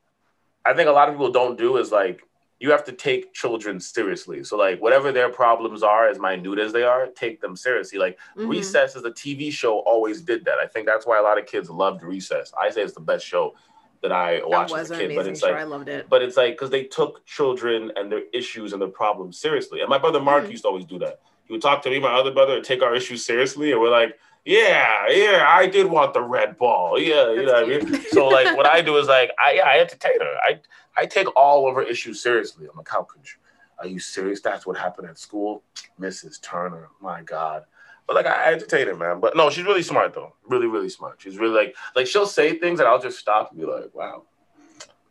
[0.65, 2.21] I think a lot of people don't do is like,
[2.59, 4.43] you have to take children seriously.
[4.43, 7.97] So like whatever their problems are, as minute as they are, take them seriously.
[7.97, 8.49] Like mm-hmm.
[8.49, 10.57] Recess as a TV show always did that.
[10.59, 12.53] I think that's why a lot of kids loved Recess.
[12.59, 13.55] I say it's the best show
[14.01, 15.15] that I watched that as a kid.
[15.15, 15.47] but it's show.
[15.47, 16.07] like I loved it.
[16.09, 19.79] But it's like because they took children and their issues and their problems seriously.
[19.79, 20.51] And my brother Mark mm-hmm.
[20.51, 21.21] used to always do that.
[21.45, 23.91] he would talk to me, my other brother, and take our issues seriously, and we're
[23.91, 26.97] like, yeah, yeah, I did want the red ball.
[26.99, 28.01] Yeah, you know what I mean.
[28.11, 30.35] So like, what I do is like, I yeah, I entertain her.
[30.43, 30.59] I
[30.99, 32.67] I take all of her issues seriously.
[32.69, 33.39] I'm like, how could you?
[33.79, 34.41] Are you serious?
[34.41, 35.63] That's what happened at school,
[35.99, 36.41] Mrs.
[36.41, 36.89] Turner.
[36.99, 37.63] My God.
[38.05, 39.21] But like I entertain her, man.
[39.21, 40.33] But no, she's really smart though.
[40.47, 41.21] Really, really smart.
[41.21, 44.23] She's really like like she'll say things and I'll just stop and be like, wow.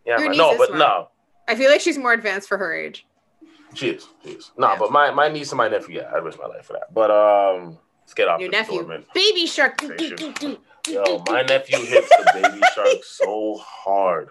[0.04, 0.36] Yeah, man.
[0.36, 0.78] no, but smart.
[0.78, 1.08] no.
[1.46, 3.06] I feel like she's more advanced for her age.
[3.74, 4.06] She is.
[4.24, 4.50] She is.
[4.58, 4.78] No, yeah.
[4.78, 6.92] but my my niece and my nephew, yeah, I risk my life for that.
[6.92, 8.86] But um, let's get off your nephew.
[9.14, 9.80] Baby shark.
[10.88, 14.30] Yo, my nephew hits the baby shark so hard.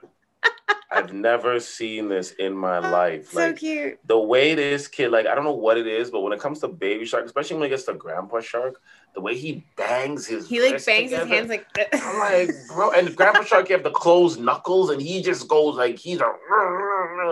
[0.89, 3.31] I've never seen this in my oh, life.
[3.31, 3.99] So like, cute.
[4.05, 6.59] The way this kid, like, I don't know what it is, but when it comes
[6.59, 8.81] to baby shark, especially when it gets to grandpa shark,
[9.13, 11.87] the way he bangs his he like bangs together, his hands like this.
[11.91, 15.75] I'm like, bro, and grandpa shark, you have the closed knuckles, and he just goes
[15.75, 16.31] like he's a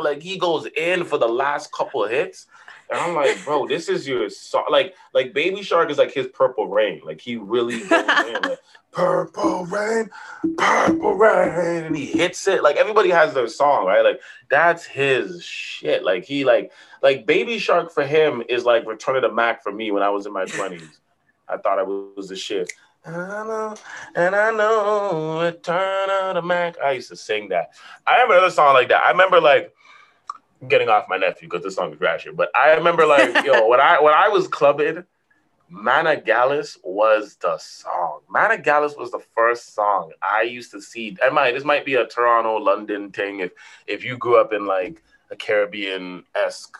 [0.01, 2.47] like he goes in for the last couple of hits.
[2.89, 6.27] And I'm like, bro, this is your so like like Baby Shark is like his
[6.27, 7.01] purple rain.
[7.03, 8.59] Like he really goes in, like,
[8.95, 10.09] purple rain,
[10.57, 12.63] purple rain, and he hits it.
[12.63, 14.03] Like everybody has their song, right?
[14.03, 16.03] Like that's his shit.
[16.03, 16.71] Like he like
[17.03, 20.09] like Baby Shark for him is like Return of the Mack for me when I
[20.09, 21.01] was in my twenties.
[21.47, 22.71] I thought I was the shit.
[23.03, 23.75] And I know,
[24.15, 26.79] and I know, Return of the Mack.
[26.79, 27.69] I used to sing that.
[28.07, 29.03] I have another song like that.
[29.03, 29.75] I remember like
[30.67, 32.35] getting off my nephew because this song is ratchet.
[32.35, 35.03] But I remember like yo when I when I was clubbing,
[35.69, 38.21] Manna Gallus was the song.
[38.29, 41.17] Manna Gallus was the first song I used to see.
[41.23, 43.51] I might this might be a Toronto London thing if
[43.87, 46.77] if you grew up in like a Caribbean esque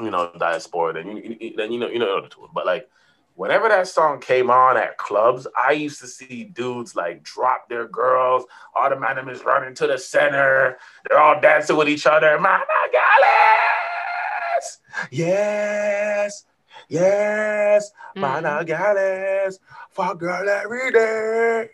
[0.00, 2.48] you know diaspora then you, then you know you know the tour.
[2.54, 2.88] But like
[3.34, 7.86] whenever that song came on at clubs, I used to see dudes like drop their
[7.88, 8.44] girls.
[8.74, 10.78] All the man is running to the center.
[11.08, 12.38] They're all dancing with each other.
[12.38, 14.78] Mama Gallus!
[15.10, 16.44] Yes,
[16.88, 18.20] yes, mm-hmm.
[18.20, 19.58] Mana Gallus.
[19.90, 21.70] Fuck girl every day.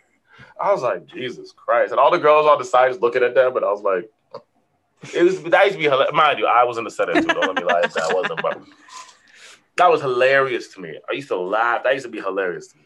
[0.61, 1.93] I was like, Jesus Christ.
[1.93, 4.11] And all the girls on the side just looking at them, but I was like,
[5.15, 6.15] it was that used to be hilarious.
[6.15, 7.27] Mind you, I was in the center too.
[7.27, 8.63] Don't let me lie, that wasn't but
[9.77, 10.99] that was hilarious to me.
[11.09, 11.83] I used to laugh.
[11.85, 12.85] That used to be hilarious to me.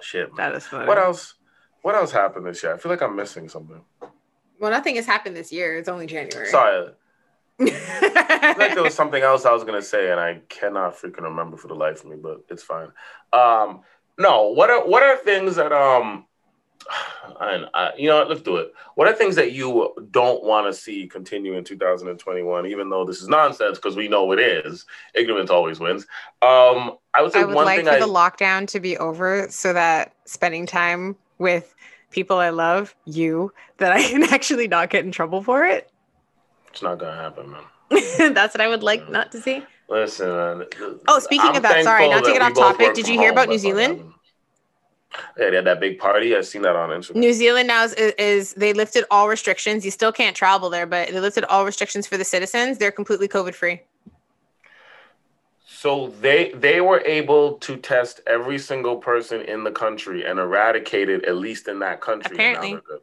[0.00, 0.28] Shit.
[0.28, 0.36] Man.
[0.36, 0.86] That is funny.
[0.86, 1.34] What else?
[1.82, 2.74] What else happened this year?
[2.74, 3.80] I feel like I'm missing something.
[4.60, 5.78] Well, nothing has happened this year.
[5.78, 6.48] It's only January.
[6.48, 6.90] Sorry.
[8.78, 11.68] I there was something else I was gonna say, and I cannot freaking remember for
[11.68, 12.16] the life of me.
[12.16, 12.88] But it's fine.
[13.32, 13.80] Um,
[14.18, 14.48] no.
[14.48, 16.24] What are what are things that um
[17.40, 18.72] and I, you know, let's do it.
[18.94, 23.20] What are things that you don't want to see continue in 2021, even though this
[23.20, 24.86] is nonsense because we know it is.
[25.14, 26.04] Ignorance always wins.
[26.42, 28.96] Um, I would say I would one like thing for I, the lockdown to be
[28.98, 31.74] over so that spending time with
[32.10, 35.90] people I love, you, that I can actually not get in trouble for it.
[36.70, 37.62] It's not gonna happen, man.
[38.18, 39.62] That's what I would like not to see.
[39.88, 41.00] Listen, uh, man.
[41.08, 42.94] Oh, speaking I'm of that, sorry, not to get off topic.
[42.94, 44.12] Did you hear about New Zealand?
[45.38, 46.36] Yeah, they had that big party.
[46.36, 47.16] I've seen that on Instagram.
[47.16, 49.84] New Zealand now is, is, they lifted all restrictions.
[49.84, 52.76] You still can't travel there, but they lifted all restrictions for the citizens.
[52.76, 53.80] They're completely COVID free.
[55.66, 61.08] So they they were able to test every single person in the country and eradicate
[61.08, 62.34] it at least in that country.
[62.34, 63.00] Apparently, good.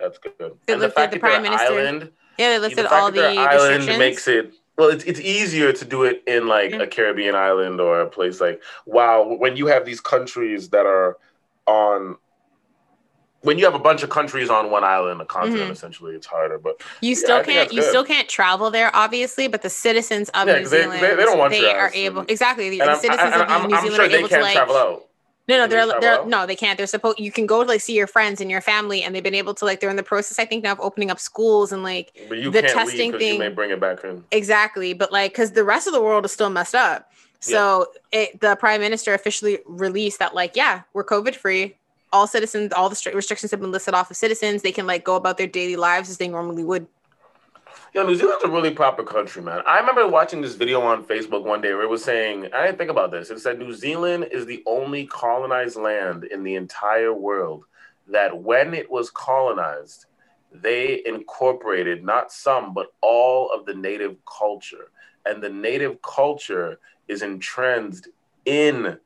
[0.00, 0.32] that's good.
[0.38, 1.66] They and lifted the, fact the prime minister.
[1.66, 5.84] Island, yeah, they lifted the all the island makes it well, it's it's easier to
[5.84, 6.80] do it in like mm-hmm.
[6.80, 9.36] a Caribbean island or a place like wow.
[9.38, 11.16] When you have these countries that are
[11.66, 12.16] on,
[13.42, 15.72] when you have a bunch of countries on one island, a continent, mm-hmm.
[15.72, 16.58] essentially, it's harder.
[16.58, 17.88] But you yeah, still can't you good.
[17.88, 19.46] still can't travel there, obviously.
[19.46, 21.92] But the citizens of yeah, New Zealand, they, they, they, don't want to they are
[21.94, 22.70] able exactly.
[22.70, 25.06] The, the citizens of I'm, New I'm Zealand sure are able to like travel out.
[25.46, 26.78] No, no, they're they're no, they can't.
[26.78, 29.22] They're supposed you can go to like see your friends and your family, and they've
[29.22, 30.38] been able to like they're in the process.
[30.38, 33.34] I think now of opening up schools and like the testing thing.
[33.34, 36.24] You may bring it back in exactly, but like because the rest of the world
[36.24, 37.12] is still messed up.
[37.40, 38.20] So yeah.
[38.20, 41.76] it, the prime minister officially released that like yeah we're COVID free.
[42.10, 44.62] All citizens, all the restrictions have been listed off of citizens.
[44.62, 46.86] They can like go about their daily lives as they normally would.
[47.94, 49.62] Yo, New Zealand's a really proper country, man.
[49.64, 52.78] I remember watching this video on Facebook one day where it was saying, I didn't
[52.78, 53.30] think about this.
[53.30, 57.66] It said New Zealand is the only colonized land in the entire world
[58.08, 60.06] that when it was colonized,
[60.50, 64.90] they incorporated not some, but all of the native culture.
[65.24, 68.08] And the native culture is entrenched
[68.44, 68.98] in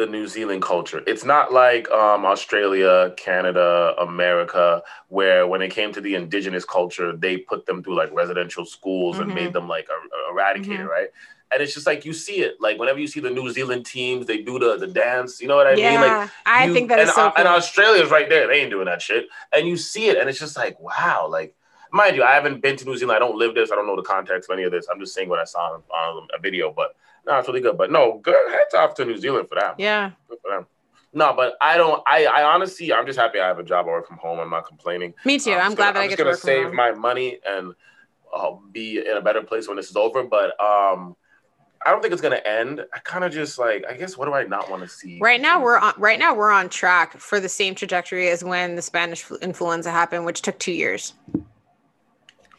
[0.00, 1.02] the New Zealand culture.
[1.06, 7.14] It's not like um, Australia, Canada, America, where when it came to the indigenous culture,
[7.14, 9.24] they put them through like residential schools mm-hmm.
[9.24, 9.52] and made mm-hmm.
[9.52, 10.88] them like er- eradicated, mm-hmm.
[10.88, 11.08] right?
[11.52, 14.24] And it's just like you see it, like whenever you see the New Zealand teams,
[14.26, 15.40] they do the the dance.
[15.40, 16.00] You know what I yeah, mean?
[16.00, 17.32] Like I think that and, is so cool.
[17.36, 19.26] and Australia's right there; they ain't doing that shit.
[19.52, 21.54] And you see it, and it's just like wow, like
[21.92, 23.16] mind you, I haven't been to New Zealand.
[23.16, 23.70] I don't live this.
[23.70, 24.86] I don't know the context of any of this.
[24.90, 26.94] I'm just saying what I saw on, on a video, but
[27.26, 27.76] No, it's really good.
[27.78, 29.74] But no, good heads off to New Zealand for that.
[29.78, 30.12] Yeah.
[30.28, 30.66] Good for them.
[31.12, 32.02] No, but I don't.
[32.06, 33.86] I, I honestly, I'm just happy I have a job.
[33.88, 34.38] I from home.
[34.38, 35.12] I'm not complaining.
[35.24, 35.52] Me too.
[35.52, 36.76] I'm I'm, glad gonna, that I I'm get just to gonna work from save home.
[36.76, 37.74] my money and
[38.32, 40.22] I'll be in a better place when this is over.
[40.22, 41.16] But um,
[41.84, 42.82] I don't think it's gonna end.
[42.94, 45.18] I kind of just like, I guess, what do I not want to see?
[45.20, 48.76] Right now we're on right now we're on track for the same trajectory as when
[48.76, 51.14] the Spanish influenza happened, which took two years.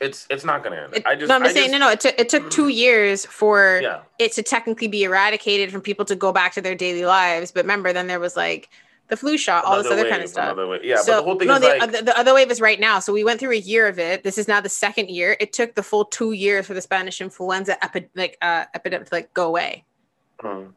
[0.02, 0.96] It's it's not gonna end.
[0.96, 1.30] It- I just.
[1.30, 1.92] no, I'm just saying just- no, no.
[1.92, 4.00] It took it took two years for Yeah.
[4.20, 7.52] it to technically be eradicated from people to go back to their daily lives.
[7.52, 8.70] But remember, then there was like
[9.10, 10.58] the flu shot, all this other kind of wave, stuff.
[10.58, 10.84] wave.
[10.84, 12.60] Yeah, so, but the whole thing no, is the, like, uh, the other wave is
[12.62, 13.00] right now.
[13.00, 14.24] So we went through a year of it.
[14.24, 15.38] This is now the second year.
[15.40, 19.16] It took the full two years for the Spanish influenza epi- like uh, epidemic to
[19.16, 19.86] like go away.
[20.40, 20.68] hmm.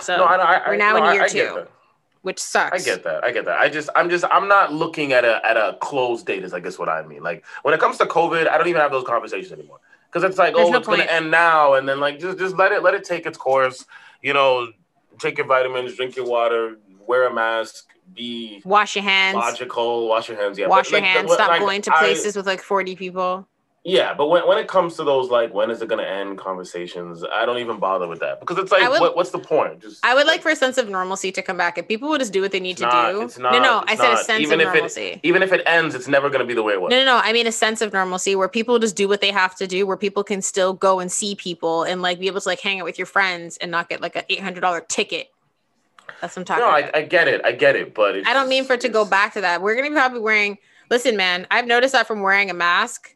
[0.00, 1.66] So no, I, I, we're now no, in year two.
[2.24, 2.82] Which sucks.
[2.82, 3.22] I get that.
[3.22, 3.58] I get that.
[3.58, 6.42] I just, I'm just, I'm not looking at a at a closed date.
[6.42, 7.22] Is I guess what I mean.
[7.22, 9.78] Like when it comes to COVID, I don't even have those conversations anymore
[10.10, 12.56] because it's like, There's oh, no it's gonna end now, and then like just just
[12.56, 13.84] let it let it take its course.
[14.22, 14.68] You know,
[15.18, 17.84] take your vitamins, drink your water, wear a mask,
[18.14, 19.36] be Wash your hands.
[19.36, 20.58] logical, wash your hands.
[20.58, 21.28] Yeah, wash but, your like, hands.
[21.28, 23.46] the- Stop like, going to I- places with like 40 people.
[23.86, 27.22] Yeah, but when, when it comes to those like when is it gonna end conversations,
[27.22, 29.80] I don't even bother with that because it's like would- what, what's the point?
[29.80, 31.76] Just I would like for a sense of normalcy to come back.
[31.76, 33.42] If people would just do what they need to not- do.
[33.42, 35.20] not- no, no, I said a sense Even of if it- normalcy.
[35.22, 36.90] even if it ends, it's never gonna be the way it was.
[36.90, 37.20] No, no, no.
[37.22, 39.86] I mean a sense of normalcy where people just do what they have to do,
[39.86, 42.80] where people can still go and see people and like be able to like hang
[42.80, 45.28] out with your friends and not get like an eight hundred dollar ticket.
[46.20, 46.94] That's what I'm talking No, about.
[46.96, 47.42] I, I get it.
[47.44, 49.60] I get it, but it's I don't mean for it to go back to that.
[49.60, 50.56] We're gonna be probably wearing.
[50.90, 53.13] Listen, man, I've noticed that from wearing a mask.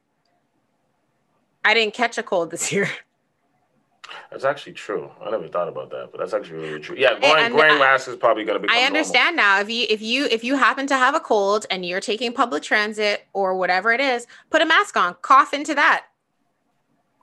[1.68, 2.88] I didn't catch a cold this year.
[4.30, 5.10] That's actually true.
[5.22, 6.96] I never thought about that, but that's actually really true.
[6.98, 8.72] Yeah, wearing I- masks is probably going to be.
[8.72, 9.60] I understand now.
[9.60, 12.62] If you if you if you happen to have a cold and you're taking public
[12.62, 15.14] transit or whatever it is, put a mask on.
[15.20, 16.06] Cough into that.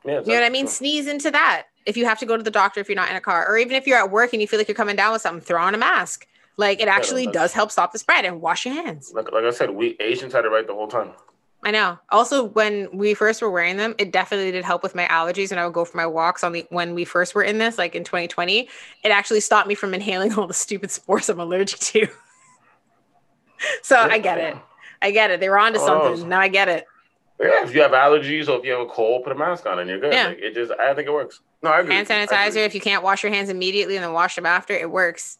[0.03, 0.67] Yeah, You know what I mean?
[0.67, 1.67] Sneeze into that.
[1.87, 3.57] If you have to go to the doctor if you're not in a car, or
[3.57, 5.61] even if you're at work and you feel like you're coming down with something, throw
[5.61, 6.27] on a mask.
[6.57, 9.11] Like it actually that's- does help stop the spread and wash your hands.
[9.13, 11.13] Like, like I said, we Asians had it right the whole time.
[11.65, 11.97] I know.
[12.11, 15.49] Also, when we first were wearing them, it definitely did help with my allergies.
[15.49, 17.79] And I would go for my walks on the when we first were in this,
[17.79, 18.69] like in 2020.
[19.03, 22.07] It actually stopped me from inhaling all the stupid spores I'm allergic to.
[23.81, 24.55] so I get it.
[25.01, 25.39] I get it.
[25.39, 26.17] They were onto Oh, something.
[26.21, 26.85] so- Now I get it.
[27.39, 29.79] Yeah, if you have allergies or if you have a cold, put a mask on
[29.79, 30.13] and you're good.
[30.13, 30.27] Yeah.
[30.27, 31.41] Like, it just, I think it works.
[31.61, 31.93] No, I agree.
[31.93, 32.09] Hand.
[32.09, 32.37] I agree.
[32.37, 32.65] sanitizer.
[32.65, 35.37] If you can't wash your hands immediately and then wash them after, it works.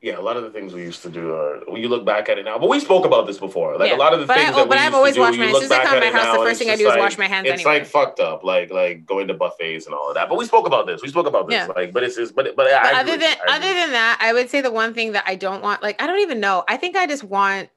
[0.00, 2.28] Yeah, a lot of the things we used to do are when you look back
[2.28, 2.56] at it now.
[2.56, 3.76] But we spoke about this before.
[3.76, 3.96] Like Yeah.
[3.96, 5.20] a lot of the But things oh, that we but I've used always to do,
[5.22, 6.50] washed you my- soon as I back come at to my house, the now, first
[6.52, 7.78] it's thing I do is like- wash my hands It's anyway.
[7.80, 10.28] like fucked up, like like going to buffets and all of that.
[10.28, 11.02] But we spoke about this.
[11.02, 11.66] We spoke about this.
[11.66, 11.72] Yeah.
[11.74, 13.36] Like, but it's just, but but, I But agree other with than.
[13.48, 16.00] I other than that, I would say the one thing that I don't want, like,
[16.00, 16.62] I don't even know.
[16.68, 17.68] I think I just want,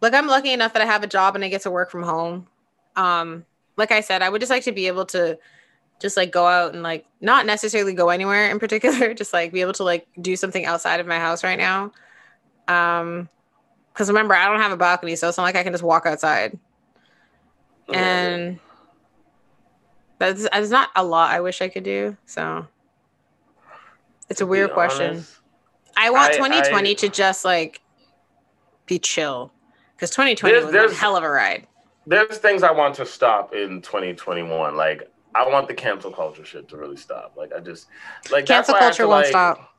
[0.00, 2.02] like, I'm lucky enough that I have a job and I get to work from
[2.02, 2.46] home.
[2.96, 3.44] Um,
[3.76, 5.38] like I said, I would just like to be able to
[6.00, 9.60] just like go out and like not necessarily go anywhere in particular, just like be
[9.60, 11.92] able to like do something outside of my house right now.
[12.68, 13.28] Um,
[13.92, 16.06] because remember, I don't have a balcony, so it's not like I can just walk
[16.06, 16.56] outside.
[17.92, 18.60] And
[20.18, 22.16] that's, that's not a lot I wish I could do.
[22.26, 22.66] So
[24.28, 25.10] it's a weird question.
[25.16, 25.38] honest,
[25.96, 27.80] I want I- 2020 I- to just like
[28.86, 29.52] be chill
[29.96, 31.66] because 2020 There's- was there's- a hell of a ride.
[32.06, 34.76] there's things I want to stop in 2021.
[34.76, 37.34] Like I want the cancel culture shit to really stop.
[37.36, 37.86] Like I just
[38.30, 39.74] like that's Cancel why culture to, won't like- stop.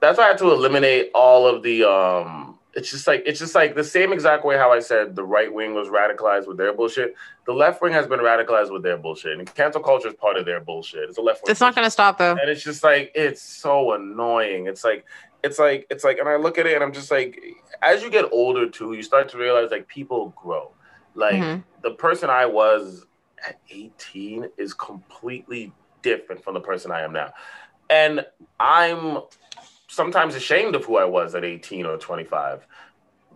[0.00, 2.58] That's why I had to eliminate all of the um.
[2.74, 5.50] It's just like it's just like the same exact way how I said the right
[5.52, 7.14] wing was radicalized with their bullshit.
[7.46, 10.44] The left wing has been radicalized with their bullshit, and cancel culture is part of
[10.44, 11.08] their bullshit.
[11.08, 11.50] It's a left wing.
[11.52, 12.32] It's not going to stop though.
[12.38, 14.66] and it's just like it's so annoying.
[14.66, 15.06] It's like
[15.42, 17.40] it's like it's like, and I look at it and I'm just like,
[17.80, 20.72] as you get older too, you start to realize like people grow.
[21.14, 21.64] Like Mhm.
[21.82, 23.06] the person I was
[23.46, 27.32] at 18 is completely different from the person I am now,
[27.88, 28.26] and
[28.58, 29.18] I'm
[29.88, 32.66] sometimes ashamed of who I was at 18 or 25.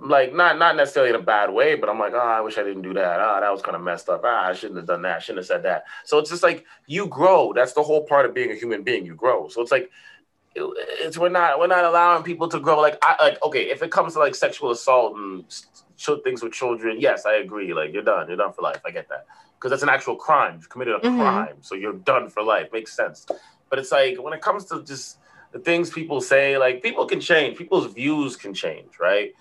[0.03, 2.63] Like not not necessarily in a bad way, but I'm like, oh, I wish I
[2.63, 3.21] didn't do that.
[3.21, 4.23] Ah, that was kind of messed up.
[4.25, 5.17] Ah, I shouldn't have done that.
[5.17, 5.85] I shouldn't have said that.
[6.05, 7.53] So it's just like you grow.
[7.53, 9.05] That's the whole part of being a human being.
[9.05, 9.49] You grow.
[9.49, 9.91] So it's like
[10.55, 12.81] it's we're not we're not allowing people to grow.
[12.81, 15.45] Like I like okay, if it comes to like sexual assault and
[16.25, 17.75] things with children, yes, I agree.
[17.75, 18.27] Like you're done.
[18.27, 18.81] You're done for life.
[18.87, 19.27] I get that
[19.61, 20.55] because that's an actual crime.
[20.57, 21.19] You've committed a Mhm.
[21.19, 22.73] crime, so you're done for life.
[22.73, 23.27] Makes sense.
[23.69, 25.19] But it's like when it comes to just
[25.53, 27.59] the things people say, like people can change.
[27.59, 29.35] People's views can change, right?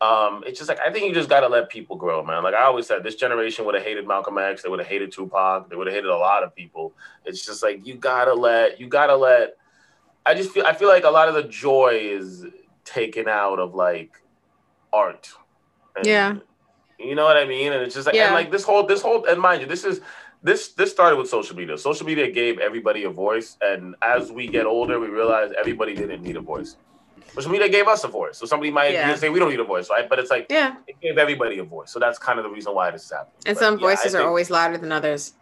[0.00, 2.42] Um, it's just like I think you just gotta let people grow, man.
[2.42, 5.12] Like I always said, this generation would have hated Malcolm X, they would have hated
[5.12, 6.94] Tupac, they would have hated a lot of people.
[7.24, 9.56] It's just like you gotta let you gotta let
[10.26, 12.44] I just feel I feel like a lot of the joy is
[12.84, 14.12] taken out of like
[14.92, 15.30] art.
[15.96, 16.36] And- Yeah.
[17.02, 17.72] You know what I mean?
[17.72, 18.26] And it's just like Yeah.
[18.26, 20.00] and like this whole this whole and mind you, this is
[20.42, 21.76] this this started with social media.
[21.78, 26.22] Social media gave everybody a voice, and as we get older, we realize everybody didn't
[26.22, 26.76] need a voice.
[27.34, 29.14] Social media gave us a voice, so somebody might Yeah.
[29.14, 30.08] say we don't need a voice, right?
[30.08, 30.74] But it's like Yeah.
[30.88, 33.34] it gave everybody a voice, so that's kind of the reason why this is happening.
[33.46, 35.34] And But, some yeah, voices are think- always louder than others.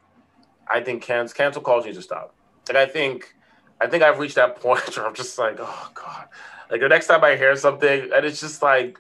[0.70, 2.35] I think cancel cancel culture needs to stop.
[2.68, 3.35] Like I think,
[3.80, 6.28] I think I've reached that point where I'm just like, oh god.
[6.70, 8.98] Like the next time I hear something, and it's just like,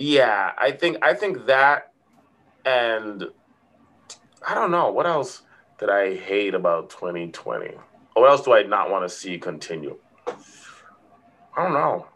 [0.00, 1.92] yeah, I think I think that,
[2.64, 3.24] and
[4.46, 5.42] I don't know what else
[5.78, 7.74] did I hate about 2020.
[8.16, 9.98] Or what else do I not want to see continue?
[10.26, 12.06] I don't know.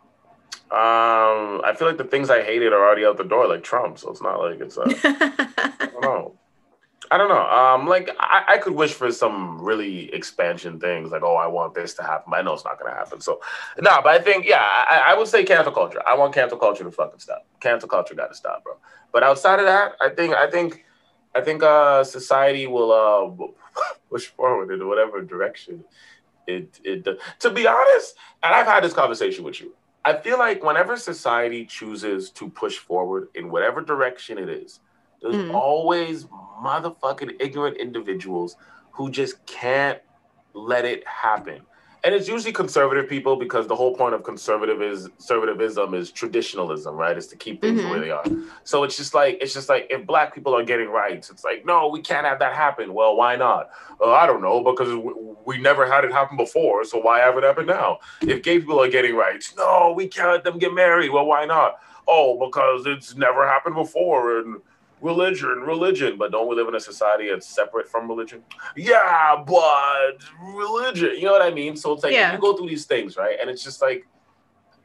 [0.70, 3.98] Um, I feel like the things I hated are already out the door, like Trump.
[3.98, 4.78] So it's not like it's.
[4.78, 6.39] Uh, I don't know.
[7.11, 7.47] I don't know.
[7.49, 11.75] Um, like I, I could wish for some really expansion things, like oh, I want
[11.75, 12.31] this to happen.
[12.31, 13.21] But I know it's not gonna happen.
[13.21, 13.41] So,
[13.81, 14.01] no.
[14.03, 16.03] But I think yeah, I, I would say cancel culture.
[16.07, 17.47] I want cancel culture to fucking stop.
[17.61, 18.75] Cancel culture got to stop, bro.
[19.13, 20.85] But outside of that, I think I think
[21.35, 25.85] I think uh society will uh push forward in whatever direction
[26.47, 27.05] it it.
[27.05, 27.19] Does.
[27.41, 29.75] To be honest, and I've had this conversation with you.
[30.05, 34.81] I feel like whenever society chooses to push forward in whatever direction it is,
[35.23, 35.55] there's Mhm.
[35.55, 36.27] always
[36.63, 38.57] motherfucking ignorant individuals
[38.93, 40.01] who just can't
[40.53, 41.63] let it happen.
[42.05, 46.97] And it's usually conservative people because the whole point of conservative is conservatism is traditionalism,
[46.97, 47.17] right?
[47.17, 48.25] Is to keep things the way they are.
[48.63, 51.65] So it's just like it's just like if black people are getting rights, it's like
[51.65, 52.93] no, we can't have that happen.
[52.93, 53.71] Well, why not?
[53.99, 55.13] Uh, I don't know because we,
[55.47, 58.01] we never had it happen before, so why have it happen now?
[58.21, 61.09] If gay people are getting rights, no, we can't let them get married.
[61.09, 61.79] Well, why not?
[62.07, 64.57] Oh, because it's never happened before and
[65.05, 66.17] religion, religion.
[66.17, 68.43] But don't we live in a society that's separate from religion?
[68.75, 71.11] Yeah, but religion.
[71.17, 71.77] You know what I mean?
[71.77, 72.33] So it's like Yeah.
[72.33, 73.37] you go through these things, right?
[73.41, 74.07] And it's just like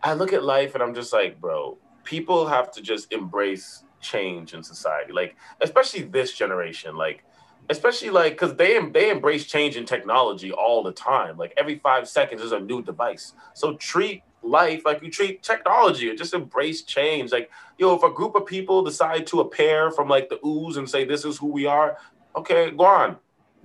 [0.03, 4.53] I look at life and I'm just like, bro, people have to just embrace change
[4.53, 5.11] in society.
[5.11, 7.23] Like, especially this generation, like
[7.69, 11.37] especially like because they they embrace change in technology all the time.
[11.37, 13.33] Like every five seconds there's a new device.
[13.53, 17.31] So treat life like you treat technology and just embrace change.
[17.31, 20.89] Like, yo, if a group of people decide to appear from like the ooze and
[20.89, 21.97] say this is who we are,
[22.35, 23.17] okay, go on.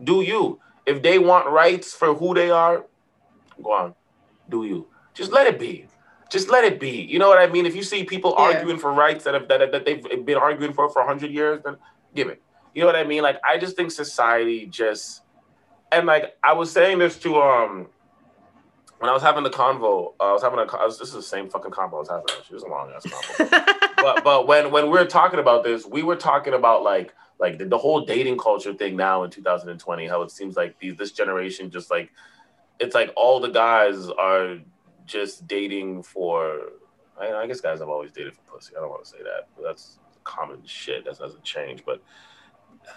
[0.03, 0.61] Do you.
[0.87, 2.85] If they want rights for who they are,
[3.63, 3.95] go on.
[4.49, 4.89] Do you.
[5.15, 5.87] Just let it be.
[6.31, 7.03] Just let it be.
[7.03, 7.67] You know what I mean?
[7.67, 8.45] If you see people Yeah.
[8.45, 11.77] arguing for rights that have that, that they've been arguing for for 100 years, then
[12.15, 12.43] give it.
[12.75, 13.23] You know what I mean?
[13.23, 15.23] Like I just think society just
[15.93, 17.87] and like I was saying this to um
[18.99, 21.23] when I was having the convo, uh, I was having a was, this is the
[21.23, 22.27] same fucking convo I was having.
[22.47, 23.93] She was a long ass convo.
[23.97, 27.59] but but when when we were talking about this, we were talking about like like
[27.59, 30.07] the, the whole dating culture thing now in 2020.
[30.07, 32.11] How it seems like these this generation just like
[32.79, 34.59] it's like all the guys are
[35.07, 36.61] just dating for.
[37.21, 38.75] I, I guess guys have always dated for pussy.
[38.77, 39.49] I don't want to say that.
[39.57, 41.05] But that's common shit.
[41.05, 41.85] That doesn't change.
[41.85, 42.03] But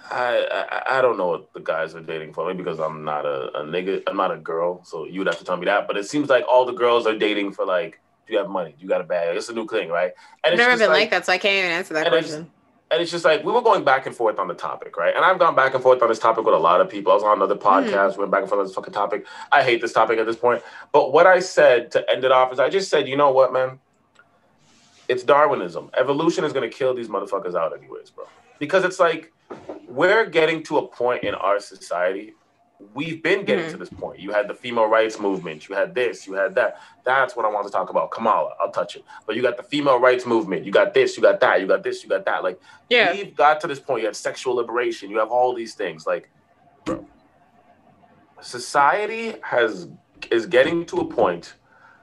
[0.09, 2.47] I, I I don't know what the guys are dating for.
[2.47, 4.03] Maybe because I'm not a, a nigga.
[4.07, 4.83] I'm not a girl.
[4.83, 5.87] So you would have to tell me that.
[5.87, 8.75] But it seems like all the girls are dating for like, do you have money?
[8.77, 9.35] Do you got a bag?
[9.35, 10.11] It's a new thing, right?
[10.43, 12.15] And I've it's never just been like, that, so I can't even answer that and
[12.15, 12.51] it's- question.
[12.91, 15.15] and it's just like we were going back and forth on the topic, right?
[15.15, 17.11] And I've gone back and forth on this topic with a lot of people.
[17.11, 17.67] I was on another hmm.
[17.67, 19.25] podcast, went back and forth on this fucking topic.
[19.51, 20.61] I hate this topic at this point.
[20.91, 23.53] But what I said to end it off is I just said, you know what,
[23.53, 23.79] man?
[25.07, 25.89] It's Darwinism.
[25.97, 28.25] Evolution is gonna kill these motherfuckers out anyways, bro.
[28.59, 29.31] Because it's like
[29.87, 32.33] we're getting to a point in our society.
[32.93, 33.71] We've been getting Mhm.
[33.71, 34.19] to this point.
[34.19, 36.79] You had the female rights movement, you had this, you had that.
[37.03, 38.11] That's what I want to talk about.
[38.11, 39.03] Kamala, I'll touch it.
[39.25, 41.81] But you got the female rights movement, you got this, you got that, you got
[41.81, 42.43] this, you got that.
[42.43, 42.59] Like
[42.89, 43.13] Yeah.
[43.13, 44.01] We've got to this point.
[44.01, 45.09] You have sexual liberation.
[45.09, 46.05] You have all these things.
[46.05, 46.29] Like,
[46.85, 47.05] bro,
[48.41, 49.89] society has
[50.31, 51.55] is getting to a point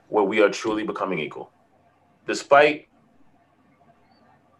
[0.08, 1.50] where we are truly becoming equal,
[2.26, 2.88] despite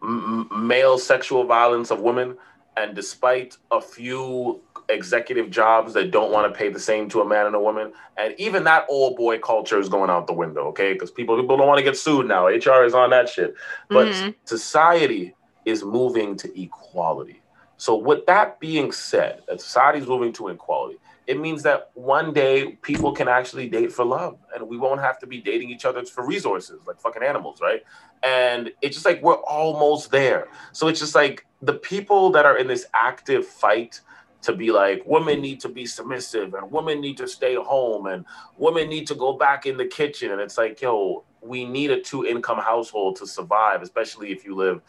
[0.01, 2.37] m- m- male sexual violence of women,
[2.77, 7.25] and despite a few executive jobs that don't want to pay the same to a
[7.25, 10.67] man and a woman, and even that old boy culture is going out the window.
[10.67, 12.47] Okay, because people people don't want to get sued now.
[12.47, 13.55] HR is on that shit,
[13.89, 14.35] but Mhm.
[14.45, 15.35] society
[15.65, 17.41] is moving to equality.
[17.77, 22.33] So, with that being said, that society is moving to equality, it means that one
[22.33, 25.85] day people can actually date for love and we won't have to be dating each
[25.85, 27.83] other for resources like fucking animals, right?
[28.23, 30.47] And it's just like we're almost there.
[30.71, 34.01] So, it's just like the people that are in this active fight
[34.43, 38.25] to be like women need to be submissive and women need to stay home and
[38.57, 40.31] women need to go back in the kitchen.
[40.31, 44.55] And it's like, yo, we need a two income household to survive, especially if you
[44.55, 44.81] live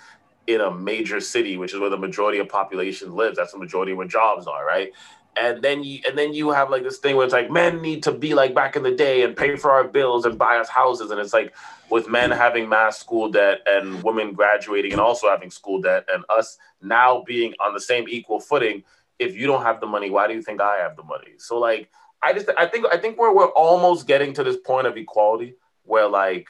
[0.47, 3.37] in a major city, which is where the majority of population lives.
[3.39, 4.93] That's the majority of where jobs are, right?
[5.39, 8.03] And then you and then you have like this thing where it's like men need
[8.05, 10.69] to be like back in the day and pay for our bills and buy us
[10.69, 11.11] houses.
[11.11, 11.55] And it's like
[11.91, 16.25] with men having mass school debt and women graduating and also having school debt and
[16.29, 18.83] us now being on the same equal footing,
[19.19, 21.33] if you don't have the money, why do you think I have the money?
[21.39, 21.91] So like
[22.23, 25.55] I just I think I think we're we're almost getting to this point of equality
[25.85, 26.49] where like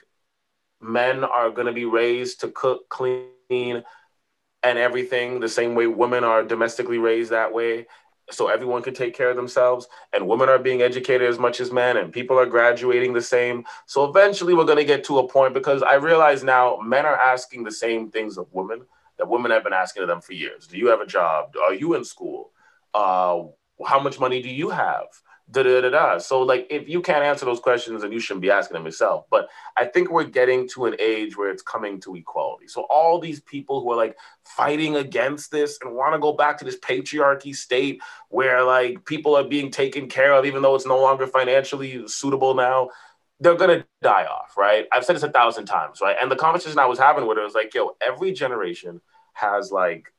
[0.81, 3.83] men are gonna be raised to cook, clean,
[4.63, 7.87] and everything the same way women are domestically raised that way
[8.31, 11.71] so everyone can take care of themselves and women are being educated as much as
[11.71, 13.65] men and people are graduating the same.
[13.87, 17.17] So eventually we're going to get to a point because i realize now men are
[17.17, 18.83] asking the same things of women
[19.19, 20.67] that women have been asking of them for years.
[20.67, 21.55] Do you have a job?
[21.65, 22.51] Are you in school?
[22.93, 23.45] Uh,
[23.87, 25.07] how much money do you have
[25.51, 26.19] da da da da.
[26.19, 29.27] So like, if you can't answer those questions, then you shouldn't be asking them yourself.
[29.31, 32.67] But I think we're getting to an age where it's coming to equality.
[32.67, 36.59] So all these people who are like fighting against this and want to go back
[36.59, 40.87] to this patriarchy state where like people are being taken care of, even though it's
[40.87, 42.91] no longer financially suitable now.
[43.39, 44.87] They're gonna die off, right?
[44.91, 46.17] I've said this a thousand times, right?
[46.21, 49.03] And the conversation I was having with her was like, yo, every generation
[49.35, 50.11] has like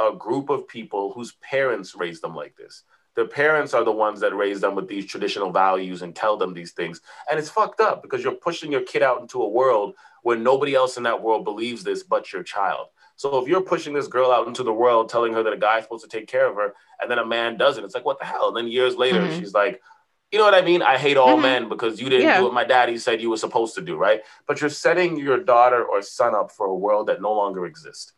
[0.00, 2.82] a group of people whose parents raised them like this
[3.18, 6.54] their parents are the ones that raise them with these traditional values and tell them
[6.54, 7.00] these things.
[7.28, 10.76] And it's fucked up because you're pushing your kid out into a world where nobody
[10.76, 12.86] else in that world believes this but your child.
[13.16, 15.82] So if you're pushing this girl out into the world, telling her that a guy's
[15.82, 18.24] supposed to take care of her, and then a man doesn't, it's like, what the
[18.24, 18.46] hell?
[18.46, 19.40] And then years later, mm-hmm.
[19.40, 19.82] she's like,
[20.30, 20.82] you know what I mean?
[20.82, 21.42] I hate all mm-hmm.
[21.42, 22.38] men because you didn't yeah.
[22.38, 24.20] do what my daddy said you were supposed to do, right?
[24.46, 28.12] But you're setting your daughter or son up for a world that no longer exists.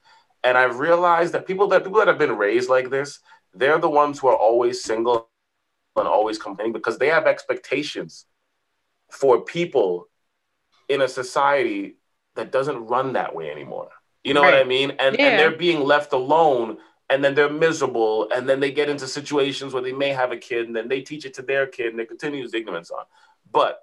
[0.45, 3.21] And I've realized that people that people that have been raised like this,
[3.55, 5.29] they're the ones who are always single
[5.97, 8.27] and always complaining because they have expectations
[9.11, 10.09] for people
[10.89, 11.97] in a society
[12.37, 13.91] that doesn't run that way anymore.
[14.23, 14.55] You know right.
[14.55, 14.93] what I mean?
[14.99, 15.27] And yeah.
[15.27, 16.79] and they're being left alone
[17.09, 20.37] and then they're miserable and then they get into situations where they may have a
[20.37, 23.05] kid and then they teach it to their kid and they continue ignorance on.
[23.51, 23.83] But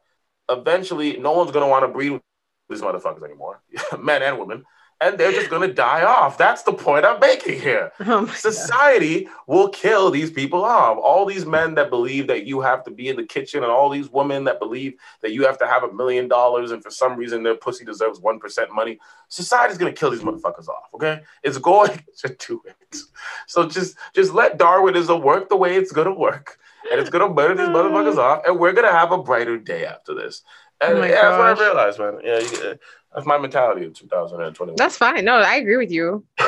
[0.49, 2.21] eventually no one's gonna want to breed with
[2.69, 3.61] these motherfuckers anymore,
[3.99, 4.63] men and women
[4.99, 6.37] and they're just going to die off.
[6.37, 7.91] That's the point I'm making here.
[8.09, 9.33] Oh Society God.
[9.47, 10.97] will kill these people off.
[10.97, 13.89] All these men that believe that you have to be in the kitchen, and all
[13.89, 17.17] these women that believe that you have to have a million dollars, and for some
[17.17, 18.97] reason their pussy deserves 1% money.
[19.27, 21.21] Society's going to kill these motherfuckers off, okay?
[21.43, 22.97] It's going to do it.
[23.45, 26.59] So just, just let Darwinism work the way it's going to work.
[26.89, 29.57] And it's going to murder these motherfuckers off, and we're going to have a brighter
[29.57, 30.43] day after this.
[30.79, 32.19] And oh that's what I realized, man.
[32.23, 32.79] Yeah, you,
[33.13, 34.75] that's my mentality in 2021.
[34.75, 35.25] That's fine.
[35.25, 36.25] No, I agree with you.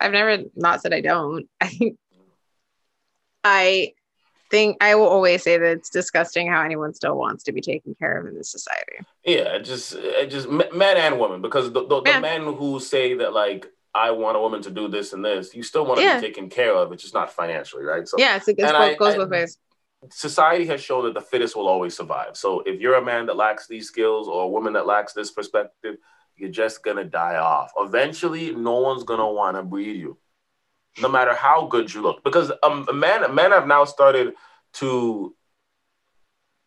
[0.00, 1.48] I've never not said I don't.
[1.60, 1.98] I think
[3.44, 3.92] I
[4.50, 7.94] think I will always say that it's disgusting how anyone still wants to be taken
[7.94, 8.98] care of in this society.
[9.24, 9.96] Yeah, just
[10.28, 14.36] just men and women because the, the, the men who say that like I want
[14.36, 16.20] a woman to do this and this, you still want to yeah.
[16.20, 16.92] be taken care of.
[16.92, 18.06] It's just not financially, right?
[18.06, 19.58] So yeah, it's, it's both, I, goes both ways
[20.10, 22.36] society has shown that the fittest will always survive.
[22.36, 25.30] So if you're a man that lacks these skills or a woman that lacks this
[25.30, 25.96] perspective,
[26.36, 27.72] you're just gonna die off.
[27.78, 30.18] Eventually, no one's gonna want to breed you,
[31.00, 32.22] no matter how good you look.
[32.24, 34.34] Because um, men men have now started
[34.74, 35.34] to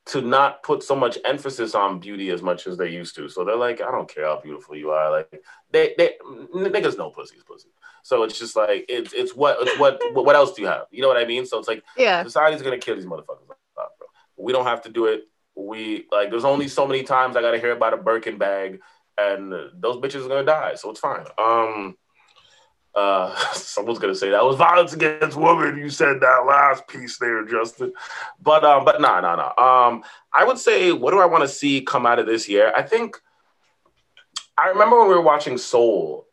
[0.08, 3.30] to not put so much emphasis on beauty as much as they used to.
[3.30, 5.12] So they're like, I don't care how beautiful you are.
[5.12, 6.14] Like they they
[6.56, 7.70] niggas know pussy's pussy.
[8.04, 10.88] So it's just like it's it's what it's what what else do you have?
[10.92, 11.46] You know what I mean?
[11.46, 13.46] So it's like yeah, society's gonna kill these motherfuckers.
[14.38, 15.28] We don't have to do it.
[15.56, 18.80] We like there's only so many times I gotta hear about a Birkin bag,
[19.18, 20.76] and those bitches are gonna die.
[20.76, 21.26] So it's fine.
[21.38, 21.96] Um.
[22.96, 25.78] Uh, someone's gonna say that was violence against women.
[25.78, 27.94] You said that last piece there, Justin.
[28.42, 29.64] But um, but no, no, no.
[29.64, 30.04] Um,
[30.34, 32.74] I would say, what do I want to see come out of this year?
[32.76, 33.18] I think
[34.58, 36.28] I remember when we were watching Soul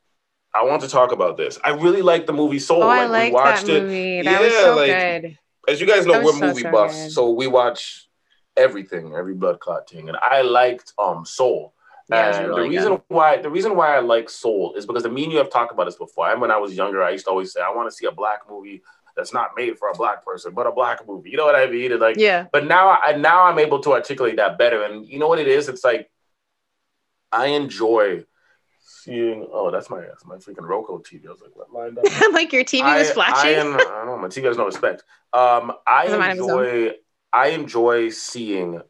[0.56, 1.58] I want to talk about this.
[1.62, 2.82] I really like the movie Soul.
[2.82, 4.18] Oh, like, I like we watched that movie.
[4.18, 4.24] It.
[4.24, 5.38] That yeah, was so like, good.
[5.68, 7.12] As you guys know, we're so, movie so buffs, good.
[7.12, 8.08] so we watch
[8.56, 11.74] everything, every blood clot thing, and I liked um Soul.
[12.08, 13.02] Yeah, and really the reason good.
[13.08, 15.72] why the reason why I like Soul is because the me and you have talked
[15.72, 16.30] about this before.
[16.30, 18.12] And when I was younger, I used to always say I want to see a
[18.12, 18.82] black movie
[19.16, 21.30] that's not made for a black person, but a black movie.
[21.30, 21.90] You know what I mean?
[21.90, 22.46] And like, yeah.
[22.52, 24.82] But now, I now I'm able to articulate that better.
[24.82, 25.68] And you know what it is?
[25.68, 26.10] It's like
[27.32, 28.24] I enjoy
[28.84, 29.46] seeing.
[29.50, 31.26] Oh, that's my that's my freaking Roku TV.
[31.26, 32.04] I was like, what lined up?
[32.32, 33.50] like your TV was flashing.
[33.50, 34.18] I, am, I don't know.
[34.18, 35.02] My TV has no respect.
[35.32, 36.92] Um, I enjoy.
[37.32, 38.80] I enjoy seeing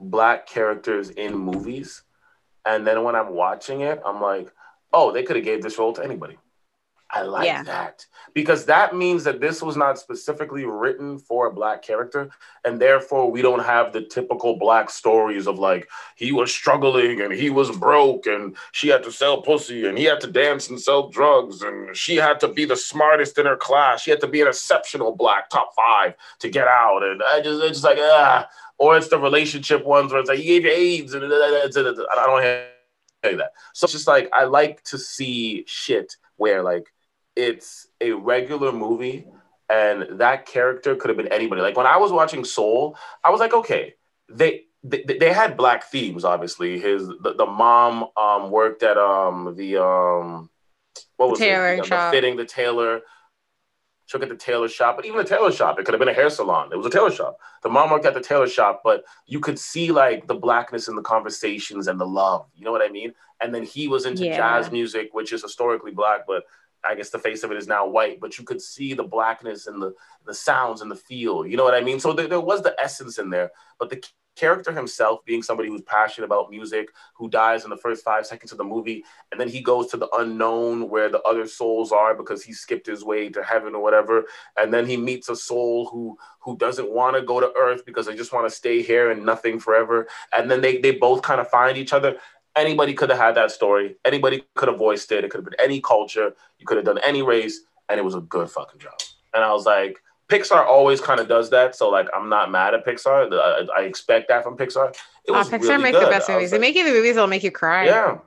[0.00, 2.02] black characters in movies,
[2.64, 4.52] and then when I'm watching it, I'm like,
[4.92, 6.38] oh, they could have gave this role to anybody.
[7.14, 7.62] I like yeah.
[7.62, 8.04] that
[8.34, 12.28] because that means that this was not specifically written for a black character,
[12.64, 17.32] and therefore we don't have the typical black stories of like he was struggling and
[17.32, 20.80] he was broke and she had to sell pussy and he had to dance and
[20.80, 24.02] sell drugs and she had to be the smartest in her class.
[24.02, 27.62] She had to be an exceptional black top five to get out, and I just
[27.62, 28.48] it's just like ah,
[28.78, 32.42] or it's the relationship ones where it's like he gave you AIDS and I don't
[32.42, 33.52] hear that.
[33.72, 36.92] So it's just like I like to see shit where like
[37.36, 39.26] it's a regular movie
[39.70, 41.62] and that character could have been anybody.
[41.62, 43.94] Like when I was watching Soul, I was like, okay,
[44.28, 46.78] they they, they had black themes, obviously.
[46.78, 50.50] His the, the mom um worked at um the um
[51.16, 51.44] what was it?
[52.10, 53.00] The fitting, the tailor.
[54.06, 56.08] She worked at the tailor shop, but even the tailor shop, it could have been
[56.08, 56.70] a hair salon.
[56.72, 57.38] It was a tailor shop.
[57.62, 60.94] The mom worked at the tailor shop, but you could see like the blackness in
[60.96, 62.46] the conversations and the love.
[62.54, 63.14] You know what I mean?
[63.40, 64.36] And then he was into Yeah.
[64.36, 66.44] jazz music, which is historically black, but
[66.86, 68.20] I guess the face of it is now white.
[68.20, 69.94] But you could see the blackness and the
[70.26, 71.46] the sounds and the feel.
[71.46, 71.98] You know what I mean?
[72.00, 74.02] So there, there was the essence in there, but the
[74.36, 78.52] character himself being somebody who's passionate about music, who dies in the first five seconds
[78.52, 82.14] of the movie, and then he goes to the unknown where the other souls are
[82.14, 84.24] because he skipped his way to heaven or whatever,
[84.58, 88.06] and then he meets a soul who who doesn't want to go to Earth because
[88.06, 91.40] they just want to stay here and nothing forever, and then they they both kind
[91.40, 92.16] of find each other.
[92.56, 93.96] Anybody could have had that story.
[94.04, 95.24] Anybody could have voiced it.
[95.24, 96.34] It could have been any culture.
[96.58, 98.94] You could have done any race, and it was a good fucking job.
[99.32, 101.74] And I was like, Pixar always kind of does that.
[101.76, 103.32] So like, I'm not mad at Pixar.
[103.32, 104.90] I, I expect that from Pixar.
[104.90, 104.96] It
[105.30, 106.50] Oh, was Pixar really makes the best I movies.
[106.50, 107.86] They make you the movies that'll make you cry.
[107.86, 108.18] yeah.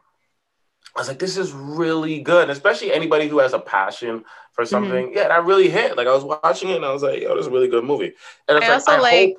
[0.95, 2.44] I was like, this is really good.
[2.44, 4.69] And especially anybody who has a passion for Mm-hmm.
[4.69, 5.14] something.
[5.14, 5.95] Yeah, that really hit.
[5.98, 7.84] Like I was watching it and I was like, yo, this is a really good
[7.84, 8.14] movie.
[8.48, 9.28] And it's I like, also I like.
[9.30, 9.38] hope-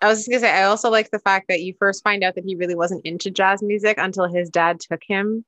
[0.00, 2.34] I was just gonna say, I also like the fact that you first find out
[2.34, 5.44] that he really wasn't into jazz music until his dad took him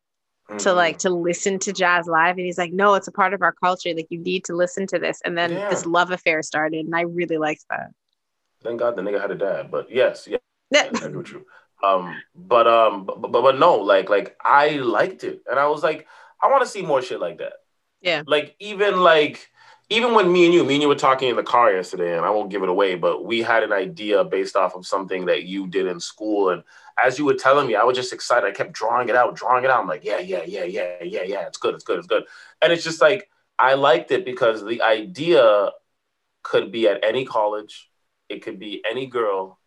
[0.58, 0.76] to Mhm.
[0.76, 3.52] like to listen to jazz live, and he's like, "No, it's a part of our
[3.52, 3.92] culture.
[3.94, 5.68] Like, you need to listen to this." And then Yeah.
[5.68, 7.90] this love affair started, and I really liked that.
[8.62, 9.70] Thank God the nigga had a dad.
[9.70, 10.38] But yes, yeah,
[10.70, 10.84] Yeah.
[10.84, 11.46] I agree with you.
[11.82, 15.82] Um, but um, but, but but no, like like I liked it, and I was
[15.82, 16.06] like,
[16.40, 17.54] I want to see more shit like that.
[18.00, 18.22] Yeah.
[18.26, 19.50] Like even like
[19.90, 22.24] even when me and you, me and you were talking in the car yesterday, and
[22.26, 25.44] I won't give it away, but we had an idea based off of something that
[25.44, 26.62] you did in school, and
[27.02, 28.46] as you were telling me, I was just excited.
[28.46, 29.80] I kept drawing it out, drawing it out.
[29.80, 31.46] I'm like, yeah, yeah, yeah, yeah, yeah, yeah.
[31.46, 32.24] It's good, it's good, it's good.
[32.62, 33.28] And it's just like
[33.58, 35.70] I liked it because the idea
[36.42, 37.90] could be at any college,
[38.28, 39.58] it could be any girl,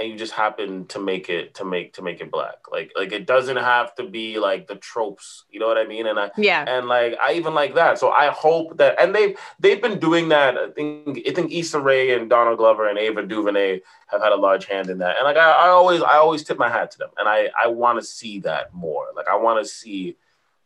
[0.00, 2.56] and you just happen to make it to make to make it black.
[2.70, 5.44] Like like it doesn't have to be like the tropes.
[5.50, 6.06] You know what I mean?
[6.06, 6.64] And I Yeah.
[6.66, 7.98] and like I even like that.
[7.98, 10.58] So I hope that and they've they've been doing that.
[10.58, 14.36] I think I think Issa Rae and Donald Glover and Ava DuVernay have had a
[14.36, 15.16] large hand in that.
[15.16, 17.10] And like I, I always I always tip my hat to them.
[17.16, 19.06] And I I want to see that more.
[19.14, 20.16] Like I want to see.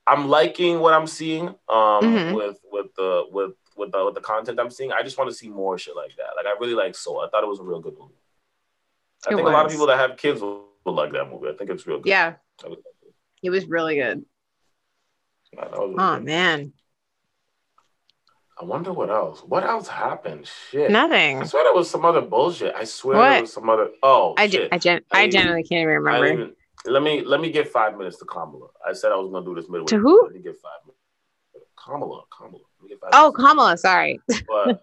[0.07, 2.35] I'm liking what I'm seeing um Mhm.
[2.35, 4.91] with with the with with the with the content I'm seeing.
[4.91, 6.31] I just want to see more shit like that.
[6.35, 7.21] Like I really like Soul.
[7.21, 8.15] I thought it was a real good movie.
[9.27, 11.49] I It think a lot of people that have kids will, will like that movie.
[11.49, 12.09] I think it's real good.
[12.09, 12.35] Yeah.
[12.67, 12.79] Was-
[13.43, 14.25] It was really good.
[15.57, 16.25] Was really Oh good.
[16.25, 16.73] man.
[18.61, 19.41] I wonder what else.
[19.41, 20.49] What else happened?
[20.71, 20.91] Shit.
[20.91, 21.41] Nothing.
[21.41, 22.75] I swear there was some other bullshit.
[22.75, 23.29] I swear What?
[23.31, 23.91] there was some other.
[24.03, 24.63] Oh I, shit!
[24.63, 26.27] gen- I, gen- I I- genuinely can't even remember.
[26.27, 26.55] even-
[26.85, 28.69] let me let me give five minutes to Kamala.
[28.87, 29.87] I said I was gonna do this midway.
[29.87, 30.23] To who?
[30.25, 31.67] Let me give five minutes.
[31.77, 32.63] Kamala, Kamala.
[32.79, 33.37] Let me give five oh, minutes.
[33.37, 33.77] Kamala.
[33.79, 34.21] Sorry.
[34.47, 34.81] But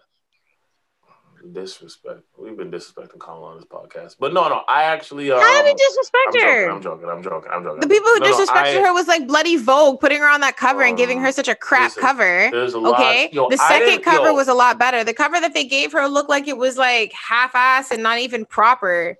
[1.52, 2.20] disrespect.
[2.38, 4.16] We've been disrespecting Kamala on this podcast.
[4.18, 4.62] But no, no.
[4.68, 5.30] I actually.
[5.30, 6.42] Um, How did we I'm disrespect joking.
[6.48, 6.70] her?
[6.70, 7.08] I'm joking.
[7.08, 7.50] I'm joking.
[7.52, 7.80] I'm joking.
[7.80, 10.40] The people who No, no, disrespected I- her was like Bloody Vogue, putting her on
[10.40, 12.48] that cover and giving her such a crap listen, cover.
[12.50, 12.94] There's a lot.
[13.00, 13.30] Okay.
[13.32, 15.04] Yo, the second cover yo, was a lot better.
[15.04, 18.18] The cover that they gave her looked like it was like half ass and not
[18.18, 19.16] even proper.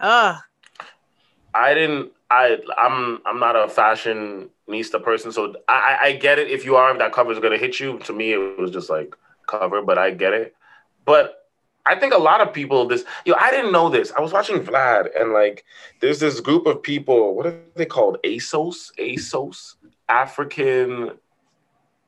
[0.00, 0.36] Ugh.
[1.54, 2.12] I didn't.
[2.30, 6.50] I I'm I'm not a fashionista person, so I I- I get it.
[6.50, 7.98] If you are, if that cover is gonna hit you.
[8.00, 9.14] To me, it was just like
[9.46, 10.54] cover, but I get it.
[11.04, 11.41] But
[11.84, 13.04] I think a lot of people this.
[13.24, 14.12] Yo, I didn't know this.
[14.16, 15.64] I was watching Vlad, and like,
[16.00, 17.34] there's this group of people.
[17.34, 18.18] What are they called?
[18.24, 18.92] ASOS.
[18.98, 19.74] ASOS.
[20.08, 21.12] African.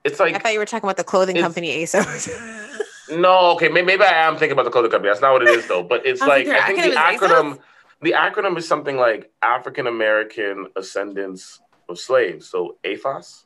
[0.04, 2.30] It's like I thought you were talking about the clothing company ASOS.
[3.10, 5.10] No, okay, maybe, maybe I am thinking about the clothing company.
[5.10, 5.82] That's not what it is, though.
[5.82, 7.58] But it's like I think the acronym acronym,
[8.00, 12.48] the acronym is something like African American Ascendants of Slaves.
[12.48, 13.44] So AFAS,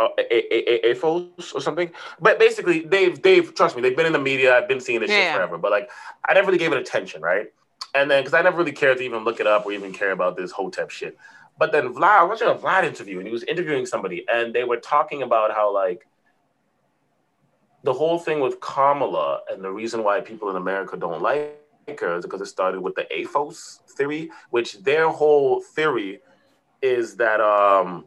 [0.00, 1.90] uh, A- A- A- AFOS or something.
[2.20, 4.56] But basically, they've they've trust me, they've been in the media.
[4.56, 5.58] I've been seeing this shit forever.
[5.58, 5.90] But like,
[6.28, 7.46] I never really gave it attention, right?
[7.94, 10.12] And then because I never really cared to even look it up or even care
[10.12, 11.16] about this Hotep shit.
[11.58, 14.54] But then Vlad, I was watching a Vlad interview, and he was interviewing somebody, and
[14.54, 16.06] they were talking about how like
[17.82, 21.56] the whole thing with Kamala and the reason why people in America don't like
[21.98, 26.20] her is because it started with the AFOS theory, which their whole theory
[26.82, 28.04] is that um,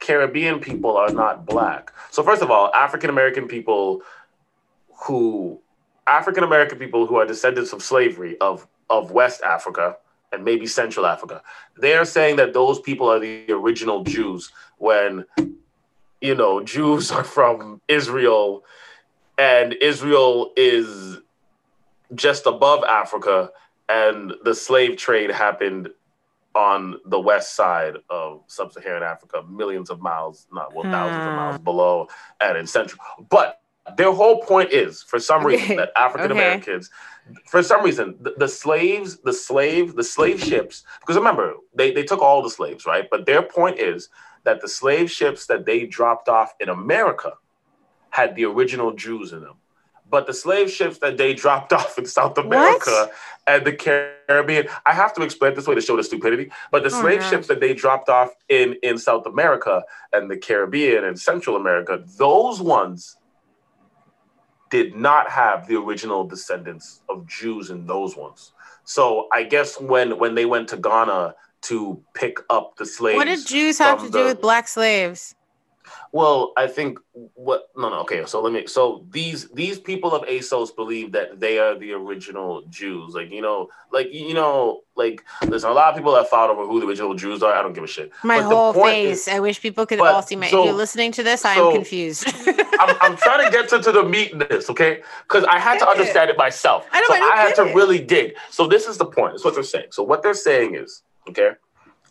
[0.00, 1.92] Caribbean people are not black.
[2.10, 4.02] So first of all, African American people
[5.06, 5.60] who
[6.06, 9.96] African American people who are descendants of slavery of of West Africa
[10.32, 11.42] and maybe Central Africa,
[11.76, 15.24] they're saying that those people are the original Jews when
[16.20, 18.64] you know Jews are from Israel
[19.38, 21.18] and Israel is
[22.14, 23.50] just above Africa,
[23.88, 25.90] and the slave trade happened
[26.58, 31.56] on the west side of sub-Saharan Africa, millions of miles, not well, thousands of miles
[31.56, 31.62] hmm.
[31.62, 32.08] below,
[32.40, 33.00] and in central.
[33.30, 33.60] But
[33.96, 36.90] their whole point is, for some reason, that African Americans,
[37.46, 42.02] for some reason, the, the slaves, the slave, the slave ships, because remember, they, they
[42.02, 43.08] took all the slaves, right?
[43.08, 44.08] But their point is
[44.42, 47.34] that the slave ships that they dropped off in America
[48.10, 49.58] had the original Jews in them.
[50.10, 53.10] But the slave ships that they dropped off in South America
[53.46, 56.50] and the Caribbean, I have to explain it this way to show the stupidity.
[56.70, 59.82] But the Oh, slave ships that they dropped off in, in South America
[60.12, 63.16] and the Caribbean and Central America, those ones
[64.70, 68.52] did not have the original descendants of Jews in those ones.
[68.84, 73.24] So I guess when when they went to Ghana to pick up the slaves, What
[73.26, 75.34] did Jews have to from do with black slaves?
[76.12, 76.98] Well, I think
[77.34, 78.24] what no no okay.
[78.26, 82.62] So let me so these these people of ASOS believe that they are the original
[82.68, 83.14] Jews.
[83.14, 86.64] Like you know, like you know, like listen, a lot of people have fought over
[86.66, 87.52] who the original Jews are.
[87.54, 88.10] I don't give a shit.
[88.24, 89.26] My But whole face.
[89.26, 90.48] is- I wish people could but all see my.
[90.48, 92.26] so- if you're listening to this, I so- am confused.
[92.80, 95.02] I'm, I'm trying to get to, to the meat in this, okay?
[95.24, 96.86] Because I had to understand it myself.
[96.92, 97.74] I know, so I I had to it.
[97.74, 98.36] really dig.
[98.50, 99.32] So this is the point.
[99.32, 99.86] That's what they're saying.
[99.90, 101.50] So what they're saying is, okay.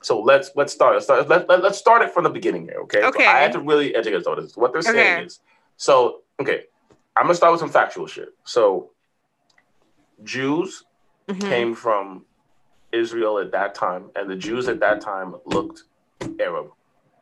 [0.01, 0.93] So let's let's start.
[0.93, 1.27] Let's start.
[1.27, 3.01] Let, let, us start it from the beginning here, okay?
[3.01, 3.25] So Okay.
[3.25, 4.55] I had to really educate us on this.
[4.55, 5.23] What they're saying Okay.
[5.25, 5.39] is,
[5.75, 6.63] so okay,
[7.15, 8.29] I'm gonna start with some factual shit.
[8.43, 8.91] So
[10.23, 10.83] Jews
[11.29, 11.49] Mhm.
[11.49, 12.25] came from
[12.91, 15.83] Israel at that time, and the Jews at that time looked
[16.39, 16.71] Arab.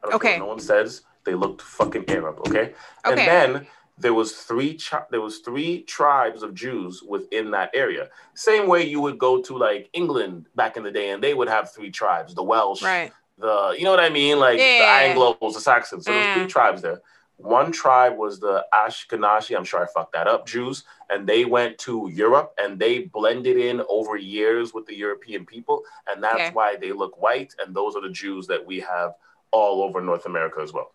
[0.04, 0.40] I don't care Okay.
[0.40, 2.40] No one says they looked fucking Arab.
[2.42, 2.50] Okay.
[2.60, 2.74] okay.
[3.06, 8.10] And then there was three chi- there was three tribes of Jews within that area.
[8.34, 11.48] Same way you would go to like England back in the day, and they would
[11.48, 13.12] have three tribes: the Welsh, Right.
[13.38, 15.14] the you know what I mean, like Yeah.
[15.14, 16.06] the Anglos, the Saxons.
[16.06, 16.50] So there's three mm.
[16.50, 17.02] tribes there.
[17.38, 21.78] One tribe was the Ashkenazi, I'm sure I fucked that up, Jews, and they went
[21.80, 26.52] to Europe and they blended in over years with the European people, and that's Okay.
[26.52, 27.54] why they look white.
[27.60, 29.16] And those are the Jews that we have
[29.52, 30.94] all over North America as well.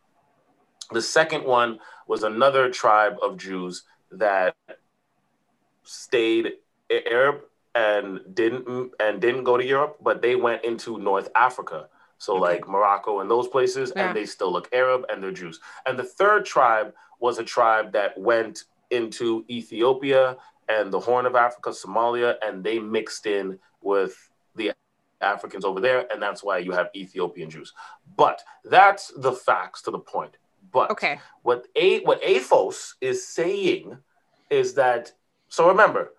[0.93, 4.57] The second one was another tribe of Jews that
[5.85, 6.55] stayed
[6.91, 7.43] Arab
[7.75, 11.89] and didn't and didn't go to Europe, but they went into North Africa.
[12.19, 12.41] So Okay.
[12.41, 14.09] like Morocco and those places, Yeah.
[14.09, 15.61] and they still look Arab and they're Jews.
[15.87, 20.37] And the third tribe was a tribe that went into Ethiopia
[20.69, 24.73] and the Horn of Africa, Somalia, and they mixed in with the
[25.21, 27.73] Africans over there, and that's why you have Ethiopian Jews.
[28.17, 30.37] But that's the facts to the point.
[30.73, 31.19] But Okay.
[31.43, 33.97] what a what AFOS is saying
[34.51, 35.13] is that
[35.49, 36.13] so remember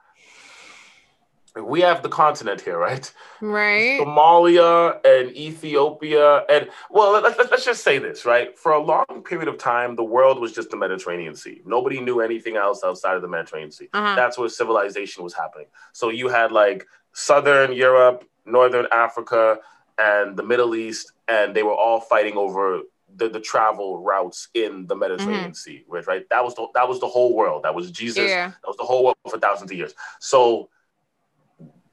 [1.56, 3.12] we have the continent here, right?
[3.42, 4.00] Right.
[4.00, 8.58] Somalia and Ethiopia and well let's, let's, let's just say this, right?
[8.58, 11.62] For a long period of time the world was just the Mediterranean Sea.
[11.66, 13.90] Nobody knew anything else outside of the Mediterranean Sea.
[13.94, 14.16] Uh-huh.
[14.16, 15.68] That's where civilization was happening.
[15.92, 19.58] So you had like southern Europe, northern Africa
[19.98, 22.82] and the Middle East and they were all fighting over
[23.16, 26.06] the, the travel routes in the Mediterranean Sea, right?
[26.08, 26.30] Right.
[26.30, 27.64] That was the, that was the whole world.
[27.64, 28.30] That was Jesus.
[28.30, 28.48] Yeah.
[28.50, 29.94] That was the whole world for thousands of years.
[30.20, 30.70] So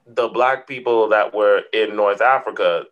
[0.06, 2.84] the black people that were in North Africa,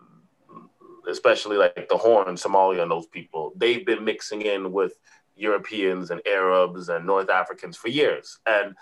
[1.08, 4.94] especially like the Horn, Somalia, and those people, they've been mixing in with
[5.36, 8.38] Europeans and Arabs and North Africans for years.
[8.46, 8.74] And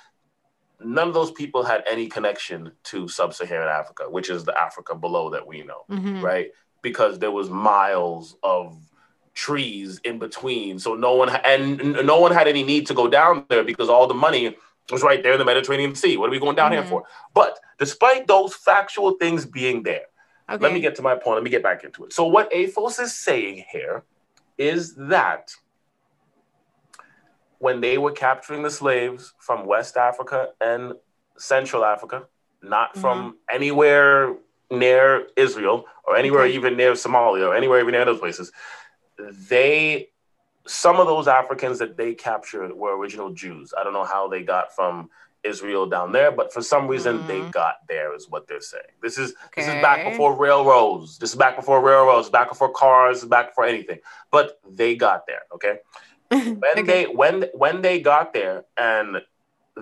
[0.81, 4.95] none of those people had any connection to sub Saharan Africa, which is the Africa
[4.95, 6.23] below that we know Mhm.
[6.23, 6.51] right?
[6.83, 8.77] Because there was miles of
[9.35, 13.45] trees in between, so no one and no one had any need to go down
[13.49, 14.57] there because all the money
[14.91, 16.17] was right there in the Mediterranean Sea.
[16.17, 16.89] What are we going down here Mhm.
[16.89, 17.05] for?
[17.33, 20.07] But despite those factual things being there,
[20.49, 20.63] Okay.
[20.63, 21.37] let me get to my point.
[21.37, 22.13] Let me get back into it.
[22.13, 24.05] So what AFOS is saying here
[24.59, 25.53] is that
[27.59, 30.95] when they were capturing the slaves from West Africa and
[31.39, 32.29] Central Africa,
[32.63, 34.37] not from anywhere
[34.71, 36.53] near Israel or anywhere Okay.
[36.55, 38.53] even near Somalia or anywhere even near those places,
[39.19, 40.09] they
[40.67, 43.75] some of those Africans that they captured were original Jews.
[43.79, 45.11] I don't know how they got from
[45.43, 47.51] Israel down there, but for some reason they Mhm.
[47.51, 48.95] got there, is what they're saying.
[49.03, 51.19] This is this is back before railroads.
[51.19, 52.31] This is back before railroads.
[52.31, 53.25] Back before cars.
[53.25, 54.01] Back before anything.
[54.31, 55.43] But they got there.
[55.55, 55.81] Okay.
[56.31, 56.83] When Okay.
[56.83, 59.21] they when when they got there and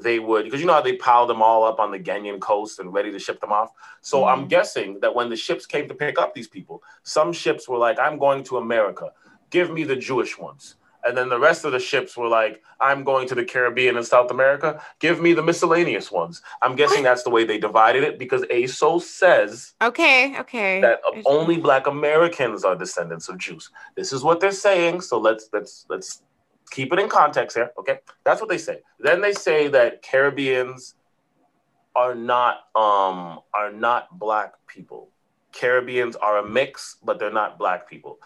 [0.01, 2.79] they would because you know how they piled them all up on the Ghanaian coast
[2.79, 3.71] and ready to ship them off.
[4.01, 4.49] So I'm Mhm.
[4.49, 7.99] guessing that when the ships came to pick up these people, some ships were like,
[7.99, 9.13] "I'm going to America.
[9.51, 13.03] Give me the Jewish ones." And then the rest of the ships were like, I'm
[13.03, 14.81] going to the Caribbean and South America.
[15.01, 16.43] Give me the miscellaneous ones.
[16.63, 20.39] I'm guessing that's the way they divided it because ASO says Okay.
[20.39, 20.81] Okay.
[20.81, 23.69] that only black Americans are descendants of Jews.
[23.97, 25.01] This is what they're saying.
[25.01, 26.23] So let's let's let's
[26.73, 27.71] keep it in context here.
[27.79, 27.99] Okay.
[28.25, 28.81] That's what they say.
[28.99, 30.95] Then they say that Caribbeans
[31.95, 35.11] are not um are not black people.
[35.53, 38.19] Caribbeans are a mix, but they're not black people.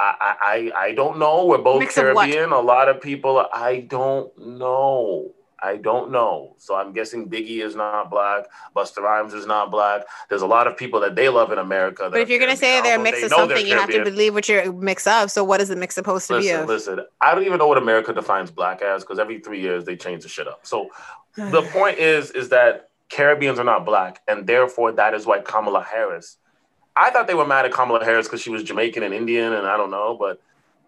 [0.00, 1.44] I I I don't know.
[1.44, 1.94] We're both Mix?
[1.94, 2.52] Caribbean.
[2.52, 3.46] A lot of people.
[3.52, 5.32] I don't know.
[5.64, 6.54] I don't know.
[6.58, 8.44] So I'm guessing Biggie is not black.
[8.76, 10.02] Busta Rhymes is not black.
[10.28, 12.08] There's a lot of people that they love in America.
[12.10, 14.46] But if you're gonna say they're a mix of something, you have to believe what
[14.46, 15.30] you're a mix of.
[15.30, 16.68] So what is the mix supposed to be Listen, of?
[16.68, 17.00] listen.
[17.22, 20.22] I don't even know what America defines black as because every three years they change
[20.22, 20.66] the shit up.
[20.66, 20.90] So
[21.36, 25.82] the point is, is that Caribbeans are not black, and therefore that is why Kamala
[25.82, 26.36] Harris.
[26.94, 29.66] I thought they were mad at Kamala Harris because she was Jamaican and Indian, and
[29.66, 30.40] I don't know, but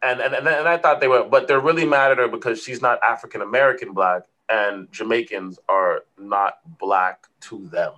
[0.02, 2.62] and and and, and I thought they were, but they're really mad at her because
[2.62, 7.92] she's not African American black, and Jamaicans are not black to them.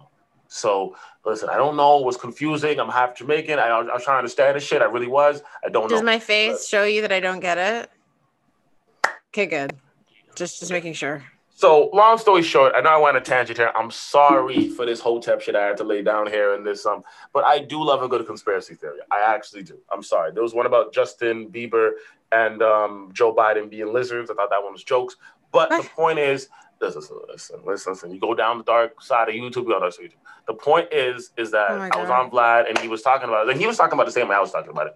[0.48, 1.98] So listen, I don't know.
[1.98, 2.80] It was confusing.
[2.80, 3.58] I'm half Jamaican.
[3.58, 4.80] I, I was trying to understand this shit.
[4.80, 5.42] I really was.
[5.64, 5.88] I don't know.
[5.88, 6.06] Does know.
[6.06, 7.90] my face show you that I don't get it?
[9.28, 9.76] Okay, good.
[10.34, 11.22] Just just making sure.
[11.54, 13.72] So, long story short, I know I went on a tangent here.
[13.74, 17.02] I'm sorry for this hotep shit I had to lay down here and this um,
[17.32, 18.98] but I do love a good conspiracy theory.
[19.10, 19.76] I actually do.
[19.92, 20.30] I'm sorry.
[20.30, 21.90] There was one about Justin Bieber
[22.30, 24.30] and um, Joe Biden being lizards.
[24.30, 25.16] I thought that one was jokes.
[25.52, 26.48] But the point is,
[26.80, 28.12] listen, listen, listen, listen.
[28.12, 30.12] You go down the dark side of YouTube, you go down YouTube.
[30.46, 33.46] The point is, is that Oh I was on Vlad and he was talking about
[33.46, 33.52] it.
[33.52, 34.94] And he was talking about the same way I was talking about it.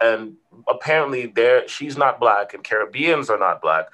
[0.00, 0.34] And
[0.68, 3.86] apparently, there she's not black and Caribbeans are not black.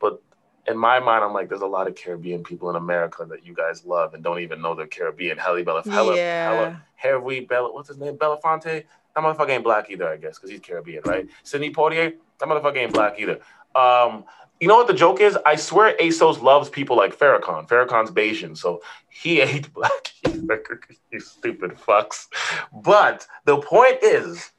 [0.00, 0.22] But
[0.66, 3.54] in my mind, I'm like, there's a lot of Caribbean people in America that you
[3.54, 5.38] guys love and don't even know they're Caribbean.
[5.38, 6.52] Helly Bella, Hella, Yeah.
[6.52, 8.16] Hella, Harry Bella, what's his name?
[8.16, 8.84] Belafonte.
[9.14, 11.26] That motherfucker ain't black either, I guess, because he's Caribbean, right?
[11.42, 13.40] Sidney Poitier, that motherfucker ain't black either.
[13.74, 14.24] Um,
[14.60, 15.36] you know what the joke is?
[15.46, 17.66] I swear ASOS loves people like Farrakhan.
[17.66, 20.12] Farrakhan's Bajan, so he ain't black
[21.10, 22.26] you stupid fucks.
[22.72, 24.50] But the point is,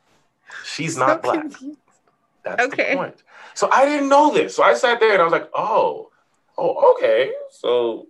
[0.66, 1.42] she's not So black.
[1.42, 1.78] confused.
[2.44, 2.92] That's Okay.
[2.92, 3.24] the point.
[3.54, 4.56] So I didn't know this.
[4.56, 6.10] So I sat there and I was like, oh,
[6.58, 7.32] oh, okay.
[7.52, 8.08] So,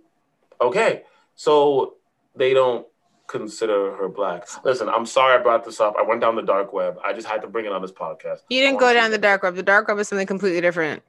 [0.60, 1.02] okay.
[1.34, 1.96] So
[2.34, 2.86] they don't
[3.26, 4.46] consider her black.
[4.64, 5.94] Listen, I'm sorry I brought this up.
[5.98, 6.98] I went down the dark web.
[7.04, 8.38] I just had to bring it on this podcast.
[8.48, 9.54] You didn't go down the dark web.
[9.54, 11.02] The dark web is something completely different.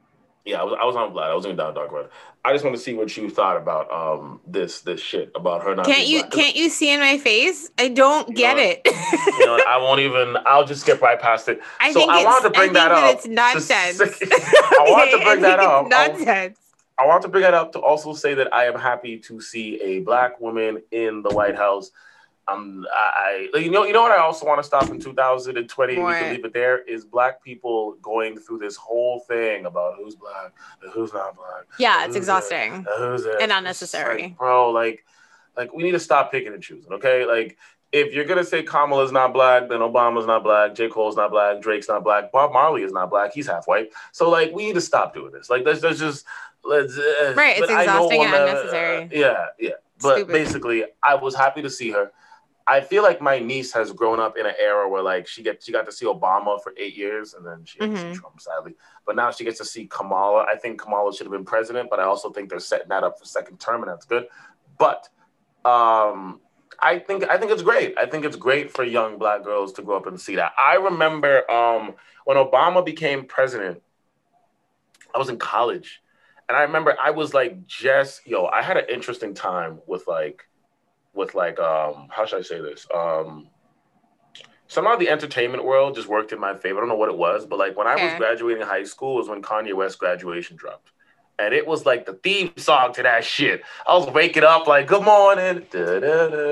[0.45, 1.32] Yeah, I was, I was on Vlad.
[1.32, 2.11] I wasn't down dark web.
[2.44, 5.74] I just want to see what you thought about um this this shit about her
[5.74, 5.86] not.
[5.86, 7.72] Can't you can't you see in my face?
[7.80, 8.82] I don't You get it.
[8.86, 10.36] You know, I won't even.
[10.45, 11.61] I'll just skip right past it.
[11.80, 13.15] I so think I wanted to bring I that think up.
[13.15, 14.02] It's nonsense.
[14.02, 15.88] I wanted to bring that up.
[15.88, 16.60] Nonsense.
[16.99, 19.82] I want to bring that up to also say that I am happy to see
[19.82, 21.91] a black woman in the White House.
[22.48, 25.94] Um, I, you know, you know what I also want to stop in 2020.
[25.94, 26.80] We can leave it there.
[26.80, 30.52] Is black people going through this whole thing about who's black,
[30.82, 32.84] and who's not black, Yeah, it's exhausting.
[32.84, 33.38] that.
[33.41, 34.24] And unnecessary.
[34.24, 34.72] like, bro.
[34.72, 35.06] Like,
[35.56, 36.91] like we need to stop picking and choosing.
[36.94, 37.57] Okay, like.
[37.95, 40.90] If you're gonna say Kamala's not black, then Obama's not black, J.
[40.90, 43.91] Cole's not black, Drake's not black, Bob Marley is not black, he's half white.
[44.11, 45.48] So like we need to stop doing this.
[45.48, 46.26] Like let's, let's just
[46.64, 49.10] let's uh, Right, it's but I know exhausting and uh, unnecessary.
[49.11, 49.70] yeah, yeah.
[50.02, 50.34] But Stupid.
[50.34, 52.11] basically, I was happy to see her.
[52.65, 55.61] I feel like my niece has grown up in an era where like she get
[55.61, 57.98] she got to see Obama for eight years and then she Mhm.
[58.14, 58.76] see Trump sadly.
[59.06, 60.45] But now she gets to see Kamala.
[60.48, 63.19] I think Kamala should have been president, but I also think they're setting that up
[63.19, 64.27] for second term and that's good.
[64.77, 65.10] But
[65.65, 66.40] um
[66.80, 67.98] I think I think it's great.
[67.98, 70.53] I think it's great for young black girls to grow up and see that.
[70.57, 71.95] I remember um
[72.26, 73.81] when Obama became president,
[75.14, 76.02] I was in college.
[76.48, 80.45] And I remember I was like just yo, I had an interesting time with like
[81.14, 82.88] with like um how should I say this?
[82.94, 83.48] Um
[84.68, 86.80] somehow the entertainment world just worked in my favor.
[86.80, 89.30] I don't know what it was, but like when I was graduating high school was
[89.30, 90.91] when Kanye West graduation dropped.
[91.40, 93.64] And it was like the theme song to that shit.
[93.88, 95.65] I was waking up like, good morning.
[95.72, 96.49] Da, da, da.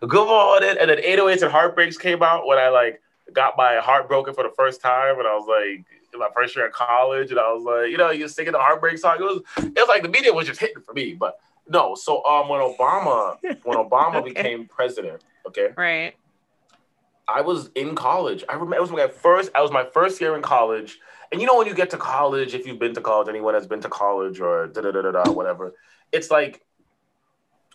[0.00, 0.76] Good morning.
[0.80, 3.02] And then 808s and Heartbreaks came out when I like
[3.34, 5.18] got my heart broken for the first time.
[5.18, 7.30] And I was like, in my first year in college.
[7.30, 9.16] And I was like, you know, you're singing the Heartbreak song.
[9.18, 11.14] It was, it was like the media was just hitting for me.
[11.14, 11.38] But
[11.70, 11.94] no.
[11.94, 14.34] So um, when Obama, when Obama Okay.
[14.34, 16.14] became president, okay, Right.
[17.28, 18.44] I was in college.
[18.48, 19.50] I remember it was my first.
[19.54, 20.98] I was my first year in college.
[21.30, 23.66] And you know when you get to college, if you've been to college, anyone has
[23.68, 25.74] been to college or da da da da da whatever,
[26.10, 26.60] it's like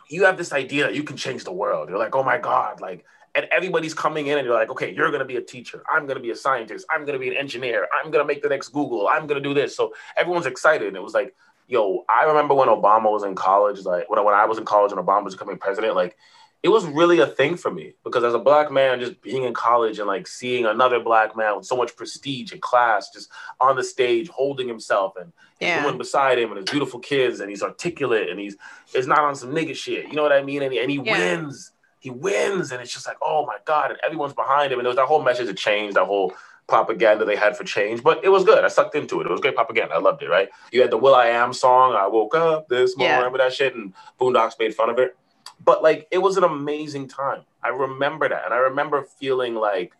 [0.09, 1.89] you have this idea that you can change the world.
[1.89, 5.09] You're like, oh my god, like, and everybody's coming in and you're like, okay, you're
[5.11, 5.83] gonna be a teacher.
[5.89, 6.85] I'm gonna be a scientist.
[6.89, 7.87] I'm gonna be an engineer.
[7.97, 9.07] I'm gonna make the next Google.
[9.07, 9.75] I'm gonna do this.
[9.75, 10.89] So everyone's excited.
[10.89, 11.33] And it was like,
[11.67, 14.91] yo, I remember when Obama was in college, like when, when I was in college
[14.91, 16.15] and Obama was becoming president, like
[16.63, 19.53] it was really a thing for me because as a black man, just being in
[19.53, 23.29] college and like seeing another black man with so much prestige and class just
[23.61, 25.83] on the stage holding himself and Yeah.
[25.83, 28.57] woman beside him and his beautiful kids and he's articulate and he's
[28.93, 30.07] it's not on some nigga shit.
[30.07, 30.63] You know what I mean?
[30.63, 31.11] And he, and he Yeah.
[31.11, 31.71] wins.
[31.99, 32.71] He wins.
[32.71, 33.91] And it's just like, oh my God.
[33.91, 34.79] And everyone's behind him.
[34.79, 36.33] And there was that whole message of change, that whole
[36.67, 38.03] propaganda they had for change.
[38.03, 38.63] But it was good.
[38.63, 39.27] I sucked into it.
[39.27, 39.95] It was great propaganda.
[39.95, 40.49] I loved it, right?
[40.71, 43.17] You had the will.i.am song, I woke up this morning, Yeah.
[43.17, 43.75] remember that shit?
[43.75, 45.15] And Boondocks made fun of it.
[45.63, 47.43] But like it was an amazing time.
[47.63, 48.45] I remember that.
[48.45, 49.93] And I remember feeling like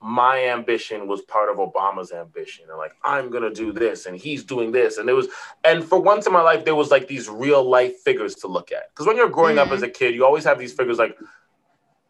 [0.00, 2.66] my ambition was part of Obama's ambition.
[2.68, 4.98] And like, I'm gonna do this and he's doing this.
[4.98, 5.28] And there was
[5.64, 8.70] and for once in my life, there was like these real life figures to look
[8.72, 8.90] at.
[8.90, 9.70] Because when you're growing mm-hmm.
[9.70, 11.16] up as a kid, you always have these figures like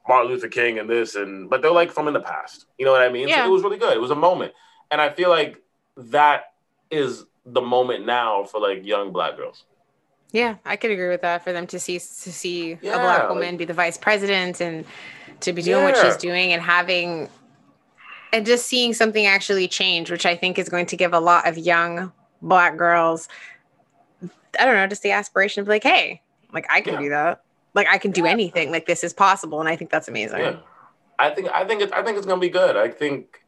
[0.09, 2.67] Martin Luther King and this and but they're like from in the past.
[2.79, 3.29] You know what I mean?
[3.29, 3.45] Yeah.
[3.45, 3.93] So it was really good.
[3.95, 4.55] It was a moment.
[4.91, 5.63] And I feel like
[5.97, 6.53] that
[6.91, 9.65] is the moment now for like young black girls.
[10.33, 11.45] Yeah, I could agree with that.
[11.45, 14.61] For them to see to see yeah, a black woman like, be the vice president
[14.61, 14.85] and
[15.41, 15.93] to be doing yeah.
[15.93, 17.29] what she's doing and having
[18.33, 21.49] and just seeing something actually change, which I think is going to give a lot
[21.49, 22.13] of young
[22.43, 23.29] black girls,
[24.59, 26.21] I don't know, just the aspiration of like, hey,
[26.53, 27.01] like I can yeah.
[27.01, 27.43] do that.
[27.75, 28.71] Like I can do anything.
[28.71, 30.41] Like this is possible, and I think that's amazing.
[30.41, 30.57] Yeah.
[31.19, 32.77] I think I think it's I think it's gonna be good.
[32.77, 33.41] I think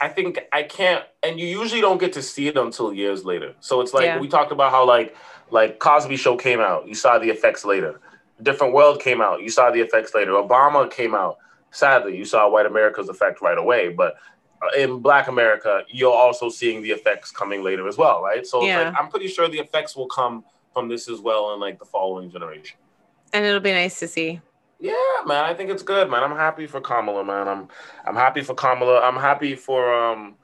[0.00, 3.54] I think I can't, and you usually don't get to see it until years later.
[3.60, 4.18] So it's like yeah.
[4.18, 5.14] we talked about how like
[5.50, 8.00] like Cosby Show came out, you saw the effects later.
[8.42, 10.32] Different World came out, you saw the effects later.
[10.32, 11.38] Obama came out,
[11.70, 13.90] sadly, you saw White America's effect right away.
[13.90, 14.16] But
[14.62, 18.44] uh, in Black America, you're also seeing the effects coming later as well, right?
[18.44, 18.82] So yeah.
[18.82, 21.84] like, I'm pretty sure the effects will come from this as well in like the
[21.84, 22.78] following generation.
[23.32, 24.40] And it'll be nice to see.
[24.78, 24.94] Yeah,
[25.26, 26.24] man, I think it's good, man.
[26.24, 27.46] I'm happy for Kamala, man.
[27.46, 27.68] I'm
[28.04, 29.00] I'm happy for Kamala.
[29.00, 30.34] I'm happy for um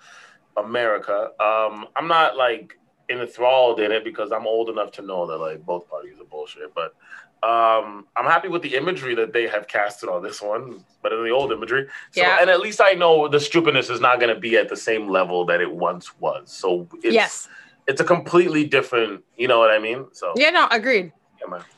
[0.57, 1.31] America.
[1.41, 2.79] Um, I'm not like
[3.09, 6.75] enthralled in it because I'm old enough to know that like both parties are bullshit.
[6.75, 6.95] But
[7.43, 11.23] um, I'm happy with the imagery that they have casted on this one, but in
[11.23, 11.87] the old imagery.
[12.11, 12.39] So, yeah.
[12.41, 15.09] And at least I know the stupidness is not going to be at the same
[15.09, 16.51] level that it once was.
[16.51, 17.49] So it's, yes,
[17.87, 19.25] it's a completely different.
[19.37, 20.07] You know what I mean?
[20.13, 21.13] So yeah, no, agreed.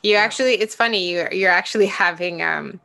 [0.03, 1.09] You actually, it's funny.
[1.09, 2.79] You you're actually having um,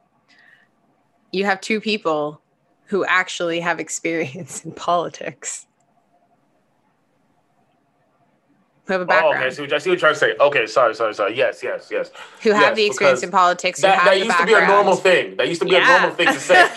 [1.32, 2.40] you have two people
[2.86, 5.66] who actually have experience in politics.
[8.86, 9.34] Who have a background.
[9.34, 10.34] Oh, okay, I see, what, I see what you're trying to say.
[10.38, 11.36] Okay, sorry, sorry, sorry.
[11.36, 12.12] Yes, yes, yes.
[12.42, 13.80] Who have yes, the experience in politics.
[13.80, 15.36] That, that used to be a normal thing.
[15.38, 15.88] That used to be yeah.
[15.88, 16.68] a normal thing to say.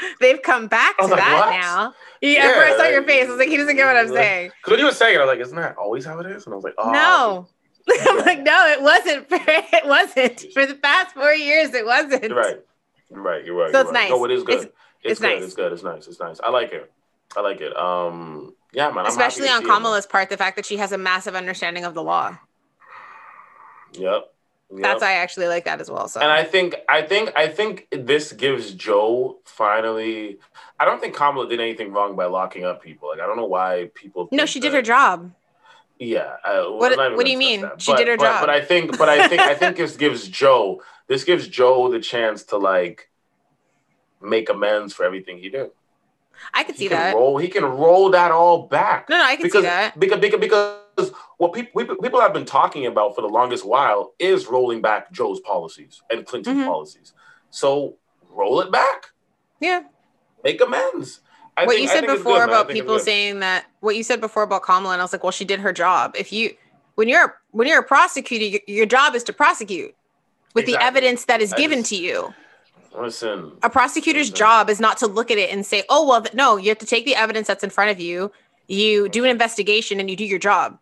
[0.20, 1.60] They've come back to like, that what?
[1.60, 1.94] now.
[2.20, 3.26] Yeah, yeah, I saw your face.
[3.26, 4.52] I was like, he doesn't get what I'm saying.
[4.60, 6.46] Because when you were saying it, I was like, isn't that always how it is?
[6.46, 6.92] And I was like, oh.
[6.92, 7.48] No.
[8.00, 9.28] I'm like, no, it wasn't.
[9.28, 11.74] For, it wasn't for the past four years.
[11.74, 12.24] It wasn't.
[12.24, 12.60] You're right.
[13.10, 13.44] You're right.
[13.44, 13.72] You're right.
[13.72, 14.02] So it's right.
[14.02, 14.10] nice.
[14.10, 14.54] No, it is good.
[14.54, 15.34] It's, it's, it's good.
[15.34, 15.44] nice.
[15.44, 15.72] It's good.
[15.72, 16.06] It's nice.
[16.06, 16.40] It's nice.
[16.40, 16.92] I like it.
[17.36, 17.76] I like it.
[17.76, 19.00] Um, yeah, man.
[19.00, 21.94] I'm Especially on Kamala's it, part, the fact that she has a massive understanding of
[21.94, 22.38] the law.
[23.94, 24.32] Yep.
[24.70, 24.82] Yep.
[24.82, 26.08] That's I actually like that as well.
[26.08, 30.38] So and I think I think I think this gives Joe finally.
[30.78, 33.08] I don't think Kamala did anything wrong by locking up people.
[33.08, 34.28] Like I don't know why people.
[34.30, 35.32] No, she did her job.
[35.98, 36.36] Yeah.
[36.44, 37.62] Uh, what What do you mean?
[37.62, 37.80] That.
[37.80, 38.40] She but, did her but, job.
[38.40, 40.82] But I think, but I think, I think this gives Joe.
[41.06, 43.10] This gives Joe the chance to like
[44.20, 45.70] make amends for everything he did.
[46.54, 47.14] I could see that.
[47.14, 49.08] Roll, he can roll that all back.
[49.08, 49.98] No, no, I can because, see that.
[49.98, 54.46] Because, because, because what people people have been talking about for the longest while is
[54.46, 56.68] rolling back Joe's policies and Clinton's mm-hmm.
[56.68, 57.12] policies.
[57.50, 57.96] So
[58.30, 59.06] roll it back.
[59.60, 59.82] Yeah.
[60.44, 61.20] Make amends.
[61.58, 64.44] I what think, you said before good, about people saying that what you said before
[64.44, 66.14] about Kamala, and I was like, well, she did her job.
[66.16, 66.54] If you
[66.94, 69.94] when you're when you're a prosecutor, your job is to prosecute
[70.54, 70.72] with exactly.
[70.72, 72.32] the evidence that is given to you.
[72.96, 74.36] Listen, a prosecutor's listen.
[74.36, 76.86] job is not to look at it and say, "Oh, well, no." You have to
[76.86, 78.30] take the evidence that's in front of you.
[78.68, 80.78] You do an investigation and you do your job.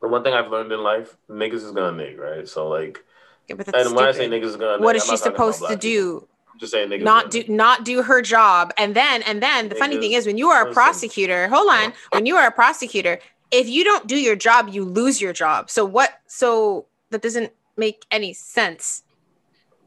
[0.00, 2.48] The one thing I've learned in life, niggas is gonna nig, right?
[2.48, 3.04] So like,
[3.48, 3.94] yeah, and stupid.
[3.94, 6.26] when I say niggas is gonna, what is she supposed to do?
[6.58, 8.72] Just saying niggas not do not do her job.
[8.78, 11.92] And then and then the funny thing is when you are a prosecutor hold on.
[12.12, 13.18] When you are a prosecutor
[13.50, 15.70] if you don't do your job you lose your job.
[15.70, 19.02] So what so that doesn't make any sense.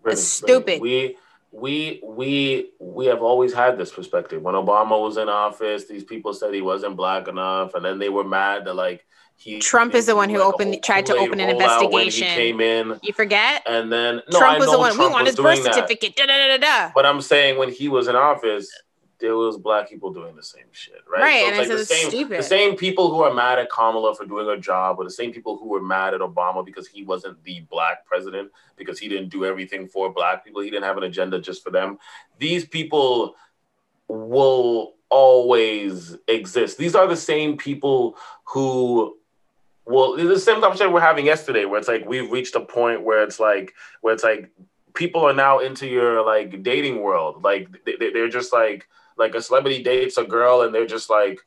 [0.05, 0.81] It's stupid.
[0.81, 1.17] We
[1.51, 4.41] we we we have always had this perspective.
[4.41, 8.09] When obama was in office these people said he wasn't black enough and then they
[8.09, 9.05] were mad that like
[9.37, 12.27] he, Trump is the one who opened, tried to open an investigation.
[12.27, 13.61] came in, you forget.
[13.67, 14.93] And then no, Trump was the one.
[14.93, 16.15] Trump we want his birth certificate.
[16.15, 18.67] Da, da, da, da, But I'm saying when he was in office,
[19.19, 21.21] there was black people doing the same shit, right?
[21.21, 22.39] Right, so and it's like the same, stupid.
[22.39, 25.31] the same people who are mad at Kamala for doing her job, or the same
[25.31, 29.29] people who were mad at Obama because he wasn't the black president because he didn't
[29.29, 30.61] do everything for black people.
[30.61, 31.99] He didn't have an agenda just for them.
[32.39, 33.35] These people
[34.07, 36.77] will always exist.
[36.77, 39.17] These are the same people who
[39.87, 43.03] well, it's the same conversation we're having yesterday, where it's like we've reached a point
[43.03, 44.51] where it's like where it's like
[44.93, 47.43] people are now into your like dating world.
[47.43, 48.87] Like they, they're just like
[49.17, 51.39] like a celebrity dates a girl, and they're just like,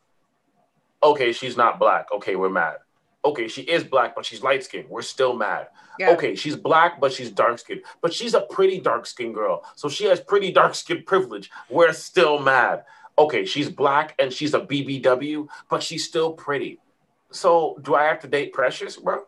[1.02, 2.06] okay, she's not black.
[2.12, 2.76] Okay, we're mad.
[3.24, 4.88] Okay, she is black, but she's light skinned.
[4.88, 5.68] We're still mad.
[5.98, 6.10] Yeah.
[6.12, 7.82] Okay, she's black, but she's dark skinned.
[8.00, 9.62] But she's a pretty dark skinned girl.
[9.76, 11.50] So she has pretty dark skin privilege.
[11.68, 12.84] We're still mad.
[13.18, 16.78] Okay, she's black and she's a BBW, but she's still pretty
[17.32, 19.22] so do I have to date Precious, bro?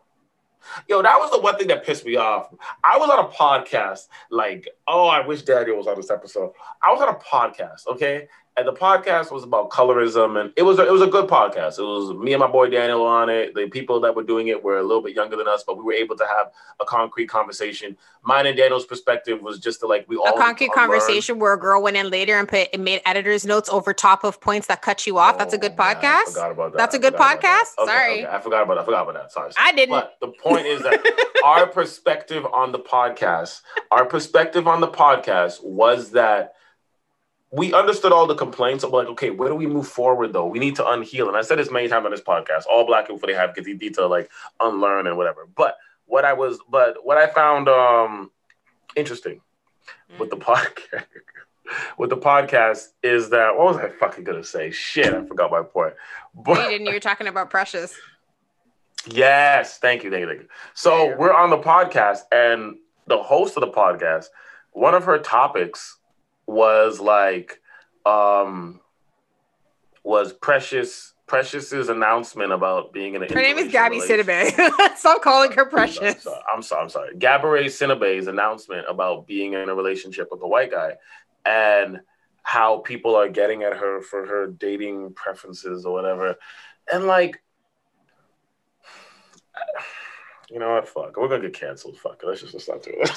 [0.87, 2.53] Yo, that was the one thing that pissed me off.
[2.83, 6.53] I was on a podcast, like, oh, I wish Daniel was on this episode.
[6.81, 8.29] I was on a podcast, okay?
[8.55, 11.79] And the podcast was about colorism, and it was a, it was a good podcast.
[11.79, 13.55] It was me and my boy Daniel on it.
[13.55, 15.83] The people that were doing it were a little bit younger than us, but we
[15.83, 17.97] were able to have a concrete conversation.
[18.21, 21.59] Mine and Daniel's perspective was just to like we all a concrete conversation where a
[21.59, 24.83] girl went in later and put and made editor's notes over top of points that
[24.83, 25.35] cut you off.
[25.35, 26.01] Oh, That's a good oh, podcast.
[26.03, 26.77] Yeah, I forgot about that.
[26.77, 27.77] That's a good podcast.
[27.79, 28.35] Okay, Sorry, okay.
[28.35, 28.81] I forgot about that.
[28.81, 29.31] I forgot about that.
[29.31, 29.67] Sorry, sorry.
[29.67, 29.91] I didn't.
[29.91, 31.01] But the point is that
[31.43, 36.53] our perspective on the podcast, our perspective on the podcast was that
[37.53, 40.47] we understood all the complaints of like, okay, where do we move forward though?
[40.47, 41.27] We need to unheal.
[41.27, 42.63] And I said this many times on this podcast.
[42.67, 45.47] All black people they have get need to like unlearn and whatever.
[45.55, 45.77] But
[46.07, 48.31] what I was, but what I found um
[48.95, 50.19] interesting mm-hmm.
[50.19, 50.41] with the mm.
[50.41, 51.05] podcast
[51.99, 54.71] with the podcast is that what was I fucking gonna say?
[54.71, 55.93] Shit, I forgot my point.
[56.33, 56.87] But you didn't.
[56.87, 57.95] You were talking about Precious.
[59.05, 60.47] Yes, thank you, thank you, thank you.
[60.73, 61.15] So yeah.
[61.17, 64.27] we're on the podcast, and the host of the podcast,
[64.71, 65.99] one of her topics
[66.47, 67.61] was like
[68.05, 68.79] um
[70.03, 74.95] was Precious Precious's announcement about being in an Her name is Gabby Sidibe.
[74.97, 76.27] Stop calling her Precious.
[76.53, 77.15] I'm sorry, I'm sorry.
[77.15, 80.95] Gabourey Sidibe's announcement about being in a relationship with a white guy
[81.45, 82.01] and
[82.43, 86.35] how people are getting at her for her dating preferences or whatever.
[86.91, 87.41] And like
[90.53, 90.87] you know what?
[90.87, 91.17] Fuck.
[91.17, 91.97] We're gonna get canceled.
[91.97, 92.21] Fuck.
[92.23, 93.09] Let's just let's not do it.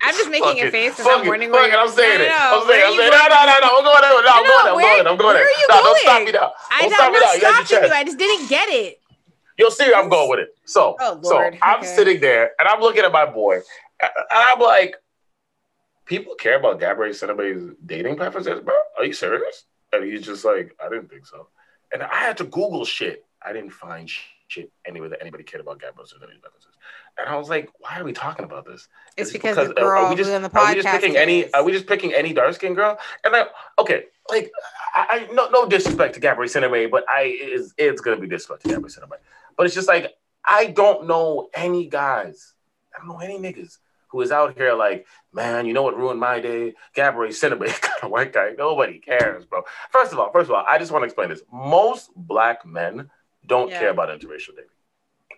[0.00, 1.50] I'm just making fuck a face because I'm warning.
[1.50, 1.74] Fuck it.
[1.74, 2.32] I'm saying it.
[2.32, 2.84] I'm saying.
[2.86, 3.10] I'm saying.
[3.12, 3.68] No, no, no, no.
[3.68, 4.16] I'm going there.
[4.24, 4.72] No, I'm going there.
[4.72, 5.12] I'm going there.
[5.12, 5.44] I'm going there.
[5.44, 5.84] Where are you no, going?
[5.84, 6.52] Don't stop me now.
[6.80, 7.32] Don't stop me now.
[7.34, 7.92] You got your you.
[7.92, 9.00] I just didn't get it.
[9.58, 10.56] You'll see where I'm going with it.
[10.64, 13.56] So, oh, so I'm sitting there and I'm looking at my boy,
[14.00, 14.96] and I'm like,
[16.06, 18.74] people care about Gabourey Sidibe's dating preferences, bro.
[18.96, 19.64] Are you serious?
[19.92, 21.48] And he's just like, I didn't think so.
[21.92, 23.26] And I had to Google shit.
[23.44, 26.72] I didn't find shit shit anyway that anybody cared about Gabriel's or references.
[27.18, 28.88] And I was like, why are we talking about this?
[29.16, 31.16] It's because, because the girl are we just, in the podcast are we just picking
[31.16, 32.98] any are we just picking any dark skinned girl?
[33.24, 33.46] And I
[33.78, 34.50] okay, like
[34.94, 38.62] I, I no no disrespect to Gabrielle Sidibe, but I is it's gonna be disrespect
[38.62, 39.18] to Gabrielle Sidibe.
[39.56, 40.14] But it's just like
[40.44, 42.54] I don't know any guys.
[42.94, 46.18] I don't know any niggas who is out here like, man, you know what ruined
[46.18, 46.74] my day?
[46.96, 48.52] Gabourey Sidibe, kind of white guy.
[48.56, 49.62] Nobody cares, bro.
[49.90, 51.42] First of all, first of all, I just want to explain this.
[51.52, 53.10] Most black men
[53.48, 53.80] don't yeah.
[53.80, 54.70] care about interracial dating.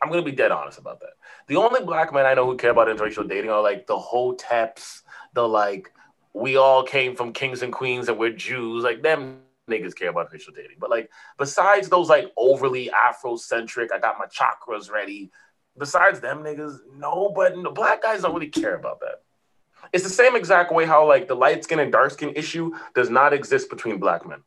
[0.03, 1.15] I'm gonna be dead honest about that.
[1.47, 5.03] The only black men I know who care about interracial dating are like the hoteps,
[5.35, 5.93] the like
[6.33, 8.85] we all came from kings and queens and we're Jews.
[8.85, 10.77] Like them niggas care about interracial dating.
[10.79, 15.31] But like besides those like overly Afrocentric, I got my chakras ready.
[15.79, 19.23] Besides them niggas, no, but no, black guys don't really care about that.
[19.93, 23.11] It's the same exact way how like the light skin and dark skin issue does
[23.11, 24.43] not exist between black men.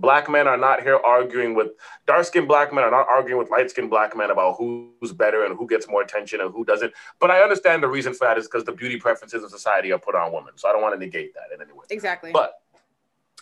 [0.00, 1.68] Black men are not here arguing with
[2.06, 5.44] dark skinned black men are not arguing with light skinned black men about who's better
[5.44, 6.92] and who gets more attention and who doesn't.
[7.18, 9.98] But I understand the reason for that is because the beauty preferences of society are
[9.98, 10.52] put on women.
[10.56, 11.84] So I don't want to negate that in any way.
[11.90, 12.30] Exactly.
[12.32, 12.54] But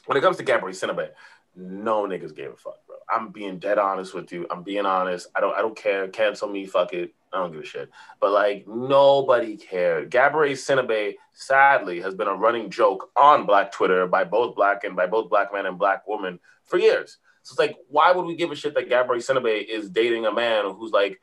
[0.07, 1.11] when it comes to Gabrielle Sidibe,
[1.55, 2.97] no niggas gave a fuck, bro.
[3.09, 4.47] I'm being dead honest with you.
[4.51, 5.29] I'm being honest.
[5.35, 6.09] I don't I don't care.
[6.09, 7.15] Cancel me, fuck it.
[7.33, 7.91] I don't give a shit.
[8.21, 10.11] But like nobody cared.
[10.11, 14.97] Gabourey Sidibe, sadly, has been a running joke on Black Twitter by both black and
[14.97, 17.19] by both black men and black women for years.
[17.43, 20.33] So it's like, why would we give a shit that Gabourey Sidibe is dating a
[20.33, 21.21] man who's like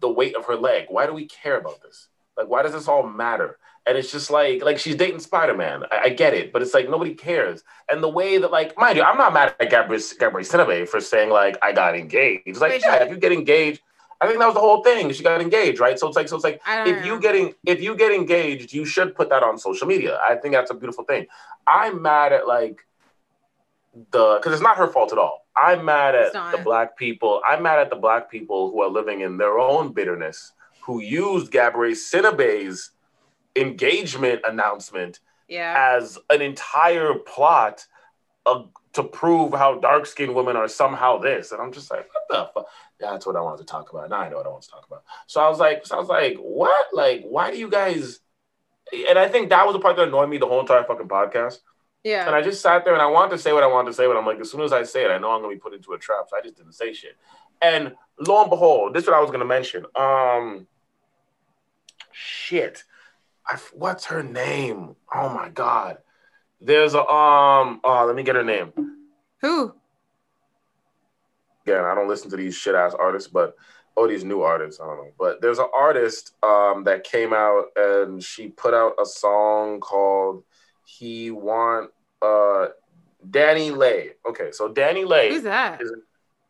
[0.00, 0.86] the weight of her leg?
[0.88, 2.08] Why do we care about this?
[2.36, 3.58] Like, why does this all matter?
[3.84, 5.82] And it's just like, like she's dating Spider Man.
[5.90, 7.64] I, I, get it, but it's like nobody cares.
[7.90, 11.00] And the way that, like, mind you, I'm not mad at Gabrielle Gabourey Sidibe for
[11.00, 12.42] saying like I got engaged.
[12.46, 13.80] It's like, yeah, if you get engaged,
[14.20, 15.12] I think that was the whole thing.
[15.12, 15.98] She got engaged, right?
[15.98, 19.14] So it's like, so it's like, if you getting if you get engaged, you should
[19.14, 20.18] put that on social media.
[20.28, 21.26] I think that's a beautiful thing.
[21.66, 22.84] I'm mad at like
[24.10, 25.46] the because it's not her fault at all.
[25.56, 27.42] I'm mad at the black people.
[27.48, 31.50] I'm mad at the black people who are living in their own bitterness, who used
[31.50, 32.90] Gabrielle Sidibe's
[33.56, 35.74] engagement announcement yeah.
[35.92, 37.86] as an entire plot
[38.46, 41.52] of, to prove how dark skinned women are somehow this.
[41.52, 42.68] And I'm just like, what the fuck?
[43.00, 44.10] That's what I wanted to talk about.
[44.10, 45.04] Now I know what I want to talk about.
[45.26, 46.86] So I was like, so I was like, what?
[46.92, 48.20] Like, why do you guys?
[49.08, 51.58] And I think that was the part that annoyed me the whole entire fucking podcast.
[52.04, 52.26] Yeah.
[52.26, 54.06] And I just sat there and I wanted to say what I wanted to say,
[54.06, 55.74] but I'm like, as soon as I say it, I know I'm gonna be put
[55.74, 56.26] into a trap.
[56.28, 57.16] So I just didn't say shit.
[57.60, 59.84] And lo and behold, this is what I was gonna mention.
[59.94, 60.66] Um,
[62.12, 62.84] shit,
[63.46, 64.96] I, what's her name?
[65.12, 65.98] Oh my god,
[66.60, 67.80] there's a um.
[67.84, 68.72] Oh, let me get her name.
[69.40, 69.74] Who?
[71.68, 73.54] Again, I don't listen to these shit ass artists, but
[73.96, 75.10] oh, these new artists, I don't know.
[75.18, 80.44] But there's an artist um that came out and she put out a song called
[80.86, 81.90] he want
[82.22, 82.68] uh
[83.28, 84.12] DaniLeigh.
[84.30, 85.28] Okay, so DaniLeigh.
[85.30, 85.82] Who's that?
[85.82, 85.92] Is,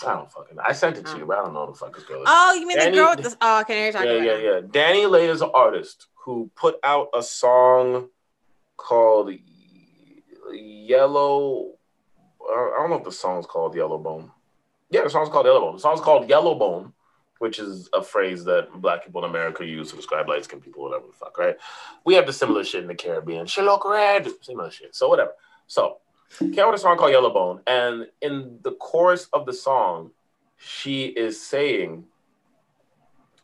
[0.07, 0.57] I don't fucking.
[0.65, 1.17] I sent it to Oh.
[1.17, 2.29] you, but I don't know who the fuck this girl is.
[2.31, 3.37] Oh, you mean Danny- the girl with this?
[3.41, 4.43] Oh, okay, you're talking yeah, about.
[4.43, 4.57] yeah, now.
[4.57, 4.61] yeah.
[4.61, 8.09] DaniLeigh is an artist who put out a song
[8.77, 9.33] called
[10.53, 11.73] Yellow.
[12.49, 14.31] I don't know if the song's called Yellow Bone.
[14.91, 15.75] Yeah, the song's called Yellow Bone.
[15.75, 16.93] The song's called Yellow Bone,
[17.39, 20.83] which is a phrase that black people in America use to describe light skinned people,
[20.83, 21.57] whatever the fuck, right?
[22.05, 23.47] We have the similar shit in the Caribbean.
[23.47, 24.95] She look red, similar shit.
[24.95, 25.33] So whatever.
[25.67, 25.99] So
[26.39, 30.11] came out with a song called Yellow Bone, and in the chorus of the song,
[30.57, 32.05] she is saying,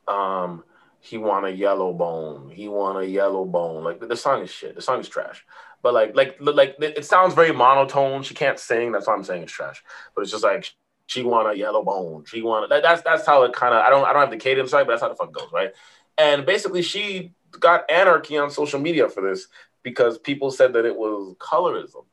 [0.08, 0.64] um,
[1.04, 2.50] he want a yellow bone.
[2.50, 3.84] He want a yellow bone.
[3.84, 4.74] Like the, song is shit.
[4.74, 5.44] The song is trash.
[5.82, 8.22] But like like like it sounds very monotone.
[8.22, 8.90] She can't sing.
[8.90, 9.84] That's why I'm saying it's trash.
[10.14, 10.72] But it's just like
[11.06, 12.24] she want a yellow bone.
[12.26, 13.82] She want that, that's that's how it kind of.
[13.82, 15.72] I don't I don't have the cadence right, but that's how the fuck goes, right?
[16.16, 19.48] And basically, she got anarchy on social media for this
[19.82, 22.04] because people said that it was colorism.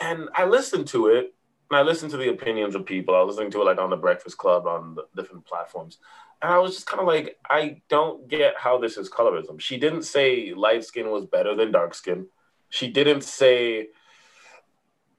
[0.00, 1.34] And I listened to it,
[1.70, 3.14] and I listened to the opinions of people.
[3.14, 5.98] I was listening to it like on the Breakfast Club on different platforms.
[6.42, 9.60] And I was just kind of like, I don't get how this is colorism.
[9.60, 12.26] She didn't say light skin was better than dark skin.
[12.70, 13.88] She didn't say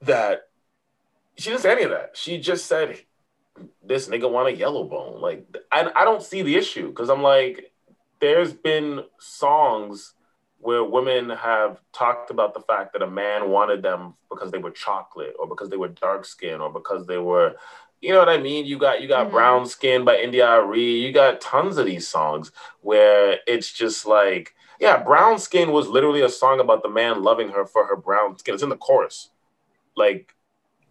[0.02, 0.45] that.
[1.38, 2.12] She didn't say any of that.
[2.16, 2.98] She just said,
[3.84, 5.22] this nigga want a yellow bone.
[5.22, 7.72] Like, I, I don't see the issue because I'm like,
[8.20, 10.14] there's been songs
[10.60, 14.72] where women have talked about the fact that a man wanted them because they were
[14.72, 17.56] chocolate or because they were dark skin or because they were
[18.02, 18.66] you know what I mean?
[18.66, 19.32] You got you got Mhm.
[19.32, 21.00] brown skin by India Arie.
[21.00, 22.52] You got tons of these songs
[22.82, 27.50] where it's just like, yeah, brown skin was literally a song about the man loving
[27.50, 28.54] her for her brown skin.
[28.54, 29.30] It's in the chorus.
[29.96, 30.35] Like,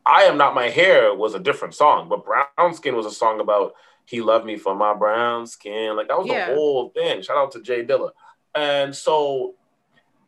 [0.07, 3.41] I am not my hair was a different song, but brown skin was a song
[3.41, 3.75] about
[4.05, 5.97] he loved me for my brown skin.
[5.97, 6.49] Like that was Yeah.
[6.51, 7.23] the whole thing.
[7.23, 8.11] Shout out to Jay Dilla.
[8.55, 9.55] And so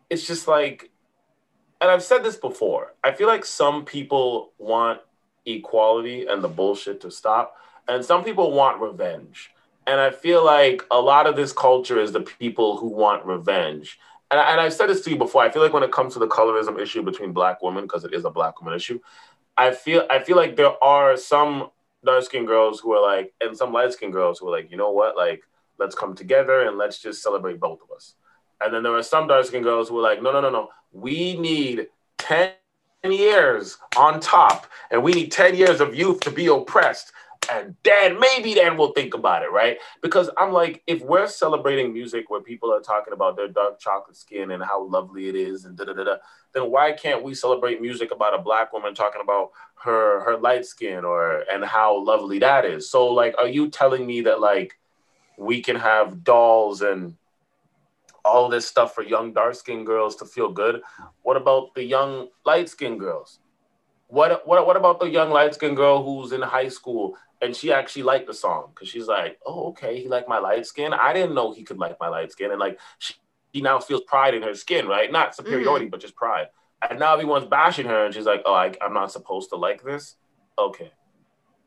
[0.08, 0.90] it's just like,
[1.80, 2.94] and I've said this before.
[3.04, 5.00] I feel like some people want
[5.44, 9.50] equality and the bullshit to stop, and some people want revenge.
[9.86, 14.00] And I feel like a lot of this culture is the people who want revenge.
[14.30, 15.42] And, I, and I've said this to you before.
[15.42, 18.12] I feel like when it comes to the colorism issue between black women, because it
[18.12, 18.98] is a black woman issue,
[19.56, 21.70] I feel I feel like there are some
[22.04, 24.76] dark skinned girls who are like, and some light skinned girls who are like, you
[24.76, 25.42] know what, like
[25.78, 28.14] let's come together and let's just celebrate both of us.
[28.60, 30.68] And then there are some dark skinned girls who are like, no, no, no, no,
[30.92, 31.88] we need
[32.18, 32.52] ten
[33.04, 37.12] years on top, and we need 10 years of youth to be oppressed.
[37.50, 39.78] And then maybe then we'll think about it, right?
[40.02, 44.16] Because I'm like, if we're celebrating music where people are talking about their dark chocolate
[44.16, 46.16] skin and how lovely it is and da da da da,
[46.52, 50.64] then why can't we celebrate music about a black woman talking about her her light
[50.64, 52.90] skin or and how lovely that is?
[52.90, 54.78] So like, are you telling me that like
[55.36, 57.16] we can have dolls and
[58.24, 60.82] all this stuff for young dark skinned girls to feel good?
[61.22, 63.38] What about the young light skinned girls?
[64.08, 67.72] What, what what about the young light skinned girl who's in high school and she
[67.72, 70.92] actually liked the song because she's like, oh okay, he liked my light skin.
[70.92, 73.14] I didn't know he could like my light skin, and like she,
[73.54, 75.10] she now feels pride in her skin, right?
[75.10, 75.90] Not superiority, mm-hmm.
[75.90, 76.46] but just pride.
[76.88, 79.82] And now everyone's bashing her, and she's like, oh, I, I'm not supposed to like
[79.82, 80.16] this.
[80.58, 80.90] Okay,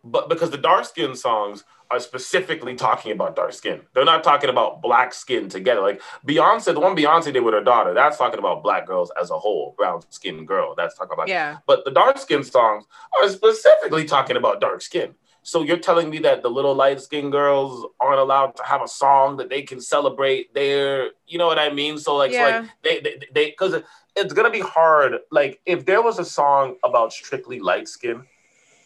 [0.03, 3.81] but because the dark skin songs are specifically talking about dark skin.
[3.93, 5.81] They're not talking about black skin together.
[5.81, 9.31] Like Beyonce, the one Beyonce did with her daughter, that's talking about black girls as
[9.31, 10.75] a whole, brown skinned girl.
[10.77, 11.27] That's talking about.
[11.27, 11.57] Yeah.
[11.65, 12.85] But the dark skin songs
[13.21, 15.15] are specifically talking about dark skin.
[15.41, 18.87] So you're telling me that the little light skinned girls aren't allowed to have a
[18.87, 21.97] song that they can celebrate their, you know what I mean?
[21.97, 22.59] So like, so Yeah.
[22.59, 23.81] like they, they, they, because
[24.15, 25.19] it's gonna be hard.
[25.31, 28.25] Like if there was a song about strictly light skin,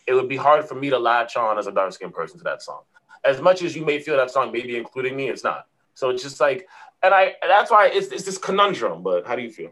[0.07, 2.43] it would be hard for me to latch on as a dark skinned person to
[2.43, 2.81] that song.
[3.23, 5.67] As much as you may feel that song maybe including me, it's not.
[5.93, 6.67] So it's just like,
[7.01, 9.03] and I that's why it's, it's this conundrum.
[9.03, 9.71] But how do you feel?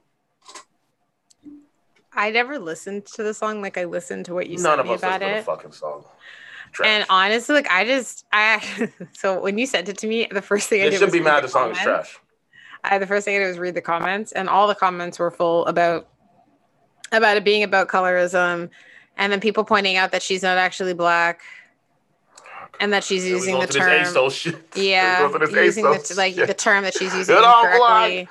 [2.13, 4.85] I never listened to the song like I listened to what you None said of
[4.85, 5.45] me us about listen to the it.
[5.45, 6.05] fucking song.
[6.71, 6.87] Trash.
[6.87, 10.69] And honestly, like I just I so when you sent it to me, the first
[10.69, 12.19] thing I they did should was be mad the the song is trash.
[12.83, 15.31] I the first thing I did was read the comments, and all the comments were
[15.31, 16.07] full about
[17.11, 18.69] about it being about colorism,
[19.21, 21.41] and then people pointing out that she's not actually black,
[22.79, 23.87] and that she's using the term.
[24.75, 28.27] Yeah, Here we go to this using the, like the term that she's using incorrectly.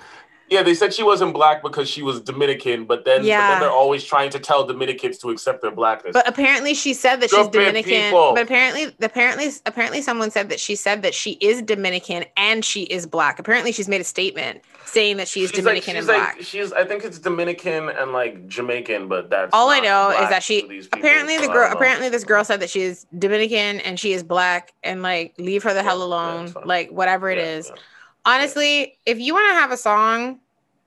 [0.50, 3.70] Yeah, they said she wasn't black because she was Dominican, but then, but then they're
[3.70, 6.12] always trying to tell Dominicans to accept their blackness.
[6.12, 7.84] But apparently, she said that she's Dominican.
[7.84, 8.32] people.
[8.34, 12.82] But apparently, apparently, apparently, someone said that she said that she is Dominican and she
[12.82, 13.38] is black.
[13.38, 16.42] Apparently, she's made a statement saying that she's, she's like, Dominican she's and like, black.
[16.42, 16.72] she's.
[16.72, 20.82] I think it's Dominican and like Jamaican, but that's All I know is that she
[20.92, 24.72] apparently the girl apparently this girl said that she is Dominican and she is black
[24.82, 27.68] and like leave her the hell Yeah, yeah, alone, like whatever it Yeah, is.
[27.72, 27.80] yeah.
[28.24, 30.40] Honestly, if you want to have a song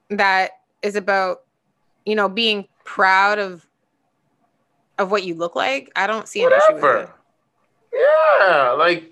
[0.10, 0.51] that
[0.81, 1.41] is about
[2.05, 3.65] you know being proud of
[4.99, 7.01] of what you look like, I don't see an issue with Whatever.
[7.03, 7.10] it.
[8.39, 9.11] Yeah, like,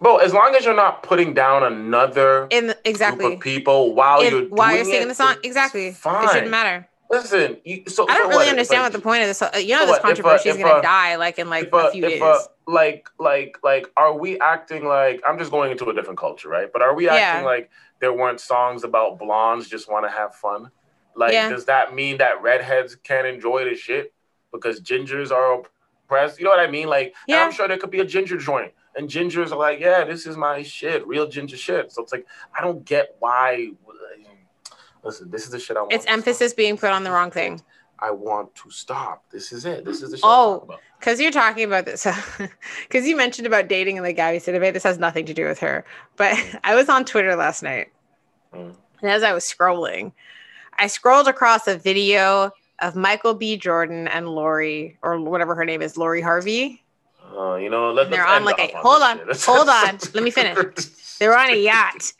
[0.00, 3.24] bro, as long as you're not putting down another In the, exactly.
[3.24, 5.92] group of people while In- you're while you're singing it, the song, exactly.
[5.92, 6.24] Fine.
[6.24, 6.86] It shouldn't matter.
[7.10, 8.48] Listen, you, so I don't really what?
[8.48, 9.40] understand Like, what the point of this.
[9.42, 11.38] uh, You know, So this what, if a- controversy is if gonna a- die like
[11.38, 12.48] in like uh, a few if days.
[12.66, 16.72] Like like like are we acting like I'm just going into a different culture, right?
[16.72, 17.14] But are we Yeah.
[17.14, 17.70] acting like
[18.00, 20.70] there weren't songs about blondes just want to have fun?
[21.16, 21.48] Like, Yeah.
[21.48, 24.12] does that mean that redheads can't enjoy the shit
[24.52, 25.60] because gingers are
[26.06, 26.38] oppressed?
[26.38, 26.88] You know what I mean?
[26.88, 27.44] Like, Yeah.
[27.44, 30.36] I'm sure there could be a ginger joint, and gingers are like, yeah, this is
[30.36, 31.92] my shit, real ginger shit.
[31.92, 32.26] So it's like,
[32.58, 33.70] I don't get why.
[35.02, 35.92] Listen, this is the shit I want.
[35.92, 36.18] it's to stop.
[36.18, 37.60] emphasis being put on the wrong thing.
[37.98, 39.24] I want to stop.
[39.30, 39.84] This is it.
[39.84, 40.66] This is the shit Oh.
[41.06, 41.18] I'm talking about.
[41.18, 42.06] Because you're talking about this,
[42.88, 44.72] because you mentioned about dating and like Gabby Sidibe.
[44.72, 45.84] This has nothing to do with her.
[46.16, 47.88] But I was on Twitter last night,
[48.54, 48.74] Mm.
[49.02, 50.12] and as I was scrolling,
[50.78, 53.56] I scrolled across a video of Michael B.
[53.56, 56.82] Jordan and Lori, or whatever her name is, Lori Harvey.
[57.36, 60.56] Uh, you know, let, they're on like a- hold on, hold on, let me finish.
[61.18, 62.12] They were on a yacht.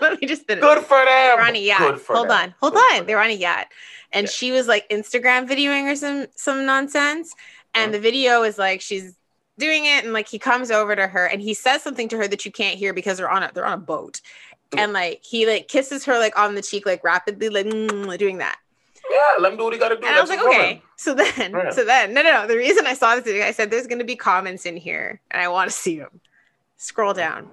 [0.00, 0.62] Let me just finish.
[0.62, 1.06] Good for them.
[1.06, 2.00] They're on a yacht.
[2.06, 2.36] Hold them.
[2.38, 3.06] on, hold Good on.
[3.06, 3.66] They were on a yacht,
[4.12, 4.30] and Yeah.
[4.30, 7.34] she was like Instagram videoing or some some nonsense.
[7.74, 7.92] And Mhm.
[7.92, 9.14] the video is like she's
[9.58, 12.28] doing it, and like he comes over to her and he says something to her
[12.28, 14.20] that you can't hear because they're on a they're on a boat,
[14.76, 18.38] and like he like kisses her like on the cheek like rapidly like mm, doing
[18.38, 18.58] that.
[19.10, 20.06] Yeah, let him do what he got to do.
[20.06, 20.82] And I was like, okay.
[20.96, 21.74] So then, Right.
[21.74, 22.46] so then, no, no, no.
[22.46, 25.20] The reason I saw this video, I said there's going to be comments in here,
[25.30, 26.20] and I want to see them.
[26.76, 27.50] Scroll down.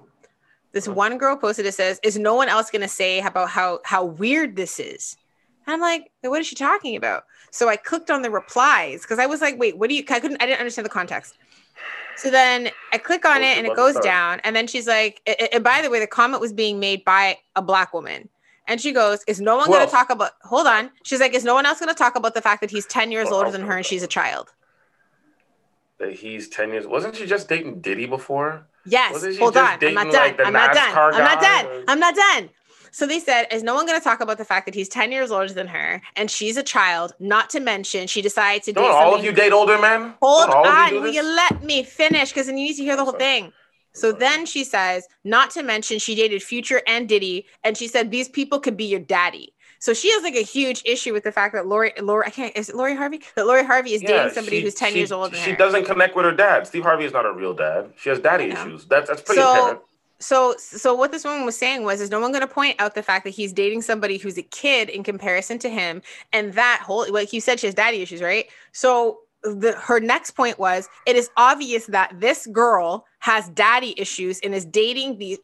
[0.72, 3.80] This one girl posted it says, "Is no one else going to say about how
[3.84, 5.16] how weird this is?"
[5.66, 7.24] I'm like, what is she talking about?
[7.50, 10.04] So I clicked on the replies because I was like, wait, what do you?
[10.08, 11.34] I couldn't, I didn't understand the context.
[12.16, 14.04] So then I click on it and it goes start?
[14.04, 15.22] down, and then she's like,
[15.52, 18.28] and- by the way, the comment was being made by a black woman.
[18.66, 20.32] And she goes, Is no one going to talk about?
[20.42, 20.90] Hold on.
[21.02, 23.10] She's like, Is no one else going to talk about the fact that he's 10
[23.10, 24.50] years Well, older than her and she's a child?
[25.98, 26.86] That he's 10 years.
[26.86, 28.66] Wasn't she just dating Diddy before?
[28.86, 29.38] Yes.
[29.38, 29.78] Hold on.
[29.82, 30.12] I'm not done.
[30.12, 30.94] like, I'm not done.
[30.94, 31.84] I'm not done.
[31.88, 32.50] I'm not done.
[32.92, 35.12] So they said, Is no one going to talk about the fact that he's 10
[35.12, 37.14] years older than her and she's a child?
[37.20, 40.14] Not to mention, she decided to date Don't all of you date older men?
[40.20, 42.30] Hold Don't all of on, you will you let me finish?
[42.30, 43.52] Because then you need to hear the whole thing.
[43.92, 48.10] So then she says, not to mention she dated Future and Diddy, and she said
[48.10, 49.52] these people could be your daddy.
[49.80, 52.54] So she has like a huge issue with the fact that Lori, Lori, I can't,
[52.56, 53.20] is it Lori Harvey?
[53.34, 55.86] That Lori Harvey is dating somebody she- who's ten she- years older than She doesn't
[55.86, 56.66] connect with her dad.
[56.66, 57.92] Steve Harvey is not a real dad.
[57.96, 58.84] She has daddy issues.
[58.84, 59.80] That's that's pretty So- apparent.
[60.20, 62.94] So so what this woman was saying was is no one going to point out
[62.94, 66.02] the fact that he's dating somebody who's a kid in comparison to him
[66.32, 68.46] and that whole like you said she has daddy issues right?
[68.72, 74.40] So the her next point was it is obvious that this girl has daddy issues
[74.40, 75.38] and is dating these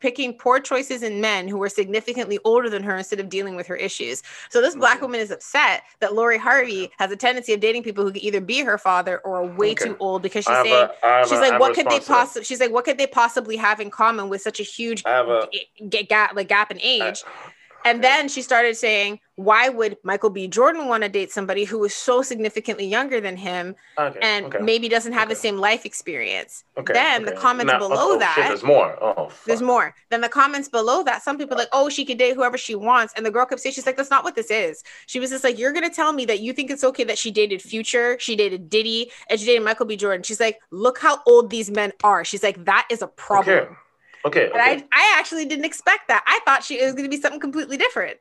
[0.00, 3.66] picking poor choices in men who are significantly older than her instead of dealing with
[3.66, 4.22] her issues.
[4.50, 8.04] So this black woman is upset that Lori Harvey has a tendency of dating people
[8.04, 9.86] who could either be her father or are way Okay.
[9.86, 12.70] too old because she's saying a- she's a- like what could they possibly she's like
[12.70, 15.48] what could they possibly have in common with such a huge a
[15.88, 17.24] get gap like gap in age?
[17.26, 17.51] I-
[17.84, 20.46] and then she started saying why would michael b.
[20.46, 24.58] Jordan want to date somebody who is so significantly younger than him okay, and okay,
[24.58, 26.64] maybe doesn't have the same life experience?
[26.76, 28.96] Okay, then the comments Now- below oh, oh that shit, there's more.
[29.02, 29.44] Oh, fuck.
[29.46, 29.94] there's more.
[30.10, 32.74] Then the comments below that some people are like oh she could date whoever she
[32.74, 34.82] wants and the girl kept saying she's like that's not what this is.
[35.06, 37.30] She was just like you're gonna tell me that you think it's okay that she
[37.30, 39.96] dated future she dated diddy and she dated michael b.
[39.96, 40.22] Jordan.
[40.22, 42.24] She's like look how old these men are.
[42.24, 43.76] She's like that is a problem
[44.24, 44.44] Okay.
[44.44, 44.84] And okay.
[44.92, 46.22] I, I actually didn't expect that.
[46.26, 48.18] I thought she was going to be something completely different.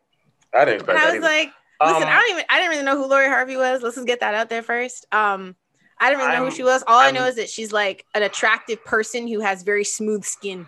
[0.53, 1.51] I, didn't expect And I was like,
[1.81, 3.81] listen, Um, I don't even, I didn't really know who Lori Harvey was.
[3.81, 5.05] Let's just get that out there first.
[5.11, 5.55] Um,
[5.99, 6.83] I didn't really know who I'm- she was.
[6.87, 10.25] All i know I'm- is that she's like an attractive person who has very smooth
[10.25, 10.67] skin.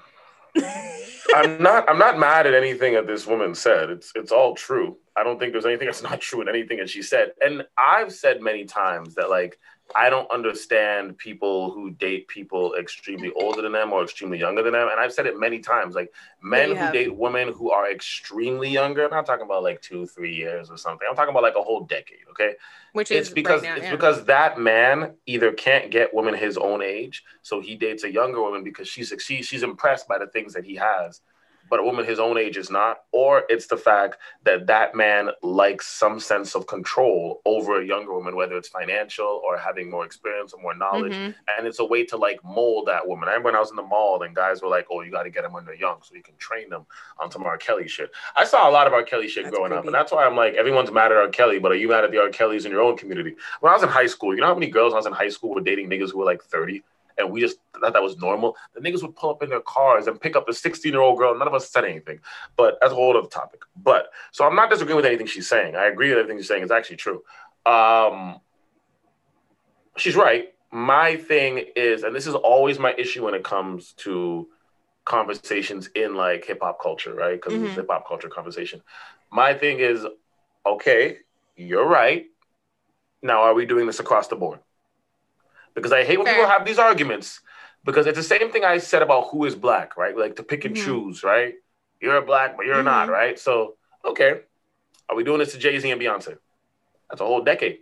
[1.35, 3.89] I'm not I'm not mad at anything that this woman said.
[3.89, 4.97] It's it's all true.
[5.15, 7.31] I don't think there's anything that's not true in anything that she said.
[7.43, 9.57] And I've said many times that like
[9.95, 14.73] I don't understand people who date people extremely older than them or extremely younger than
[14.73, 14.87] them.
[14.89, 15.93] And I've said it many times.
[15.93, 16.11] Like
[16.41, 16.93] men who have.
[16.93, 20.77] date women who are extremely younger, I'm not talking about like two, three years or
[20.77, 21.07] something.
[21.07, 22.25] I'm talking about like a whole decade.
[22.31, 22.55] Okay.
[22.93, 23.91] Which it's is because right now, it's yeah.
[23.91, 28.41] because that man either can't get women his own age, so he dates a younger
[28.41, 31.21] woman because she's she, she's impressed by the things that he has,
[31.73, 35.31] but a woman his own age is not, or it's the fact that that man
[35.41, 40.05] likes some sense of control over a younger woman, whether it's financial or having more
[40.05, 41.33] experience or more knowledge, Mhm.
[41.57, 43.27] and it's a way to like mold that woman.
[43.27, 45.23] I remember when I was in the mall and guys were like, "Oh, you got
[45.23, 46.85] to get them when they're young so you can train them
[47.17, 47.57] on some R.
[47.57, 49.01] Kelly shit." I saw a lot of R.
[49.01, 51.27] Kelly shit That's growing up, and that's why I'm like, everyone's mad at R.
[51.29, 52.29] Kelly, but are you mad at the R.
[52.29, 53.35] Kellys in your own community?
[53.61, 55.29] When I was in high school, you know how many girls I was in high
[55.29, 56.83] school were dating niggas who were like 30?
[57.17, 58.55] And we just thought that was normal.
[58.73, 61.17] The niggas would pull up in their cars and pick up the 16 year old
[61.17, 61.37] girl.
[61.37, 62.19] None of us said anything,
[62.57, 63.61] but that's a whole other topic.
[63.75, 65.75] But so I'm not disagreeing with anything she's saying.
[65.75, 66.63] I agree with everything she's saying.
[66.63, 67.23] It's actually true.
[67.65, 68.39] Um,
[69.97, 74.47] she's right, my thing is, and this is always my issue when it comes to
[75.05, 77.33] conversations in like hip hop culture, right?
[77.35, 77.67] Because Mhm.
[77.67, 78.81] it's hip hop culture conversation.
[79.31, 80.05] My thing is,
[80.65, 81.19] okay,
[81.55, 82.25] you're right.
[83.21, 84.59] Now, are we doing this across the board?
[85.75, 87.41] Because I hate when people have these arguments.
[87.83, 90.15] Because it's the same thing I said about who is black, right?
[90.17, 90.85] Like to pick and Mhm.
[90.85, 91.55] choose, right?
[91.99, 93.11] You're black, but you're not, Mhm.
[93.11, 93.39] right?
[93.39, 93.75] So,
[94.05, 94.41] okay,
[95.09, 96.37] are we doing this to Jay Z and Beyonce?
[97.09, 97.79] That's a whole decade.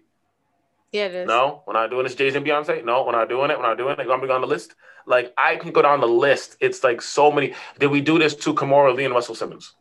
[0.92, 1.28] Yeah, it is.
[1.28, 2.16] No, we're not doing this.
[2.16, 2.84] Jay Z and Beyonce.
[2.84, 3.58] No, we're not doing it.
[3.58, 4.00] We're not doing it.
[4.00, 4.76] I'm going on the list.
[5.06, 6.58] Like I can go down the list.
[6.60, 7.54] It's like so many.
[7.80, 9.76] Did we do this to Kimora Lee and Russell Simmons?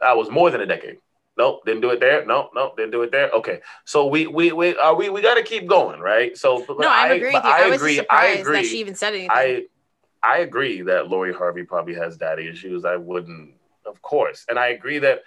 [0.00, 0.98] That was more than a decade.
[1.40, 2.26] Nope, didn't do it there.
[2.26, 3.30] No, no, didn't do it there.
[3.30, 6.36] Okay, so we we we uh, we we got to keep going, right?
[6.36, 7.50] So No, I agree with you.
[7.50, 7.92] I, I was agree.
[7.92, 8.56] I surprised agree.
[8.56, 9.30] that she even said anything.
[9.32, 9.64] I
[10.22, 12.84] I agree that Lori Harvey probably has daddy issues.
[12.84, 13.54] I wouldn't,
[13.86, 15.22] of course, and I agree that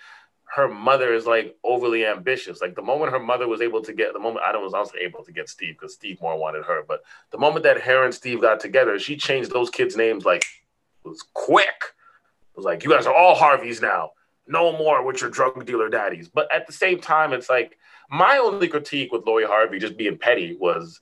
[0.55, 2.61] her mother is like overly ambitious.
[2.61, 5.23] Like the moment her mother was able to get, the moment Adam was also able
[5.23, 6.83] to get Steve because Steve more wanted her.
[6.87, 10.45] But the moment that her and Steve got together, she changed those kids' names like
[11.03, 11.79] it was quick.
[12.51, 14.11] It was like you guys are all Harveys now.
[14.47, 16.29] No more with your drug dealer daddies.
[16.29, 17.77] But at the same time, it's like
[18.09, 20.99] my only critique with Lori Harvey just being petty was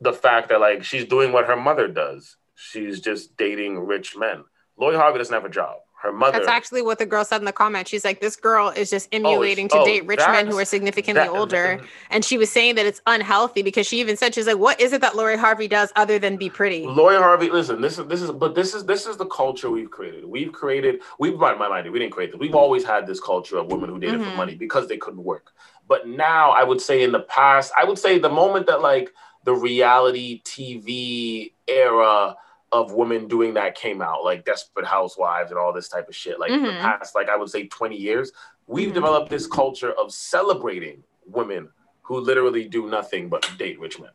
[0.00, 2.36] the fact that like she's doing what her mother does.
[2.54, 4.44] She's just dating rich men.
[4.76, 5.78] Lori Harvey doesn't have a job.
[6.02, 6.32] Her mother.
[6.32, 7.86] That's actually what the girl said in the comment.
[7.86, 11.24] She's like, this girl is just emulating to oh, date rich men who are significantly
[11.24, 11.80] that- older.
[12.10, 14.92] And she was saying that it's unhealthy because she even said, she's like, what is
[14.94, 16.86] it that Lori Harvey does other than be pretty?
[16.86, 19.90] Lori Harvey, listen, this is this is but this is this is the culture we've
[19.90, 20.24] created.
[20.24, 22.40] We've created we've my my mind, we didn't create this.
[22.40, 24.36] We've always had this culture of women who dated for Mhm.
[24.36, 25.52] money because they couldn't work.
[25.86, 29.12] But now I would say in the past, I would say the moment that like
[29.44, 32.36] the reality TV era
[32.72, 36.38] of women doing that came out, like Desperate Housewives and all this type of shit,
[36.38, 38.30] like in the past, like I would say 20 years,
[38.66, 38.94] we've Mhm.
[38.94, 41.68] developed this culture of celebrating women
[42.02, 44.10] who literally do nothing but date rich men.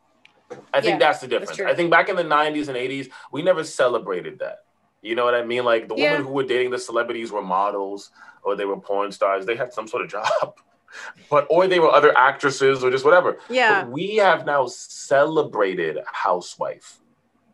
[0.74, 1.56] I think Yeah, that's the difference.
[1.58, 1.68] true.
[1.68, 4.60] I think back in the 90s and 80s, we never celebrated that.
[5.02, 5.66] You know what I mean?
[5.66, 6.12] Like the Yeah.
[6.12, 8.12] women who were dating the celebrities were models
[8.44, 9.46] or they were porn stars.
[9.46, 10.56] They had some sort of job.
[11.30, 13.38] But or they were other actresses or just whatever.
[13.50, 13.84] Yeah.
[13.84, 17.02] But we have now celebrated housewife.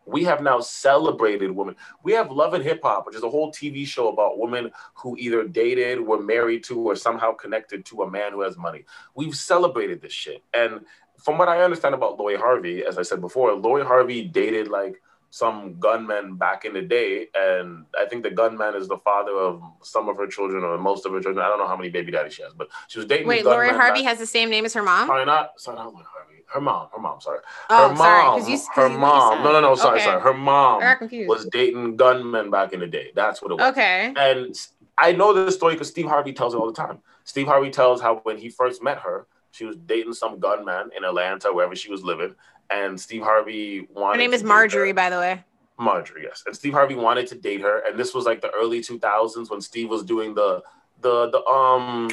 [0.05, 1.75] We have now celebrated women.
[2.03, 5.15] We have Love and Hip Hop, which is a whole TV show about women who
[5.17, 8.85] either dated, were married to, or somehow connected to a man who has money.
[9.15, 10.43] We've celebrated this shit.
[10.53, 10.81] And
[11.17, 15.01] from what I understand about Lori Harvey, as I said before, Lori Harvey dated like
[15.29, 19.61] some gunman back in the day, and I think the gunman is the father of
[19.81, 21.43] some of her children or most of her children.
[21.43, 23.27] I don't know how many baby daddies she has, but she was dating.
[23.27, 25.07] Wait, Lori Harvey back- has the same name as her mom?
[25.07, 26.20] Sorry, not sorry, not Lori Harvey.
[26.53, 26.87] Her mom.
[26.93, 27.21] Her mom.
[27.21, 27.39] Sorry.
[27.69, 28.23] Oh, her sorry.
[28.23, 28.39] mom.
[28.39, 29.43] you- her you- what you mom.
[29.43, 29.75] No, no, no.
[29.75, 30.05] Sorry, Okay.
[30.05, 30.21] sorry.
[30.21, 30.81] Her mom
[31.27, 33.11] was dating gunmen back in the day.
[33.15, 33.71] That's what it was.
[33.71, 34.13] Okay.
[34.15, 34.55] And
[34.97, 36.99] I know this story because Steve Harvey tells it all the time.
[37.23, 41.03] Steve Harvey tells how when he first met her, she was dating some gunman in
[41.03, 42.35] Atlanta, wherever she was living,
[42.69, 44.15] and Steve Harvey wanted.
[44.17, 45.43] Her name is Marjorie, by the way.
[45.77, 46.43] Marjorie, yes.
[46.45, 49.61] And Steve Harvey wanted to date her, and this was like the early 2000s when
[49.61, 50.61] Steve was doing the
[51.01, 52.09] the the um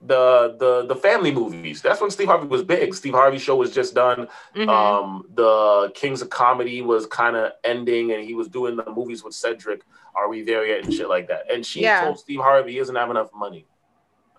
[0.00, 1.82] the the the family movies.
[1.82, 2.94] That's when Steve Harvey was big.
[2.94, 4.28] Steve Harvey show was just done.
[4.54, 4.68] Mhm.
[4.68, 9.24] Um, the Kings of Comedy was kind of ending, and he was doing the movies
[9.24, 9.82] with Cedric.
[10.14, 10.84] Are we there yet?
[10.84, 11.50] And shit like that.
[11.52, 12.04] And she Yeah.
[12.04, 13.66] told Steve Harvey he doesn't have enough money.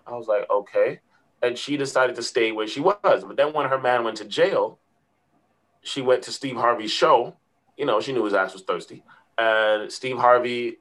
[0.06, 1.00] I was like, okay.
[1.42, 3.24] And she decided to stay where she was.
[3.24, 4.78] But then when her man went to jail,
[5.82, 7.36] she went to Steve Harvey's show.
[7.76, 9.02] You know, she knew his ass was thirsty.
[9.38, 10.78] And Steve Harvey,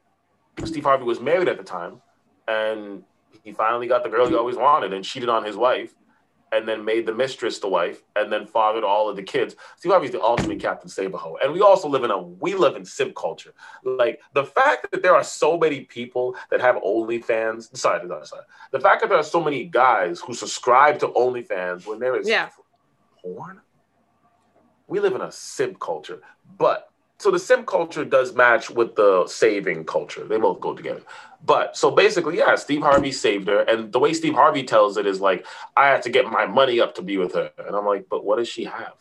[0.66, 2.02] Steve Harvey was married at the time,
[2.48, 3.04] and
[3.44, 5.94] he finally got the girl he always wanted and cheated on his wife,
[6.52, 9.56] and then made the mistress the wife, and then fathered all of the kids.
[9.78, 11.38] Steve Harvey's the ultimate Captain Save-a-Hoe.
[11.44, 13.54] And we also live in a we live in simp culture.
[13.84, 17.78] Like the fact that there are so many people that have OnlyFans.
[17.78, 18.44] Sorry, sorry, sorry.
[18.72, 22.28] The fact that there are so many guys who subscribe to OnlyFans when there is
[22.28, 22.50] Yeah.
[23.22, 23.62] porn.
[24.88, 26.20] We live in a simp culture,
[26.58, 26.89] but
[27.20, 30.24] so the simp culture does match with the saving culture.
[30.24, 31.02] They both go together.
[31.46, 35.06] But so basically, yeah, Steve Harvey saved her, and the way Steve Harvey tells it
[35.06, 35.46] is like,
[35.78, 38.26] I had to get my money up to be with her, and I'm like, but
[38.26, 38.94] what does she have?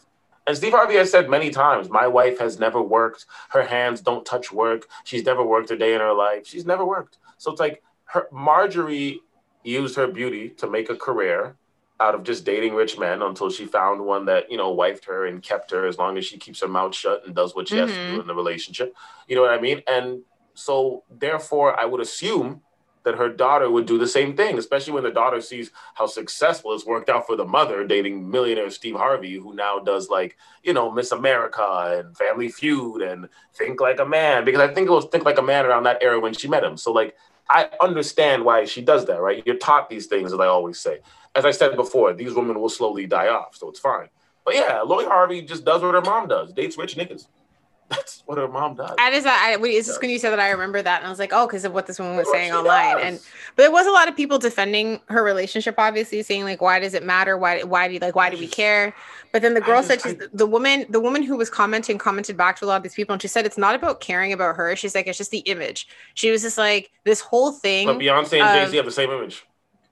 [0.46, 3.26] And Steve Harvey has said many times, my wife has never worked.
[3.50, 4.88] Her hands don't touch work.
[5.04, 6.46] She's never worked a day in her life.
[6.46, 7.18] She's never worked.
[7.36, 9.20] So it's like her Marjorie
[9.62, 11.54] used her beauty to make a career
[12.00, 15.26] out of just dating rich men until she found one that you know wifed her
[15.26, 17.76] and kept her as long as she keeps her mouth shut and does what she
[17.76, 18.20] has to do Mhm.
[18.20, 18.94] in the relationship.
[19.26, 19.82] You know what I mean?
[19.86, 20.22] And
[20.54, 22.62] so therefore, I would assume
[23.04, 26.74] that her daughter would do the same thing, especially when the daughter sees how successful
[26.74, 30.72] it's worked out for the mother dating millionaire Steve Harvey, who now does like, you
[30.74, 34.92] know, Miss America and Family Feud and Think Like a Man, because I think it
[34.92, 36.76] was Think Like a Man around that era when she met him.
[36.76, 37.16] So, like,
[37.48, 39.42] I understand why she does that, right?
[39.46, 41.00] You're taught these things, as I always say.
[41.38, 44.08] As I said before, these women will slowly die off, so it's fine.
[44.44, 46.52] But yeah, Lori Harvey just does what her mom does.
[46.52, 47.26] Dates rich niggas.
[47.90, 48.94] That's what her mom does.
[48.96, 51.18] That is I, it's just when you said that I remember that and I was
[51.18, 52.96] like, oh, because of what this woman was saying online.
[52.96, 53.04] Does.
[53.04, 53.20] And
[53.56, 56.92] but there was a lot of people defending her relationship, obviously, saying like, why does
[56.92, 57.38] it matter?
[57.38, 58.94] Why why do you like why do we care?
[59.32, 62.56] But then the girl said I, the woman, the woman who was commenting, commented back
[62.58, 64.76] to a lot of these people, and she said it's not about caring about her.
[64.76, 65.88] She's like, it's just the image.
[66.14, 67.86] She was just like, this whole thing.
[67.86, 69.44] But Beyonce and Jay Z have the same image.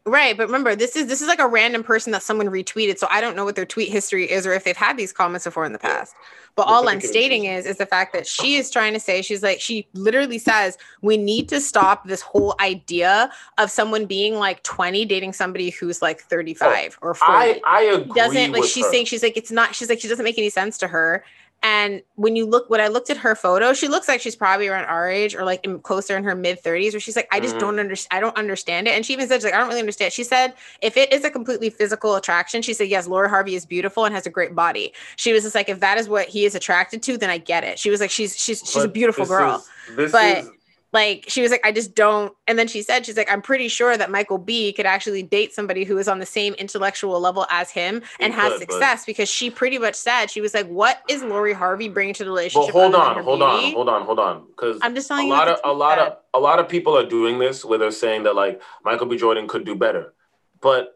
[0.09, 3.09] Right, but remember, this is this is like a random person that someone retweeted, so
[3.11, 5.65] I don't know what their tweet history is or if they've had these comments before
[5.65, 6.15] in the past.
[6.55, 9.43] But all I'm stating is is the fact that she is trying to say she's
[9.43, 14.63] like she literally says we need to stop this whole idea of someone being like
[14.63, 17.33] 20 dating somebody who's like 35 oh, or 40.
[17.33, 18.15] I I agree.
[18.15, 18.93] Doesn't like she's her.
[18.93, 21.25] saying she's like it's not she's like she doesn't make any sense to her
[21.63, 24.69] and when you look, when I looked at her photo, she looks like she's probably
[24.69, 27.41] around our age or like in, closer in her mid 30s, where she's like, I
[27.41, 27.61] just mm-hmm.
[27.61, 28.17] don't understand.
[28.17, 28.93] I don't understand it.
[28.93, 30.13] And she even said, like, I don't really understand.
[30.13, 33.67] She said, if it is a completely physical attraction, she said, yes, Lori Harvey is
[33.67, 34.93] beautiful and has a great body.
[35.17, 37.65] She was just like, if that is what he is attracted to, then I get
[37.65, 37.79] it.
[37.79, 39.65] She was like, she's she's she's but a beautiful girl.
[39.99, 40.51] Is, but is,
[40.97, 43.69] like she was like i just don't and then she said she's like i'm pretty
[43.69, 47.47] sure that michael b could actually date somebody who is on the same intellectual level
[47.51, 49.07] as him and has could, success but...
[49.07, 52.31] because she pretty much said she was like what is lori harvey bringing to the
[52.31, 55.49] relationship hold on hold on hold on hold on because i'm just telling a lot
[55.49, 58.35] of a lot of a lot of people are doing this where they're saying that
[58.35, 59.19] like michael b.
[59.19, 60.15] Jordan could do better.
[60.63, 60.96] But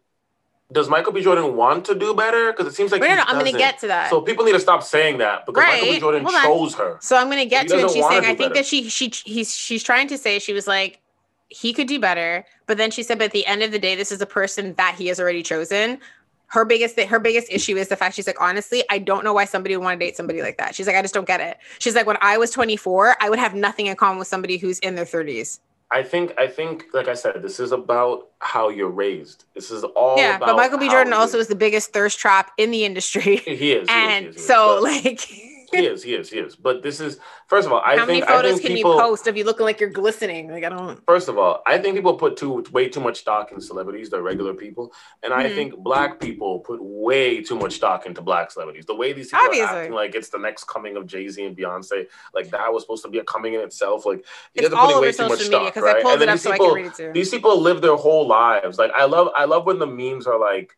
[0.72, 1.22] does Michael B.
[1.22, 2.52] Jordan want to do better?
[2.52, 4.10] Because it seems like no, no, I'm going to get to that.
[4.10, 5.80] So people need to stop saying that because right.
[5.80, 6.00] Michael B.
[6.00, 6.34] Jordan Hold
[6.70, 6.86] chose on.
[6.86, 6.98] her.
[7.00, 7.90] So I'm going to get to it.
[7.90, 8.54] She's saying, I think better.
[8.54, 11.00] that she she he's she's trying to say she was like
[11.48, 13.96] he could do better, but then she said, but at the end of the day,
[13.96, 15.98] this is a person that he has already chosen.
[16.46, 19.32] Her biggest th- her biggest issue is the fact she's like, honestly, I don't know
[19.32, 20.74] why somebody would want to date somebody like that.
[20.74, 21.58] She's like, I just don't get it.
[21.78, 24.78] She's like, when I was 24, I would have nothing in common with somebody who's
[24.80, 25.58] in their 30s.
[25.92, 29.44] I think I think like I said, this is about how you're raised.
[29.54, 30.38] This is all yeah.
[30.38, 30.88] but Michael B.
[30.88, 33.36] Jordan also is the biggest thirst trap in the industry.
[33.38, 35.28] He is, and he is, he is, so like
[35.70, 36.56] he is, he is, he is.
[36.56, 38.24] But this is first of all, I How think.
[38.24, 40.50] How many photos think can people, you post of you looking like you're glistening?
[40.50, 41.04] Like I don't.
[41.06, 44.20] First of all, I think people put too way too much stock in celebrities, the
[44.20, 44.92] regular people,
[45.22, 45.40] and mm-hmm.
[45.40, 48.86] I think black people put way too much stock into black celebrities.
[48.86, 49.66] The way these people Obviously.
[49.66, 52.82] are acting like it's the next coming of Jay Z and Beyonce, like that was
[52.82, 54.06] supposed to be a coming in itself.
[54.06, 54.24] Like
[54.54, 56.76] you it's all over social media because I pulled it up so people, I can
[56.76, 57.12] read it too.
[57.12, 58.78] These people live their whole lives.
[58.78, 60.76] Like I love, I love when the memes are like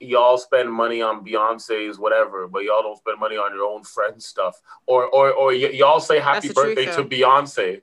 [0.00, 4.22] y'all spend money on Beyonce's whatever, but y'all don't spend money on your own friend
[4.22, 7.82] stuff, or or or y- y'all say happy birthday to Beyonce,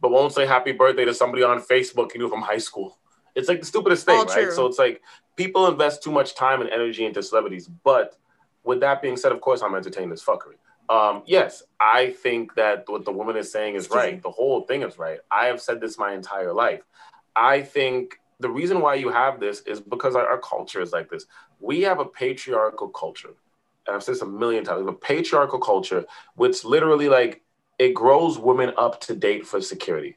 [0.00, 2.98] but won't say happy birthday to somebody on Facebook you knew from high school.
[3.34, 4.44] It's like the stupidest thing, All right?
[4.44, 4.50] True.
[4.54, 5.00] So it's like
[5.36, 7.66] people invest too much time and energy into celebrities.
[7.66, 8.16] But
[8.64, 10.56] with that being said, of course, I'm entertained as fuckery.
[10.88, 14.20] Um, yes, I think that what the woman is saying is right.
[14.22, 15.20] The whole thing is right.
[15.30, 16.82] I have said this my entire life.
[17.34, 21.10] I think the reason why you have this is because our, our culture is like
[21.10, 21.26] this.
[21.60, 23.34] We have a patriarchal culture.
[23.86, 24.86] And I've said this a million times.
[24.88, 26.04] A patriarchal culture,
[26.34, 27.42] which literally like
[27.78, 30.16] it grows women up to date for security.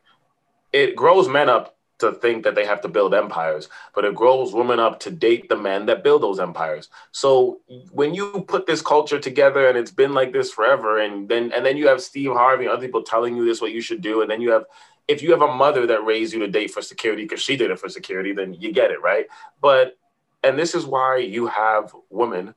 [0.71, 4.53] It grows men up to think that they have to build empires, but it grows
[4.53, 6.89] women up to date the men that build those empires.
[7.11, 7.61] So
[7.91, 11.65] when you put this culture together and it's been like this forever, and then and
[11.65, 14.21] then you have Steve Harvey and other people telling you this what you should do,
[14.21, 14.65] and then you have
[15.07, 17.71] if you have a mother that raised you to date for security because she did
[17.71, 19.27] it for security, then you get it, right?
[19.61, 19.97] But
[20.43, 22.53] and this is why you have women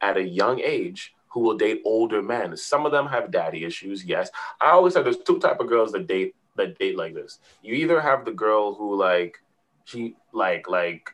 [0.00, 2.56] at a young age who will date older men.
[2.56, 4.30] Some of them have daddy issues, yes.
[4.60, 7.38] I always say there's two type of girls that date that date like this.
[7.62, 9.38] You either have the girl who like
[9.84, 11.10] she like like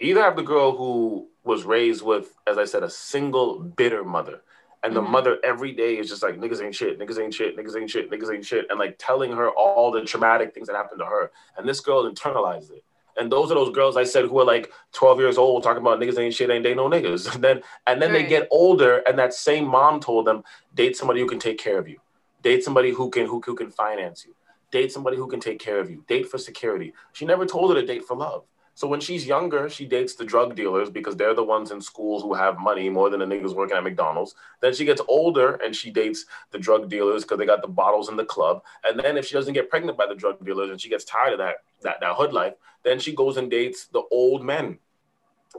[0.00, 4.42] either have the girl who was raised with, as I said, a single bitter mother
[4.82, 5.12] and the mm-hmm.
[5.12, 8.10] mother every day is just like niggas ain't shit, niggas ain't shit, niggas ain't shit,
[8.10, 11.30] niggas ain't shit, and like telling her all the traumatic things that happened to her.
[11.56, 12.84] And this girl internalized it.
[13.18, 16.00] And those are those girls I said who are like 12 years old talking about
[16.00, 17.34] niggas ain't shit, ain't they no niggas.
[17.34, 18.22] And then and then right.
[18.22, 20.42] they get older, and that same mom told them,
[20.74, 21.98] date somebody who can take care of you.
[22.42, 24.34] Date somebody who can who, who can finance you.
[24.70, 26.02] Date somebody who can take care of you.
[26.08, 26.94] Date for security.
[27.12, 28.44] She never told her to date for love.
[28.74, 32.22] So when she's younger, she dates the drug dealers because they're the ones in schools
[32.22, 34.34] who have money more than the niggas working at McDonald's.
[34.60, 38.08] Then she gets older and she dates the drug dealers because they got the bottles
[38.08, 38.62] in the club.
[38.84, 41.34] And then if she doesn't get pregnant by the drug dealers and she gets tired
[41.34, 44.78] of that that, that hood life, then she goes and dates the old men.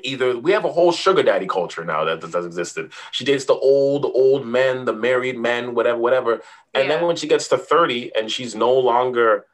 [0.02, 2.92] Either we have a whole sugar daddy culture now that does existed.
[3.12, 6.34] She dates the old, old men, the married men, whatever, whatever.
[6.74, 6.96] And yeah.
[6.96, 9.46] then when she gets to 30 and she's no longer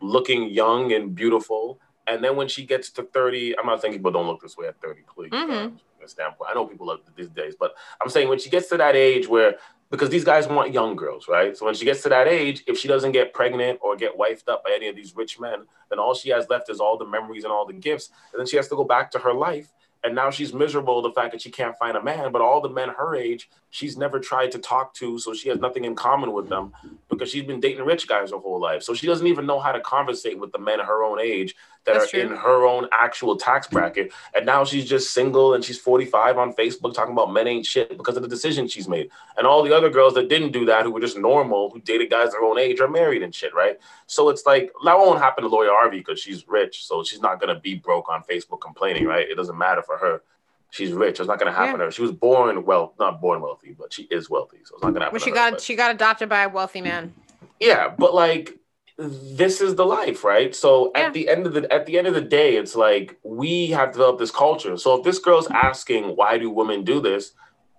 [0.00, 4.12] looking young and beautiful and then when she gets to 30, I'm not saying people
[4.12, 5.30] don't look this way at 30, please.
[5.30, 5.76] Mm-hmm.
[6.06, 6.50] standpoint.
[6.50, 9.28] I know people look these days, but I'm saying when she gets to that age
[9.28, 9.56] where
[9.90, 11.56] because these guys want young girls, right?
[11.56, 14.48] So when she gets to that age, if she doesn't get pregnant or get wifed
[14.48, 17.06] up by any of these rich men, then all she has left is all the
[17.06, 18.10] memories and all the gifts.
[18.32, 19.72] And then she has to go back to her life
[20.06, 22.68] and now she's miserable the fact that she can't find a man but all the
[22.68, 26.32] men her age she's never tried to talk to so she has nothing in common
[26.32, 26.72] with them
[27.08, 29.72] because she's been dating rich guys her whole life so she doesn't even know how
[29.72, 31.54] to conversate with the men of her own age
[31.86, 32.20] that That's are true.
[32.20, 36.52] in her own actual tax bracket and now she's just single and she's 45 on
[36.52, 39.74] facebook talking about men ain't shit because of the decision she's made and all the
[39.74, 42.58] other girls that didn't do that who were just normal who dated guys their own
[42.58, 45.98] age are married and shit right so it's like that won't happen to Lori Harvey
[45.98, 49.36] because she's rich so she's not going to be broke on facebook complaining right it
[49.36, 50.22] doesn't matter for her.
[50.70, 51.20] She's rich.
[51.20, 51.78] It's not going to happen yeah.
[51.78, 51.90] to her.
[51.90, 54.94] She was born well, not born wealthy, but she is wealthy, so it's not going
[54.94, 55.14] to happen.
[55.14, 55.60] Well, she her, got but.
[55.60, 57.14] she got adopted by a wealthy man.
[57.60, 58.58] Yeah, but like
[58.98, 60.54] this is the life, right?
[60.54, 61.06] So yeah.
[61.06, 63.92] at the end of the at the end of the day, it's like we have
[63.92, 64.76] developed this culture.
[64.76, 67.32] So if this girl's asking why do women do this,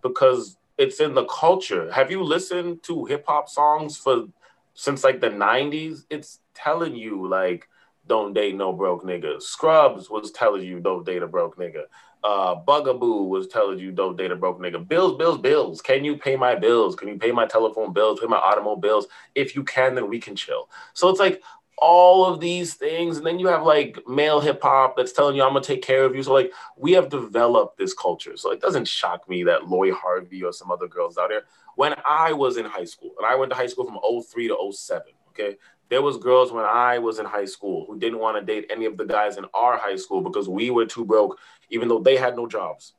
[0.03, 1.91] because it's in the culture.
[1.91, 4.27] Have you listened to hip hop songs for
[4.75, 6.03] since like the '90s?
[6.09, 7.67] It's telling you like
[8.07, 9.41] don't date no broke nigga.
[9.41, 11.83] Scrubs was telling you don't date a broke nigga.
[12.23, 14.85] Uh, Bug a Boo was telling you don't date a broke nigga.
[14.85, 15.81] Bills, bills, bills.
[15.81, 16.95] Can you pay my bills?
[16.95, 18.19] Can you pay my telephone bills?
[18.19, 19.07] Pay my automobile bills?
[19.35, 20.69] If you can, then we can chill.
[20.93, 21.41] So it's like
[21.77, 25.43] all of these things, and then you have like male hip hop that's telling you
[25.43, 26.23] I'm gonna take care of you.
[26.23, 28.35] So like we have developed this culture.
[28.35, 31.43] So it doesn't shock me that Lori Harvey or some other girls out there.
[31.75, 34.71] When I was in high school, and I went to high school from 03 to
[34.71, 35.57] 07, okay,
[35.89, 38.85] there was girls when I was in high school who didn't want to date any
[38.85, 42.17] of the guys in our high school because we were too broke, even though they
[42.17, 42.93] had no jobs.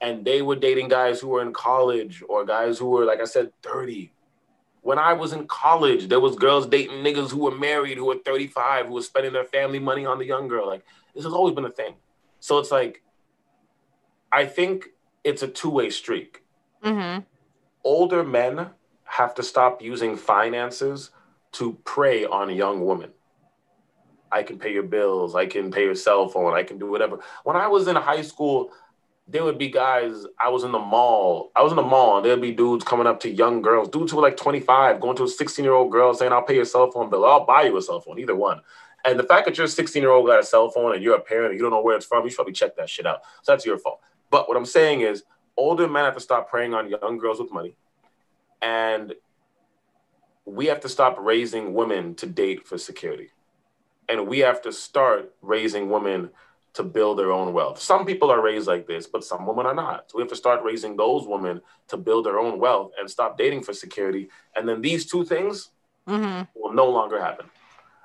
[0.00, 3.24] And they were dating guys who were in college or guys who were, like I
[3.24, 4.12] said, 30.
[4.82, 8.18] When I was in college, there was girls dating niggas who were married, who were
[8.18, 10.66] 35, who were spending their family money on the young girl.
[10.66, 11.94] Like this has always been a thing.
[12.40, 13.02] So it's like,
[14.30, 14.88] I think
[15.22, 16.42] it's a two-way streak.
[16.84, 17.22] Mm-hmm.
[17.84, 18.70] Older men
[19.04, 21.10] have to stop using finances
[21.54, 23.10] to prey on a young woman.
[24.30, 25.34] I can pay your bills.
[25.34, 26.54] I can pay your cell phone.
[26.54, 27.20] I can do whatever.
[27.44, 28.72] When I was in high school,
[29.28, 30.26] there would be guys.
[30.40, 31.52] I was in the mall.
[31.54, 34.10] I was in the mall, and there'd be dudes coming up to young girls, dudes
[34.10, 36.64] who were like 25, going to a 16 year old girl saying, "I'll pay your
[36.64, 37.24] cell phone bill.
[37.24, 38.60] I'll buy you a cell phone." Either one.
[39.06, 41.14] And the fact that you're a 16 year old got a cell phone and you're
[41.14, 43.06] a parent and you don't know where it's from, you should probably check that shit
[43.06, 43.20] out.
[43.42, 44.00] So that's your fault.
[44.30, 45.24] But what I'm saying is,
[45.56, 47.76] older men have to stop preying on young girls with money,
[48.60, 49.14] and
[50.46, 53.30] we have to stop raising women to date for security.
[54.08, 56.30] And we have to start raising women
[56.74, 57.80] to build their own wealth.
[57.80, 60.10] Some people are raised like this, but some women are not.
[60.10, 63.38] So we have to start raising those women to build their own wealth and stop
[63.38, 64.28] dating for security.
[64.56, 65.70] And then these two things
[66.06, 66.42] mm-hmm.
[66.60, 67.46] will no longer happen.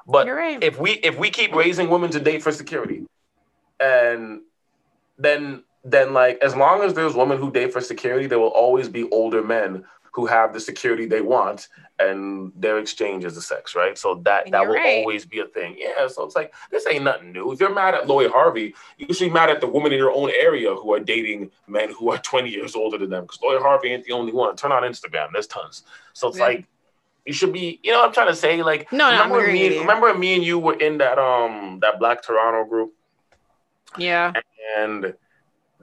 [0.08, 0.64] But right.
[0.64, 3.06] if we if we keep raising women to date for security,
[3.80, 4.42] and
[5.18, 8.90] then then like as long as there's women who date for security, there will always
[8.90, 11.68] be older men who have the security they want
[12.00, 13.98] and their exchange is the sex, right?
[13.98, 15.00] So that that will right.
[15.00, 15.76] always be a thing.
[15.78, 16.08] Yeah.
[16.08, 17.52] So it's like this ain't nothing new.
[17.52, 20.12] If you're mad at Lori Harvey, you should be mad at the women in your
[20.12, 23.24] own area who are dating men who are 20 years older than them.
[23.24, 24.56] Because Lori Harvey ain't the only one.
[24.56, 25.32] Turn on Instagram.
[25.34, 25.84] There's tons.
[26.14, 26.46] So it's yeah.
[26.46, 26.66] like
[27.26, 28.64] you should be, you know what I'm trying to say?
[28.64, 32.68] Like no, remember me, remember me and you were in that um that Black Toronto
[32.68, 32.94] group?
[33.98, 34.34] Yeah.
[34.78, 35.14] And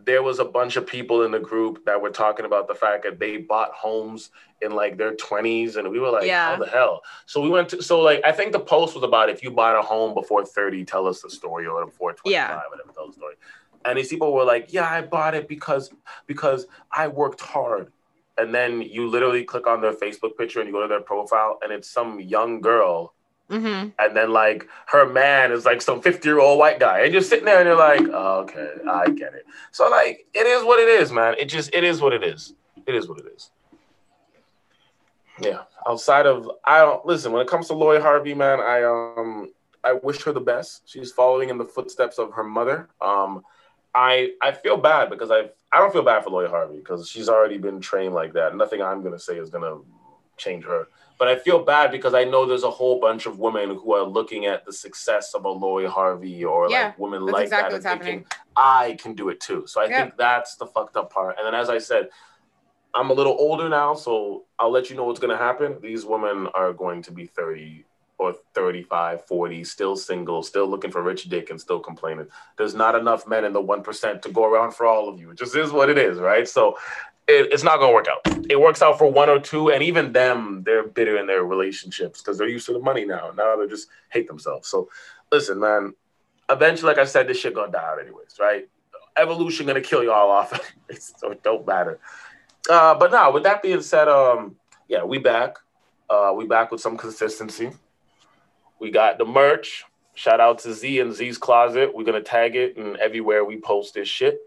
[0.06, 3.02] there was a bunch of people in the group that were talking about the fact
[3.02, 4.30] that they bought homes
[4.62, 6.52] in like their 20s and we were like yeah.
[6.52, 9.28] how the hell so we went to so like i think the post was about
[9.28, 12.56] if you bought a home before 30 tell us the story or before 25 yeah.
[12.70, 13.34] whatever tell the story
[13.84, 15.90] and these people were like yeah i bought it because
[16.26, 17.92] because i worked hard
[18.38, 21.58] and then you literally click on their facebook picture and you go to their profile
[21.62, 23.12] and it's some young girl
[23.50, 23.90] Mm-hmm.
[23.98, 27.00] And then like her man is like some 50 year old white guy.
[27.00, 29.46] And you're sitting there and you're like, oh, okay, I get it.
[29.70, 31.34] So like it is what it is, man.
[31.38, 32.54] It just it is what it is.
[32.86, 33.50] It is what it is.
[35.40, 35.62] Yeah.
[35.88, 39.52] Outside of I don't listen, when it comes to Lori Harvey, man, I um
[39.84, 40.82] I wish her the best.
[40.86, 42.88] She's following in the footsteps of her mother.
[43.00, 43.44] Um
[43.94, 47.28] I I feel bad because I I don't feel bad for Lori Harvey because she's
[47.28, 48.56] already been trained like that.
[48.56, 49.78] Nothing I'm gonna say is gonna
[50.36, 50.88] change her.
[51.18, 54.02] But I feel bad because I know there's a whole bunch of women who are
[54.02, 57.92] looking at the success of a Lori Harvey or yeah, like women like exactly that
[57.92, 59.66] and thinking, I can do it too.
[59.66, 61.36] So I think that's the fucked up part.
[61.38, 62.08] And then as I said,
[62.94, 65.78] I'm a little older now, so I'll let you know what's gonna happen.
[65.80, 67.84] These women are going to be 30
[68.18, 72.26] or 35, 40, still single, still looking for rich dick and still complaining.
[72.56, 75.30] There's not enough men in the 1% to go around for all of you.
[75.30, 76.48] It just is what it is, right?
[76.48, 76.78] So
[77.28, 78.46] it, it's not to work out.
[78.50, 82.22] It works out for one or two, and even them, they're bitter in their relationships
[82.22, 83.32] because they're used to the money now.
[83.36, 84.68] Now they just hate themselves.
[84.68, 84.88] So,
[85.32, 85.94] listen, man.
[86.48, 88.68] Eventually, like I said, this shit gonna die out anyways, right?
[89.16, 90.52] Evolution gonna kill y'all off,
[90.98, 91.98] so it don't matter.
[92.70, 94.54] Uh, but now, with that being said, um,
[94.86, 95.56] yeah, we back.
[96.08, 97.72] Uh, we back with some consistency.
[98.78, 99.84] We got the merch.
[100.14, 101.92] Shout out to Z and Z's Closet.
[101.92, 104.38] We're gonna tag it and everywhere we post this shit.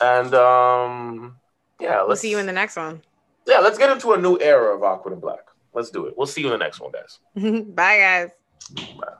[0.00, 1.36] And um,
[1.80, 3.02] yeah, We'll see you in the next one.
[3.46, 3.58] yeah.
[3.58, 5.40] Let's get into a new era of awkward and black.
[5.74, 6.14] Let's do it.
[6.16, 7.18] We'll see you in the next one, guys.
[7.74, 8.30] Bye, guys.
[8.98, 9.12] Bye.